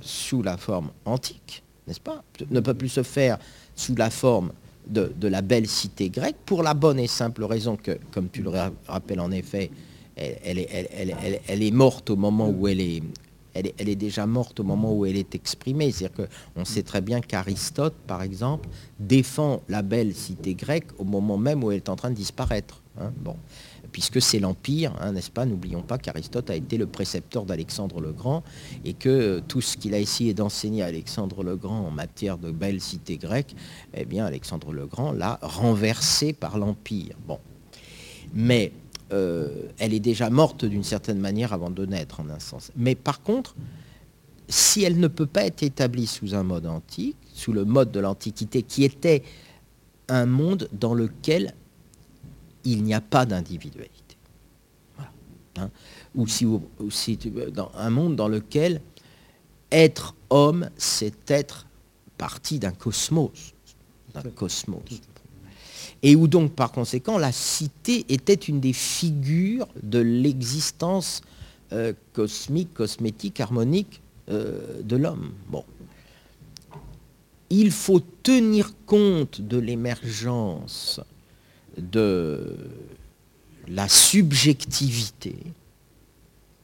sous 0.00 0.42
la 0.42 0.56
forme 0.56 0.90
antique, 1.04 1.62
n'est-ce 1.86 2.00
pas? 2.00 2.22
Ne 2.50 2.60
peut 2.60 2.74
plus 2.74 2.88
se 2.88 3.02
faire 3.02 3.38
sous 3.74 3.94
la 3.94 4.10
forme 4.10 4.52
de, 4.88 5.12
la 5.22 5.42
belle 5.42 5.66
cité 5.66 6.10
grecque, 6.10 6.36
pour 6.46 6.62
la 6.62 6.74
bonne 6.74 7.00
et 7.00 7.08
simple 7.08 7.44
raison 7.44 7.76
que, 7.76 7.98
comme 8.12 8.28
tu 8.28 8.42
le 8.42 8.50
rappelles 8.86 9.20
en 9.20 9.32
effet, 9.32 9.70
elle, 10.16 10.58
est 11.62 11.70
morte 11.72 12.10
au 12.10 12.16
moment 12.16 12.48
où 12.48 12.68
elle 12.68 12.80
est, 12.80 13.02
elle 13.58 13.88
est, 13.88 13.96
déjà 13.96 14.26
morte 14.26 14.60
au 14.60 14.64
moment 14.64 14.92
où 14.92 15.06
elle 15.06 15.16
est 15.16 15.34
exprimée. 15.34 15.90
C'est-à-dire 15.90 16.26
qu'on 16.54 16.64
sait 16.64 16.82
très 16.82 17.00
bien 17.00 17.20
qu'Aristote, 17.20 17.94
par 18.06 18.22
exemple, 18.22 18.68
défend 18.98 19.62
la 19.68 19.82
belle 19.82 20.14
cité 20.14 20.54
grecque 20.54 20.88
au 20.98 21.04
moment 21.04 21.38
même 21.38 21.64
où 21.64 21.70
elle 21.70 21.78
est 21.78 21.88
en 21.88 21.96
train 21.96 22.10
de 22.10 22.16
disparaître. 22.16 22.82
Hein. 23.00 23.12
Puisque 23.92 24.20
c'est 24.20 24.38
l'Empire, 24.38 24.94
hein, 25.00 25.12
n'est-ce 25.12 25.30
pas? 25.30 25.46
N'oublions 25.46 25.82
pas 25.82 25.98
qu'Aristote 25.98 26.50
a 26.50 26.56
été 26.56 26.76
le 26.76 26.86
précepteur 26.86 27.44
d'Alexandre 27.44 28.00
le 28.00 28.12
Grand 28.12 28.42
et 28.84 28.92
que 28.92 29.40
tout 29.46 29.60
ce 29.60 29.76
qu'il 29.76 29.94
a 29.94 29.98
essayé 29.98 30.34
d'enseigner 30.34 30.82
à 30.82 30.86
Alexandre 30.86 31.42
le 31.42 31.56
Grand 31.56 31.86
en 31.86 31.90
matière 31.90 32.38
de 32.38 32.50
belle 32.50 32.80
cité 32.80 33.16
grecque, 33.16 33.54
eh 33.94 34.04
bien 34.04 34.26
Alexandre 34.26 34.72
le 34.72 34.86
Grand 34.86 35.12
l'a 35.12 35.38
renversé 35.40 36.32
par 36.32 36.58
l'Empire. 36.58 37.16
Bon. 37.26 37.38
Mais 38.34 38.72
euh, 39.12 39.68
elle 39.78 39.94
est 39.94 40.00
déjà 40.00 40.30
morte 40.30 40.64
d'une 40.64 40.82
certaine 40.82 41.18
manière 41.18 41.52
avant 41.52 41.70
de 41.70 41.86
naître, 41.86 42.20
en 42.20 42.28
un 42.28 42.40
sens. 42.40 42.72
Mais 42.76 42.94
par 42.94 43.22
contre, 43.22 43.54
si 44.48 44.82
elle 44.82 44.98
ne 44.98 45.08
peut 45.08 45.26
pas 45.26 45.44
être 45.44 45.62
établie 45.62 46.06
sous 46.06 46.34
un 46.34 46.42
mode 46.42 46.66
antique, 46.66 47.16
sous 47.32 47.52
le 47.52 47.64
mode 47.64 47.92
de 47.92 48.00
l'Antiquité, 48.00 48.62
qui 48.62 48.84
était 48.84 49.22
un 50.08 50.26
monde 50.26 50.68
dans 50.72 50.94
lequel 50.94 51.54
il 52.64 52.82
n'y 52.82 52.94
a 52.94 53.00
pas 53.00 53.26
d'individualité. 53.26 54.16
Hein. 55.56 55.70
Ou 56.14 56.26
si, 56.26 56.46
dans 57.52 57.70
un 57.76 57.90
monde 57.90 58.16
dans 58.16 58.28
lequel 58.28 58.80
être 59.70 60.14
homme, 60.30 60.70
c'est 60.76 61.30
être 61.30 61.66
partie 62.18 62.58
d'un 62.58 62.72
cosmos. 62.72 63.54
D'un 64.14 64.30
cosmos 64.30 64.82
et 66.06 66.14
où 66.14 66.28
donc 66.28 66.52
par 66.52 66.70
conséquent 66.70 67.18
la 67.18 67.32
cité 67.32 68.06
était 68.08 68.34
une 68.34 68.60
des 68.60 68.72
figures 68.72 69.66
de 69.82 69.98
l'existence 69.98 71.20
euh, 71.72 71.92
cosmique, 72.12 72.72
cosmétique, 72.74 73.40
harmonique 73.40 74.00
euh, 74.28 74.82
de 74.84 74.96
l'homme. 74.96 75.32
Bon. 75.48 75.64
Il 77.50 77.72
faut 77.72 77.98
tenir 78.22 78.72
compte 78.86 79.40
de 79.40 79.58
l'émergence 79.58 81.00
de 81.76 82.56
la 83.66 83.88
subjectivité 83.88 85.34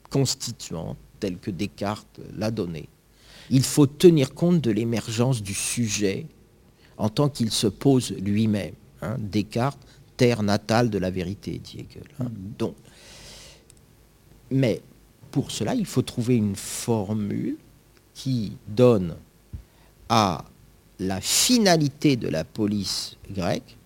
constituante 0.09 0.97
telle 1.19 1.37
que 1.37 1.51
Descartes 1.51 2.21
l'a 2.37 2.49
donnée. 2.49 2.87
Il 3.49 3.63
faut 3.63 3.87
tenir 3.87 4.33
compte 4.33 4.61
de 4.61 4.71
l'émergence 4.71 5.43
du 5.43 5.53
sujet 5.53 6.27
en 6.95 7.09
tant 7.09 7.27
qu'il 7.27 7.51
se 7.51 7.67
pose 7.67 8.11
lui-même. 8.11 8.75
Hein, 9.03 9.17
Descartes, 9.19 9.79
terre 10.17 10.43
natale 10.43 10.89
de 10.89 10.97
la 10.97 11.11
vérité, 11.11 11.59
dit 11.63 11.79
Hegel. 11.79 12.03
Hein. 12.19 12.25
Mm-hmm. 12.25 12.57
Donc, 12.57 12.75
mais 14.51 14.81
pour 15.31 15.51
cela, 15.51 15.73
il 15.73 15.85
faut 15.85 16.03
trouver 16.03 16.35
une 16.35 16.55
formule 16.55 17.57
qui 18.13 18.55
donne 18.67 19.15
à 20.09 20.45
la 20.99 21.19
finalité 21.21 22.15
de 22.15 22.27
la 22.27 22.43
police 22.43 23.17
grecque 23.31 23.77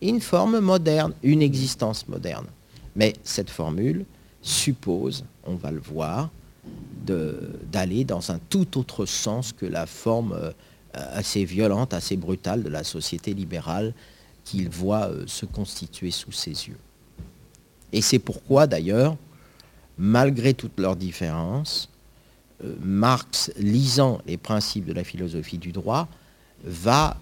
une 0.00 0.20
forme 0.20 0.60
moderne, 0.60 1.12
une 1.22 1.42
existence 1.42 2.08
moderne. 2.08 2.46
Mais 2.96 3.14
cette 3.22 3.50
formule 3.50 4.04
suppose, 4.42 5.24
on 5.44 5.56
va 5.56 5.70
le 5.70 5.80
voir, 5.80 6.30
d'aller 7.04 8.04
dans 8.04 8.30
un 8.30 8.38
tout 8.48 8.78
autre 8.78 9.06
sens 9.06 9.52
que 9.52 9.66
la 9.66 9.86
forme 9.86 10.32
euh, 10.32 10.52
assez 10.92 11.44
violente, 11.44 11.92
assez 11.94 12.16
brutale 12.16 12.62
de 12.62 12.68
la 12.68 12.84
société 12.84 13.34
libérale 13.34 13.92
qu'il 14.50 14.68
voit 14.68 15.08
euh, 15.08 15.24
se 15.26 15.46
constituer 15.46 16.10
sous 16.10 16.32
ses 16.32 16.50
yeux. 16.50 16.78
Et 17.92 18.02
c'est 18.02 18.18
pourquoi 18.18 18.66
d'ailleurs, 18.66 19.16
malgré 19.98 20.54
toutes 20.54 20.78
leurs 20.78 20.96
différences, 20.96 21.88
euh, 22.64 22.74
Marx, 22.82 23.52
lisant 23.56 24.20
les 24.26 24.36
principes 24.36 24.86
de 24.86 24.92
la 24.92 25.04
philosophie 25.04 25.58
du 25.58 25.72
droit, 25.72 26.08
va 26.62 27.16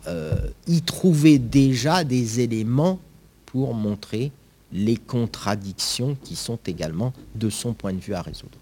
y 0.67 0.83
trouver 0.83 1.39
déjà 1.39 2.03
des 2.03 2.41
éléments 2.41 2.99
pour 3.47 3.73
montrer 3.73 4.33
les 4.73 4.97
contradictions 4.97 6.17
qui 6.25 6.35
sont 6.35 6.59
également 6.67 7.13
de 7.37 7.49
son 7.49 7.73
point 7.73 7.93
de 7.93 8.01
vue 8.01 8.15
à 8.15 8.23
résoudre. 8.23 8.59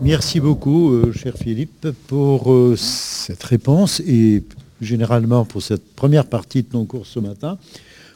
Merci 0.00 0.40
beaucoup, 0.40 0.92
euh, 0.92 1.12
cher 1.12 1.34
Philippe, 1.36 1.88
pour 2.06 2.52
euh, 2.52 2.76
cette 2.76 3.42
réponse 3.42 4.00
et 4.00 4.44
généralement 4.84 5.44
pour 5.44 5.62
cette 5.62 5.94
première 5.94 6.26
partie 6.26 6.62
de 6.62 6.68
ton 6.68 6.84
cours 6.84 7.06
ce 7.06 7.18
matin. 7.20 7.58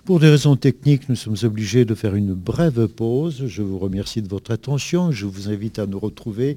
Pour 0.04 0.20
des 0.20 0.30
raisons 0.30 0.56
techniques, 0.56 1.08
nous 1.08 1.16
sommes 1.16 1.36
obligés 1.42 1.84
de 1.84 1.94
faire 1.94 2.14
une 2.14 2.32
brève 2.32 2.86
pause. 2.86 3.44
Je 3.46 3.62
vous 3.62 3.78
remercie 3.78 4.22
de 4.22 4.28
votre 4.28 4.50
attention. 4.50 5.12
Je 5.12 5.26
vous 5.26 5.50
invite 5.50 5.78
à 5.78 5.86
nous 5.86 5.98
retrouver 5.98 6.56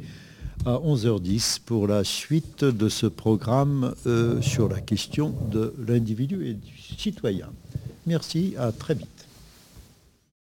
à 0.65 0.75
11h10 0.75 1.59
pour 1.65 1.87
la 1.87 2.03
suite 2.03 2.63
de 2.63 2.87
ce 2.87 3.07
programme 3.07 3.93
euh, 4.05 4.41
sur 4.41 4.69
la 4.69 4.79
question 4.79 5.33
de 5.51 5.73
l'individu 5.85 6.47
et 6.47 6.53
du 6.53 6.77
citoyen. 6.97 7.47
Merci, 8.05 8.53
à 8.57 8.71
très 8.71 8.93
vite. 8.93 9.20